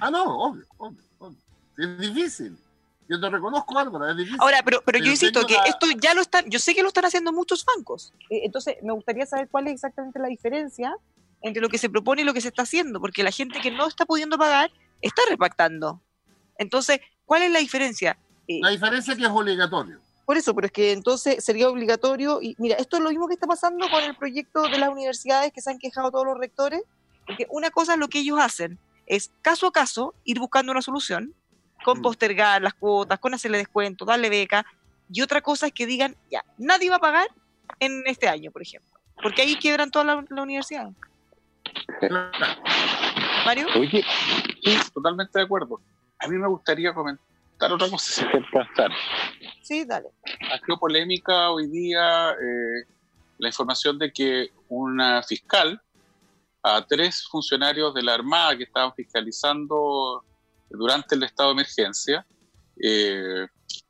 Ah, 0.01 0.10
no, 0.10 0.24
obvio, 0.24 0.66
obvio, 0.78 1.03
obvio. 1.20 1.38
Es 1.78 1.99
difícil. 1.99 2.58
Yo 3.08 3.22
te 3.22 3.30
reconozco, 3.30 3.76
Bárbara, 3.76 4.10
es 4.10 4.18
difícil. 4.18 4.39
Ahora, 4.41 4.64
pero, 4.66 4.82
pero 4.84 4.97
yo 4.97 5.12
insisto 5.12 5.45
que 5.45 5.53
la- 5.53 5.66
esto 5.66 5.86
ya 6.01 6.16
lo 6.16 6.22
están, 6.22 6.49
yo 6.49 6.58
sé 6.58 6.74
que 6.74 6.82
lo 6.82 6.88
están 6.88 7.06
haciendo 7.06 7.32
muchos 7.32 7.64
bancos. 7.66 8.12
Eh, 8.32 8.41
Entonces, 8.45 8.78
me 8.82 8.93
gustaría 8.93 9.28
saber 9.28 9.47
cuál 9.47 9.68
es 9.68 9.74
exactamente 9.74 10.18
la 10.18 10.28
diferencia 10.28 10.95
entre 11.43 11.62
lo 11.62 11.70
que 11.70 11.78
se 11.78 11.88
propone 11.88 12.24
y 12.24 12.26
lo 12.26 12.34
que 12.34 12.41
se 12.41 12.47
está 12.47 12.64
haciendo, 12.64 12.99
porque 12.99 13.22
la 13.22 13.30
gente 13.30 13.62
que 13.62 13.70
no 13.70 13.86
está 13.88 14.08
pudiendo 14.08 14.39
pagar 14.39 14.72
está 15.03 15.22
repactando. 15.30 16.01
Entonces, 16.58 16.99
¿cuál 17.26 17.43
es 17.43 17.51
la 17.51 17.60
diferencia? 17.60 18.18
Eh, 18.47 18.60
La 18.62 18.70
diferencia 18.70 19.14
es 19.14 19.20
que 19.20 19.26
es 19.26 19.32
obligatorio. 19.32 19.99
Por 20.26 20.38
eso, 20.38 20.56
pero 20.56 20.66
es 20.68 20.72
que 20.74 20.91
entonces 20.91 21.43
sería 21.43 21.70
obligatorio. 21.70 22.41
Y 22.41 22.56
mira, 22.58 22.76
esto 22.78 22.97
es 22.97 23.03
lo 23.03 23.10
mismo 23.10 23.28
que 23.28 23.36
está 23.36 23.45
pasando 23.47 23.88
con 23.89 24.03
el 24.03 24.16
proyecto 24.16 24.68
de 24.70 24.78
las 24.80 24.89
universidades 24.89 25.51
que 25.53 25.62
se 25.62 25.70
han 25.70 25.78
quejado 25.78 26.12
todos 26.12 26.26
los 26.26 26.38
rectores. 26.38 26.82
Porque 27.28 27.45
una 27.49 27.70
cosa 27.72 27.93
es 27.93 27.99
lo 27.99 28.08
que 28.08 28.20
ellos 28.20 28.39
hacen, 28.39 28.80
es 29.08 29.32
caso 29.41 29.68
a 29.68 29.72
caso 29.72 30.14
ir 30.24 30.39
buscando 30.39 30.72
una 30.72 30.82
solución, 30.82 31.34
con 31.84 31.99
Mm. 31.99 32.01
postergar 32.01 32.62
las 32.62 32.74
cuotas, 32.74 33.20
con 33.20 33.34
hacerle 33.34 33.58
descuento, 33.60 34.06
darle 34.06 34.30
beca. 34.30 34.66
Y 35.12 35.22
otra 35.22 35.41
cosa 35.41 35.68
es 35.68 35.74
que 35.74 35.86
digan, 35.86 36.16
ya, 36.32 36.43
nadie 36.58 36.89
va 36.89 36.95
a 36.95 36.99
pagar 36.99 37.28
en 37.80 38.03
este 38.08 38.28
año, 38.28 38.51
por 38.51 38.62
ejemplo. 38.64 38.89
Porque 39.22 39.43
ahí 39.43 39.56
quiebran 39.58 39.91
toda 39.91 40.06
la, 40.06 40.26
la 40.30 40.41
universidad. 40.43 40.89
Mario, 43.45 43.68
Oye, 43.78 44.03
sí, 44.64 44.78
totalmente 44.93 45.38
de 45.38 45.45
acuerdo. 45.45 45.80
A 46.20 46.28
mí 46.28 46.38
me 46.38 46.47
gustaría 46.47 46.93
comentar 46.93 47.72
otra 47.72 47.89
cosa, 47.89 48.11
si 48.11 48.22
te 48.32 48.38
alcanzar. 48.38 48.91
sí, 49.61 49.86
dale. 49.86 50.09
Ha 50.51 50.59
sido 50.59 50.78
polémica 50.78 51.51
hoy 51.51 51.68
día 51.68 52.32
eh, 52.32 52.86
la 53.38 53.47
información 53.47 53.97
de 53.99 54.11
que 54.11 54.49
una 54.70 55.22
fiscal 55.24 55.82
a 56.63 56.86
tres 56.86 57.28
funcionarios 57.30 57.93
de 57.93 58.01
la 58.01 58.16
Armada 58.16 58.57
que 58.57 58.63
estaban 58.63 58.93
fiscalizando 58.93 60.24
durante 60.70 61.16
el 61.16 61.24
estado 61.24 61.49
de 61.49 61.53
emergencia 61.53 62.26
eh, 62.82 63.47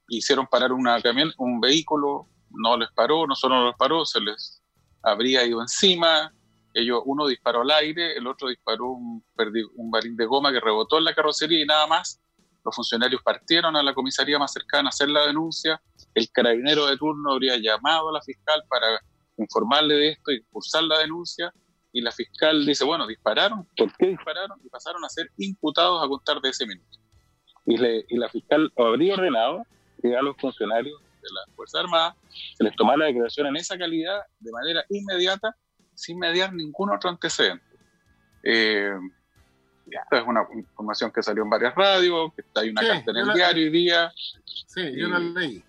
hicieron 0.10 0.46
parar 0.48 0.72
una 0.72 1.02
camión, 1.02 1.32
un 1.38 1.60
vehículo, 1.60 2.28
no 2.52 2.78
les 2.78 2.92
paró, 2.92 3.26
no 3.26 3.36
solo 3.36 3.56
no 3.56 3.68
les 3.68 3.76
paró, 3.76 4.06
se 4.06 4.20
les 4.20 4.62
habría 5.02 5.46
ido 5.46 5.62
encima. 5.62 6.34
Ellos, 6.78 7.02
uno 7.06 7.26
disparó 7.28 7.62
al 7.62 7.72
aire, 7.72 8.18
el 8.18 8.28
otro 8.28 8.50
disparó 8.50 8.90
un, 8.92 9.24
un 9.76 9.92
de 10.18 10.26
goma 10.26 10.52
que 10.52 10.60
rebotó 10.60 10.98
en 10.98 11.06
la 11.06 11.16
carrocería 11.16 11.62
y 11.64 11.66
nada 11.66 11.88
más. 11.88 12.22
Los 12.66 12.76
funcionarios 12.76 13.22
partieron 13.24 13.78
a 13.78 13.82
la 13.84 13.94
comisaría 13.94 14.38
más 14.38 14.52
cercana 14.52 14.90
a 14.90 14.92
hacer 14.92 15.08
la 15.10 15.26
denuncia. 15.26 15.82
El 16.14 16.30
carabinero 16.32 16.86
de 16.88 16.98
turno 16.98 17.32
habría 17.32 17.56
llamado 17.58 18.10
a 18.10 18.12
la 18.14 18.22
fiscal 18.22 18.62
para 18.68 19.00
informarle 19.38 19.94
de 19.96 20.10
esto 20.10 20.32
y 20.34 20.44
cursar 20.52 20.84
la 20.84 21.00
denuncia. 21.00 21.54
Y 21.94 22.02
la 22.02 22.12
fiscal 22.12 22.66
dice, 22.66 22.84
bueno, 22.84 23.08
dispararon. 23.08 23.66
¿Por 23.78 23.96
qué 23.96 24.08
dispararon? 24.08 24.60
Y 24.62 24.68
pasaron 24.68 25.06
a 25.06 25.10
ser 25.10 25.30
imputados 25.38 26.04
a 26.04 26.08
contar 26.10 26.42
de 26.42 26.50
ese 26.50 26.66
minuto. 26.66 27.00
Y, 27.68 27.78
le- 27.78 28.06
y 28.10 28.18
la 28.18 28.28
fiscal 28.28 28.70
habría 28.78 29.14
ordenado 29.14 29.64
que 30.02 30.14
a 30.14 30.22
los 30.22 30.36
funcionarios 30.36 31.00
de 31.22 31.30
la 31.34 31.56
Fuerza 31.56 31.80
Armada 31.80 32.16
se 32.58 32.64
les 32.66 32.76
tomara 32.76 32.98
la 32.98 33.06
declaración 33.06 33.48
en 33.48 33.56
esa 33.56 33.78
calidad 33.78 34.20
de 34.40 34.52
manera 34.52 34.84
inmediata, 34.90 35.56
sin 35.96 36.20
mediar 36.20 36.54
ningún 36.54 36.92
otro 36.94 37.10
antecedente. 37.10 37.66
Eh, 38.44 38.92
esta 39.90 40.18
es 40.20 40.24
una 40.28 40.46
información 40.54 41.12
que 41.12 41.22
salió 41.24 41.44
en 41.44 41.50
varias 41.50 41.74
radios, 41.76 42.34
que 42.34 42.42
está, 42.42 42.62
hay 42.62 42.70
una 42.70 42.82
Sí, 42.82 42.88
carta 42.88 43.12
en 43.12 43.18
el 43.18 43.28
la- 43.28 43.34
diario 43.34 43.64
hoy 43.66 43.70
día. 43.72 44.12
Sí, 44.68 44.92
yo 44.98 45.08
la 45.08 45.20
leí. 45.20 45.64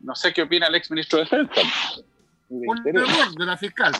No 0.00 0.14
sé 0.14 0.32
qué 0.32 0.42
opina 0.42 0.66
el 0.66 0.74
ex 0.74 0.90
ministro 0.90 1.18
de 1.18 1.24
Defensa. 1.24 1.60
Un 2.48 2.86
error 2.86 3.34
de 3.36 3.46
la 3.46 3.56
fiscal. 3.56 3.92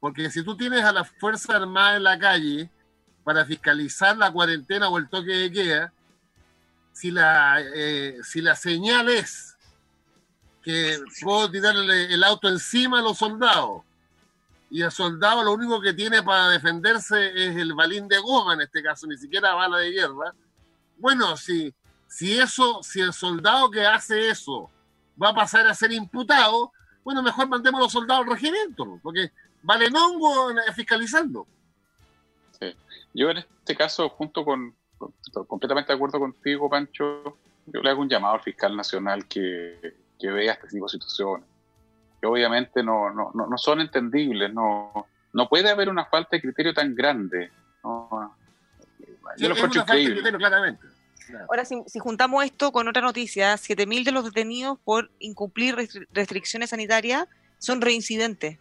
Porque 0.00 0.30
si 0.30 0.42
tú 0.42 0.56
tienes 0.56 0.82
a 0.82 0.92
la 0.92 1.04
Fuerza 1.04 1.56
Armada 1.56 1.96
en 1.96 2.02
la 2.04 2.18
calle 2.18 2.70
para 3.22 3.44
fiscalizar 3.44 4.16
la 4.16 4.32
cuarentena 4.32 4.88
o 4.88 4.98
el 4.98 5.08
toque 5.08 5.30
de 5.32 5.52
queda, 5.52 5.92
si 6.92 7.10
la, 7.10 7.58
eh, 7.74 8.16
si 8.22 8.40
la 8.40 8.56
señal 8.56 9.08
es 9.10 9.49
que 10.62 10.98
puedo 11.22 11.50
tirarle 11.50 12.12
el 12.12 12.22
auto 12.24 12.48
encima 12.48 12.98
a 12.98 13.02
los 13.02 13.18
soldados. 13.18 13.82
Y 14.70 14.82
el 14.82 14.90
soldado 14.92 15.42
lo 15.42 15.52
único 15.52 15.80
que 15.80 15.92
tiene 15.92 16.22
para 16.22 16.48
defenderse 16.48 17.32
es 17.34 17.56
el 17.56 17.74
balín 17.74 18.06
de 18.06 18.18
goma, 18.18 18.54
en 18.54 18.60
este 18.60 18.82
caso, 18.82 19.06
ni 19.06 19.16
siquiera 19.16 19.54
bala 19.54 19.78
de 19.78 19.90
guerra, 19.90 20.32
bueno, 20.96 21.36
si, 21.36 21.74
si 22.06 22.38
eso, 22.38 22.80
si 22.82 23.00
el 23.00 23.12
soldado 23.12 23.70
que 23.70 23.84
hace 23.86 24.28
eso 24.28 24.70
va 25.20 25.30
a 25.30 25.34
pasar 25.34 25.66
a 25.66 25.74
ser 25.74 25.92
imputado, 25.92 26.72
bueno, 27.02 27.22
mejor 27.22 27.48
mandemos 27.48 27.80
a 27.80 27.84
los 27.84 27.92
soldados 27.92 28.26
al 28.26 28.32
regimiento, 28.32 29.00
porque 29.02 29.32
vale 29.62 29.86
hongo 29.88 30.52
fiscalizando. 30.74 31.46
Yo 33.12 33.30
en 33.30 33.38
este 33.38 33.74
caso, 33.74 34.08
junto 34.10 34.44
con, 34.44 34.74
con- 34.98 35.14
completamente 35.46 35.92
de 35.92 35.96
acuerdo 35.96 36.20
contigo, 36.20 36.70
Pancho, 36.70 37.38
yo 37.66 37.80
le 37.82 37.90
hago 37.90 38.02
un 38.02 38.08
llamado 38.08 38.34
al 38.34 38.42
fiscal 38.42 38.76
nacional 38.76 39.26
que, 39.26 39.96
que 40.20 40.30
vea 40.30 40.52
este 40.52 40.68
tipo 40.68 40.86
de 40.86 40.90
situaciones. 40.90 41.46
Que 42.20 42.26
obviamente 42.26 42.82
no, 42.82 43.10
no, 43.10 43.30
no, 43.34 43.46
no 43.46 43.58
son 43.58 43.80
entendibles, 43.80 44.52
no, 44.52 45.06
no 45.32 45.48
puede 45.48 45.70
haber 45.70 45.88
una 45.88 46.04
falta 46.04 46.36
de 46.36 46.42
criterio 46.42 46.74
tan 46.74 46.94
grande. 46.94 47.50
¿no? 47.82 48.36
Sí, 48.98 49.04
Yo 49.38 49.48
lo 49.48 49.54
encuentro 49.54 49.80
falta 49.80 49.94
de 49.94 50.00
increíble. 50.00 50.14
criterio, 50.22 50.38
claramente. 50.38 50.86
Ahora, 51.48 51.64
si, 51.64 51.76
si 51.86 51.98
juntamos 52.00 52.44
esto 52.44 52.72
con 52.72 52.88
otra 52.88 53.02
noticia, 53.02 53.54
7.000 53.54 54.04
de 54.04 54.10
los 54.12 54.24
detenidos 54.24 54.78
por 54.84 55.10
incumplir 55.20 55.76
restri- 55.76 56.06
restricciones 56.12 56.70
sanitarias 56.70 57.26
son 57.58 57.80
reincidentes. 57.80 58.58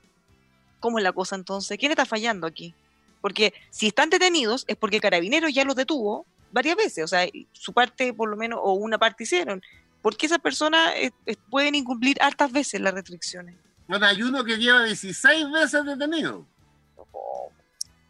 ¿Cómo 0.80 1.00
es 1.00 1.04
la 1.04 1.12
cosa 1.12 1.36
entonces? 1.36 1.78
¿Quién 1.78 1.92
está 1.92 2.06
fallando 2.06 2.46
aquí? 2.48 2.74
Porque 3.22 3.54
si 3.72 3.88
están 3.88 4.10
detenidos 4.10 4.64
es 4.68 4.78
porque 4.78 5.02
Carabineros 5.02 5.54
ya 5.54 5.66
los 5.66 5.76
detuvo 5.76 6.26
varias 6.52 6.76
veces, 6.78 7.04
o 7.04 7.08
sea, 7.08 7.28
su 7.52 7.74
parte 7.74 8.14
por 8.14 8.30
lo 8.30 8.38
menos, 8.38 8.60
o 8.62 8.74
una 8.74 8.98
parte 8.98 9.24
hicieron. 9.24 9.62
¿Por 10.02 10.16
qué 10.16 10.26
esas 10.28 10.40
personas 10.40 10.94
eh, 10.96 11.12
eh, 11.26 11.36
pueden 11.50 11.76
incumplir 11.76 12.22
hartas 12.22 12.52
veces 12.52 12.80
las 12.80 12.94
restricciones? 12.94 13.56
Bueno, 13.88 14.06
hay 14.06 14.22
uno 14.24 14.44
que 14.44 14.58
lleva 14.58 14.84
16 14.84 15.52
veces 15.52 15.84
detenido. 15.84 16.46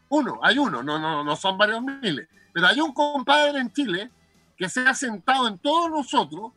Uno, 0.08 0.40
hay 0.42 0.58
uno, 0.58 0.82
no, 0.82 0.98
no, 0.98 1.24
no 1.24 1.36
son 1.36 1.56
varios 1.56 1.82
miles. 1.82 2.28
Pero 2.52 2.66
hay 2.66 2.80
un 2.80 2.92
compadre 2.92 3.60
en 3.60 3.72
Chile 3.72 4.10
que 4.56 4.68
se 4.68 4.80
ha 4.80 4.94
sentado 4.94 5.48
en 5.48 5.58
todos 5.58 5.90
nosotros 5.90 6.52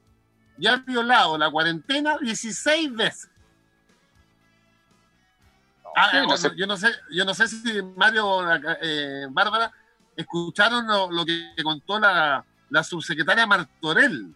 y 0.57 0.67
ha 0.67 0.77
violado 0.77 1.37
la 1.37 1.49
cuarentena 1.49 2.17
16 2.19 2.93
veces. 2.95 3.29
Ah, 5.95 6.09
Sí, 6.11 6.17
no 6.17 6.23
bueno, 6.25 6.37
sé. 6.37 6.51
yo, 6.57 6.65
no 6.67 6.77
sé, 6.77 6.87
yo 7.11 7.25
no 7.25 7.33
sé 7.33 7.47
si 7.47 7.81
Mario, 7.95 8.41
eh, 8.81 9.27
Bárbara, 9.29 9.71
escucharon 10.15 10.87
lo, 10.87 11.11
lo 11.11 11.23
que 11.25 11.53
contó 11.63 11.99
la, 11.99 12.43
la 12.69 12.83
subsecretaria 12.83 13.45
Martorell, 13.45 14.33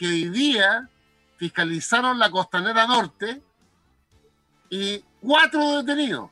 que 0.00 0.06
hoy 0.06 0.30
día 0.30 0.88
fiscalizaron 1.36 2.18
la 2.18 2.30
costanera 2.30 2.86
norte 2.86 3.42
y 4.70 5.04
cuatro 5.20 5.82
detenidos. 5.82 6.30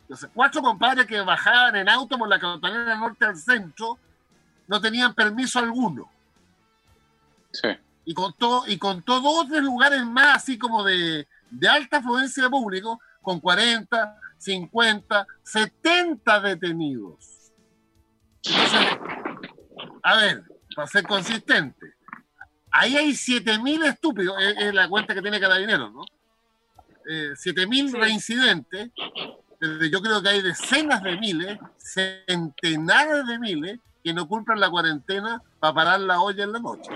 Entonces, 0.00 0.30
cuatro 0.32 0.62
compadres 0.62 1.04
que 1.04 1.20
bajaban 1.20 1.76
en 1.76 1.86
auto 1.90 2.16
por 2.16 2.30
la 2.30 2.40
costanera 2.40 2.96
norte 2.96 3.26
al 3.26 3.36
centro 3.36 3.98
no 4.68 4.80
tenían 4.80 5.12
permiso 5.12 5.58
alguno. 5.58 6.10
Sí. 7.52 7.68
Y 8.06 8.14
contó, 8.14 8.64
y 8.66 8.78
contó 8.78 9.20
dos 9.20 9.44
o 9.44 9.46
tres 9.46 9.62
lugares 9.62 10.02
más, 10.06 10.36
así 10.36 10.56
como 10.56 10.82
de, 10.82 11.28
de 11.50 11.68
alta 11.68 11.98
afluencia 11.98 12.44
de 12.44 12.48
público, 12.48 12.98
con 13.20 13.38
40, 13.38 14.18
50, 14.38 15.26
70 15.42 16.40
detenidos. 16.40 17.52
Entonces, 18.42 18.98
a 20.02 20.16
ver, 20.16 20.44
para 20.74 20.88
ser 20.88 21.06
consistente, 21.06 21.95
ahí 22.80 22.96
hay 22.96 23.10
7.000 23.12 23.84
estúpidos, 23.84 24.36
es, 24.42 24.56
es 24.58 24.74
la 24.74 24.88
cuenta 24.88 25.14
que 25.14 25.22
tiene 25.22 25.40
Carabineros, 25.40 25.92
¿no? 25.92 26.04
Eh, 27.08 27.32
7.000 27.36 27.90
Sí. 27.90 27.96
reincidentes, 27.96 28.90
yo 29.90 30.00
creo 30.02 30.22
que 30.22 30.28
hay 30.28 30.42
decenas 30.42 31.02
de 31.02 31.16
miles, 31.16 31.58
centenares 31.78 33.26
de 33.26 33.38
miles 33.38 33.78
que 34.04 34.12
no 34.12 34.26
cumplen 34.28 34.60
la 34.60 34.70
cuarentena 34.70 35.42
para 35.60 35.74
parar 35.74 36.00
la 36.00 36.20
olla 36.20 36.44
en 36.44 36.52
la 36.52 36.58
noche. 36.58 36.90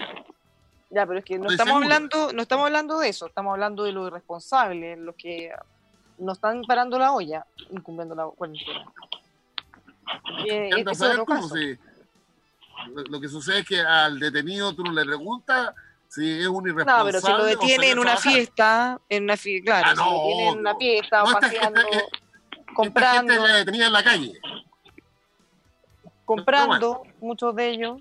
Ya, 0.90 1.06
pero 1.06 1.20
es 1.20 1.24
que 1.24 1.36
no 1.38 1.44
Estoy 1.44 1.54
estamos 1.54 1.70
seguro. 1.80 1.84
hablando, 1.94 2.32
no 2.32 2.42
estamos 2.42 2.66
hablando 2.66 2.98
de 2.98 3.08
eso, 3.08 3.26
estamos 3.26 3.52
hablando 3.52 3.84
de 3.84 3.92
los 3.92 4.08
irresponsables, 4.08 4.98
los 4.98 5.14
que 5.14 5.50
no 6.18 6.32
están 6.32 6.62
parando 6.62 6.98
la 6.98 7.12
olla, 7.12 7.46
incumpliendo 7.70 8.14
la 8.14 8.26
cuarentena. 8.26 8.84
Eh, 10.50 10.70
es 10.76 11.00
otro 11.02 11.24
caso. 11.24 11.48
si- 11.54 11.78
lo, 12.88 13.20
que 13.20 13.28
sucede 13.28 13.60
es 13.60 13.66
que 13.66 13.80
al 13.80 14.18
detenido 14.18 14.74
tú 14.74 14.82
no 14.82 14.92
le 14.92 15.04
preguntas 15.04 15.74
si 16.08 16.40
es 16.40 16.46
un 16.46 16.66
irresponsable. 16.68 16.98
No, 16.98 17.04
pero 17.06 17.20
si 17.20 17.32
lo 17.32 17.44
detiene 17.44 17.90
en 17.90 17.98
una 17.98 18.16
fiesta, 18.16 19.00
en 19.08 19.24
una 19.24 19.36
fiesta, 19.36 19.64
claro, 19.82 19.86
Ah, 19.86 19.90
si 19.90 20.10
lo 20.10 20.18
detiene 20.18 20.48
en 20.50 20.58
una 20.58 20.76
fiesta, 20.76 21.22
o 21.22 21.26
No, 21.26 21.30
esta 21.30 21.40
paseando, 21.40 21.80
gente- 21.82 21.96
Esta 22.50 22.74
comprando, 22.74 23.32
gente 23.34 23.48
la 23.48 23.56
detenía 23.56 23.86
en 23.86 23.92
la 23.92 24.02
calle. 24.02 24.40
comprando, 26.24 27.02
muchos 27.20 27.54
de 27.56 27.68
ellos, 27.70 28.00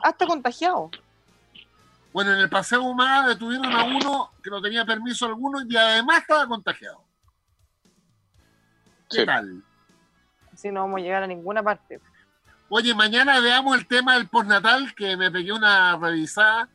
hasta 0.00 0.26
contagiados. 0.26 0.90
Bueno, 2.12 2.32
en 2.32 2.38
el 2.40 2.48
paseo 2.48 2.82
humano 2.82 3.28
detuvieron 3.28 3.72
a 3.72 3.84
uno 3.84 4.30
que 4.42 4.50
no 4.50 4.62
tenía 4.62 4.84
permiso 4.84 5.26
alguno 5.26 5.58
y 5.68 5.76
además 5.76 6.18
estaba 6.22 6.46
contagiado. 6.46 7.02
¿Qué 9.10 9.20
Sí. 9.20 9.26
tal? 9.26 9.62
Así 10.52 10.70
no 10.70 10.80
vamos 10.82 11.00
a 11.00 11.02
llegar 11.02 11.22
a 11.22 11.26
ninguna 11.26 11.62
parte. 11.62 12.00
Oye, 12.70 12.94
mañana 12.94 13.40
veamos 13.40 13.76
el 13.78 13.86
tema 13.86 14.14
del 14.14 14.28
postnatal, 14.28 14.94
que 14.94 15.16
me 15.16 15.30
pegué 15.30 15.52
una 15.52 15.96
revisada. 15.96 16.68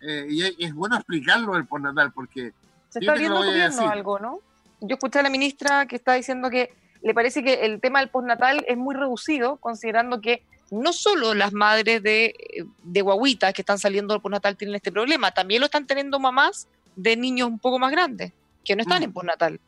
eh, 0.00 0.26
y 0.28 0.64
es, 0.64 0.74
bueno 0.74 0.96
explicarlo 0.96 1.56
el 1.56 1.64
postnatal, 1.66 2.10
porque 2.12 2.52
Se 2.88 2.98
está 2.98 3.14
viendo 3.14 3.36
gobierno 3.36 3.88
algo, 3.88 4.18
¿no? 4.18 4.40
Yo 4.80 4.94
escuché 4.94 5.20
a 5.20 5.22
la 5.22 5.30
ministra 5.30 5.86
que 5.86 5.94
está 5.94 6.14
diciendo 6.14 6.50
que 6.50 6.74
le 7.02 7.14
parece 7.14 7.44
que 7.44 7.64
el 7.64 7.80
tema 7.80 8.00
del 8.00 8.08
postnatal 8.08 8.64
es 8.66 8.76
muy 8.76 8.96
reducido, 8.96 9.58
considerando 9.58 10.20
que 10.20 10.42
no 10.72 10.92
solo 10.92 11.34
las 11.34 11.52
madres 11.52 12.02
de, 12.02 12.34
de 12.82 13.00
guaguitas 13.02 13.52
que 13.54 13.62
están 13.62 13.78
saliendo 13.78 14.12
del 14.14 14.20
postnatal 14.22 14.56
tienen 14.56 14.74
este 14.74 14.90
problema, 14.90 15.30
también 15.30 15.60
lo 15.60 15.66
están 15.66 15.86
teniendo 15.86 16.18
mamás 16.18 16.66
de 16.96 17.16
niños 17.16 17.46
un 17.48 17.60
poco 17.60 17.78
más 17.78 17.92
grandes, 17.92 18.32
que 18.64 18.74
no 18.74 18.82
están 18.82 19.02
Mm. 19.02 19.04
en 19.04 19.12
postnatal. 19.12 19.60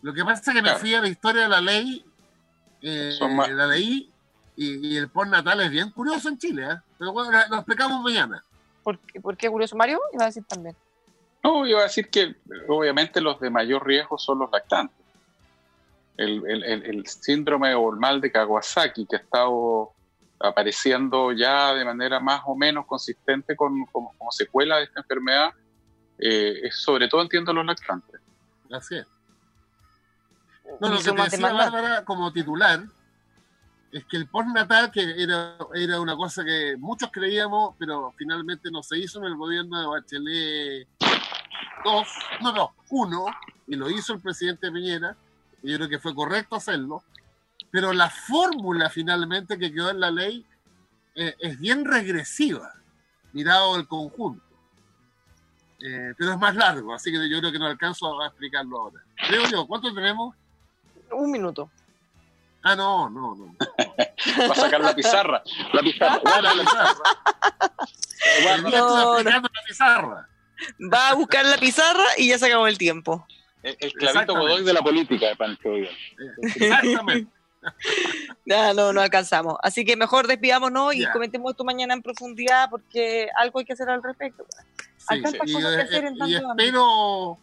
lo 0.00 0.14
que 0.14 0.24
pasa 0.24 0.52
es 0.52 0.56
que 0.56 0.62
me 0.62 0.74
fui 0.76 0.94
a 0.94 1.00
la 1.02 1.08
historia 1.08 1.42
de 1.42 1.48
la 1.48 1.60
ley, 1.60 2.04
eh, 2.82 3.12
Son 3.18 3.34
más- 3.36 3.48
la 3.50 3.66
leí, 3.66 4.10
y, 4.56 4.88
y 4.94 4.96
el 4.96 5.08
postnatal 5.08 5.60
es 5.60 5.70
bien 5.70 5.90
curioso 5.90 6.28
en 6.28 6.38
Chile, 6.38 6.66
¿eh? 6.70 6.76
pero 6.98 7.12
bueno, 7.12 7.30
lo 7.50 7.56
explicamos 7.56 8.02
mañana. 8.02 8.42
¿Por, 8.82 8.98
qué- 9.00 9.20
por 9.20 9.36
qué 9.36 9.48
curioso 9.50 9.76
Mario? 9.76 10.00
Iba 10.12 10.24
a 10.24 10.26
decir 10.26 10.44
también. 10.44 10.74
No, 11.42 11.66
iba 11.66 11.80
a 11.80 11.84
decir 11.84 12.08
que 12.08 12.34
obviamente 12.68 13.20
los 13.20 13.38
de 13.40 13.50
mayor 13.50 13.86
riesgo 13.86 14.18
son 14.18 14.38
los 14.40 14.50
lactantes. 14.50 14.96
El, 16.16 16.42
el- 16.48 16.64
el- 16.64 16.82
el 16.86 17.06
síndrome 17.06 17.74
o 17.74 17.92
el 17.92 17.98
mal 17.98 18.20
de 18.20 18.32
Kawasaki, 18.32 19.06
que 19.06 19.16
ha 19.16 19.18
estado 19.18 19.92
apareciendo 20.40 21.32
ya 21.32 21.74
de 21.74 21.84
manera 21.84 22.20
más 22.20 22.42
o 22.46 22.54
menos 22.56 22.86
consistente 22.86 23.54
con, 23.56 23.84
como, 23.86 24.14
como 24.16 24.30
secuela 24.32 24.76
de 24.78 24.84
esta 24.84 25.00
enfermedad, 25.00 25.50
eh, 26.18 26.60
es 26.62 26.76
sobre 26.76 27.08
todo 27.08 27.20
entiendo 27.22 27.52
los 27.52 27.64
lactantes. 27.66 28.20
Así 28.70 28.96
es. 28.96 29.06
No, 30.80 30.88
lo 30.88 30.98
que 30.98 31.12
te 31.12 31.22
decía. 31.22 31.52
Bárbara 31.52 32.04
como 32.04 32.32
titular 32.32 32.84
es 33.92 34.04
que 34.04 34.16
el 34.16 34.28
postnatal, 34.28 34.90
que 34.90 35.22
era, 35.22 35.56
era 35.74 36.00
una 36.00 36.16
cosa 36.16 36.44
que 36.44 36.76
muchos 36.78 37.10
creíamos, 37.10 37.74
pero 37.78 38.12
finalmente 38.16 38.70
no 38.70 38.82
se 38.82 38.98
hizo 38.98 39.20
en 39.20 39.26
el 39.26 39.36
gobierno 39.36 39.80
de 39.80 39.86
Bachelet 39.86 40.88
2, 41.84 42.08
no, 42.42 42.52
no, 42.52 42.74
1, 42.90 43.26
y 43.68 43.76
lo 43.76 43.88
hizo 43.88 44.12
el 44.12 44.20
presidente 44.20 44.70
Piñera, 44.70 45.16
y 45.62 45.70
yo 45.70 45.76
creo 45.76 45.88
que 45.88 45.98
fue 45.98 46.14
correcto 46.14 46.56
hacerlo, 46.56 47.02
pero 47.70 47.92
la 47.92 48.10
fórmula 48.10 48.90
finalmente 48.90 49.58
que 49.58 49.72
quedó 49.72 49.90
en 49.90 50.00
la 50.00 50.10
ley 50.10 50.44
eh, 51.14 51.34
es 51.38 51.58
bien 51.58 51.84
regresiva, 51.84 52.74
mirado 53.32 53.76
el 53.76 53.86
conjunto. 53.86 54.44
Eh, 55.78 56.14
pero 56.16 56.32
es 56.32 56.38
más 56.38 56.54
largo, 56.54 56.94
así 56.94 57.12
que 57.12 57.28
yo 57.28 57.38
creo 57.38 57.52
que 57.52 57.58
no 57.58 57.66
alcanzo 57.66 58.20
a 58.20 58.26
explicarlo 58.26 58.80
ahora. 58.80 59.02
Creo 59.28 59.46
yo, 59.48 59.66
¿cuánto 59.66 59.92
tenemos? 59.94 60.34
Un 61.12 61.30
minuto. 61.30 61.70
Ah, 62.62 62.74
no, 62.74 63.08
no, 63.08 63.34
no. 63.36 63.54
Va 63.60 64.52
a 64.52 64.54
sacar 64.54 64.80
la 64.80 64.94
pizarra. 64.94 65.42
La 65.72 65.82
pizarra. 65.82 66.20
Ah, 66.24 66.40
la 66.42 66.52
pizarra. 66.52 66.94
No, 68.70 69.22
no. 69.22 69.30
la 69.30 69.42
pizarra. 69.66 70.28
Va 70.92 71.10
a 71.10 71.14
buscar 71.14 71.44
la 71.44 71.58
pizarra 71.58 72.04
y 72.16 72.28
ya 72.28 72.38
se 72.38 72.46
acabó 72.46 72.66
el 72.66 72.78
tiempo. 72.78 73.26
El, 73.62 73.76
el 73.80 73.92
clavito. 73.92 74.34
Godoy 74.34 74.64
de 74.64 74.72
la 74.72 74.82
política 74.82 75.26
de 75.26 75.36
Pancho 75.36 75.70
Villa. 75.72 75.90
Eh, 75.90 76.30
Exactamente. 76.56 77.30
Ya, 78.44 78.72
no, 78.74 78.92
no 78.92 79.00
alcanzamos. 79.00 79.56
Así 79.60 79.84
que 79.84 79.96
mejor 79.96 80.28
despidámonos 80.28 80.94
y 80.94 81.00
Ya. 81.00 81.10
comentemos 81.10 81.50
esto 81.50 81.64
mañana 81.64 81.94
en 81.94 82.02
profundidad 82.02 82.70
porque 82.70 83.28
algo 83.36 83.58
hay 83.58 83.64
que 83.64 83.72
hacer 83.72 83.88
al 83.90 84.04
respecto. 84.04 84.46
Hay 85.08 85.18
Sí, 85.18 85.22
tantas 85.24 85.48
y, 85.48 85.56
eh, 85.56 85.80
hacer 85.82 86.04
en 86.04 86.14
y 86.14 86.18
tanto 86.18 86.52
espero 86.58 87.38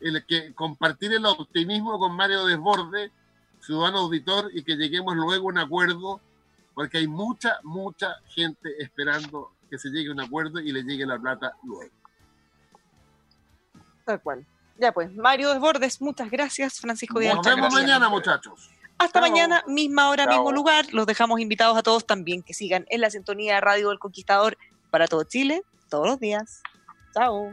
el 0.00 0.24
que 0.26 0.54
compartir 0.54 1.12
el 1.12 1.24
optimismo 1.26 1.98
con 1.98 2.14
Mario 2.14 2.44
Desborde, 2.44 3.10
ciudadano 3.60 3.98
auditor, 4.00 4.50
y 4.52 4.62
que 4.62 4.76
lleguemos 4.76 5.14
luego 5.16 5.48
a 5.48 5.52
un 5.52 5.58
acuerdo, 5.58 6.20
porque 6.74 6.98
hay 6.98 7.06
mucha, 7.06 7.58
mucha 7.62 8.16
gente 8.28 8.70
esperando 8.82 9.52
que 9.70 9.78
se 9.78 9.88
llegue 9.90 10.10
a 10.10 10.12
un 10.12 10.20
acuerdo 10.20 10.60
y 10.60 10.72
le 10.72 10.82
llegue 10.82 11.06
la 11.06 11.18
plata 11.18 11.52
luego. 11.62 11.90
Tal 14.04 14.20
cual. 14.20 14.46
Ya 14.78 14.92
pues, 14.92 15.12
Mario 15.14 15.50
Desbordes, 15.50 16.00
muchas 16.00 16.30
gracias. 16.30 16.80
Francisco 16.80 17.18
Díaz. 17.20 17.36
Nos 17.36 17.46
vemos 17.46 17.60
gracias. 17.60 17.82
mañana, 17.82 18.08
muchachos. 18.08 18.70
Hasta 18.98 19.20
Chao. 19.20 19.28
mañana, 19.28 19.62
misma 19.66 20.08
hora, 20.08 20.24
Chao. 20.24 20.34
mismo 20.34 20.52
lugar. 20.52 20.86
Los 20.92 21.06
dejamos 21.06 21.40
invitados 21.40 21.76
a 21.76 21.82
todos 21.82 22.06
también 22.06 22.42
que 22.42 22.54
sigan 22.54 22.84
en 22.88 23.00
la 23.00 23.10
sintonía 23.10 23.54
de 23.56 23.60
Radio 23.60 23.88
del 23.90 23.98
Conquistador 23.98 24.58
para 24.90 25.06
todo 25.06 25.24
Chile, 25.24 25.62
todos 25.88 26.06
los 26.06 26.20
días. 26.20 26.62
Chao. 27.12 27.52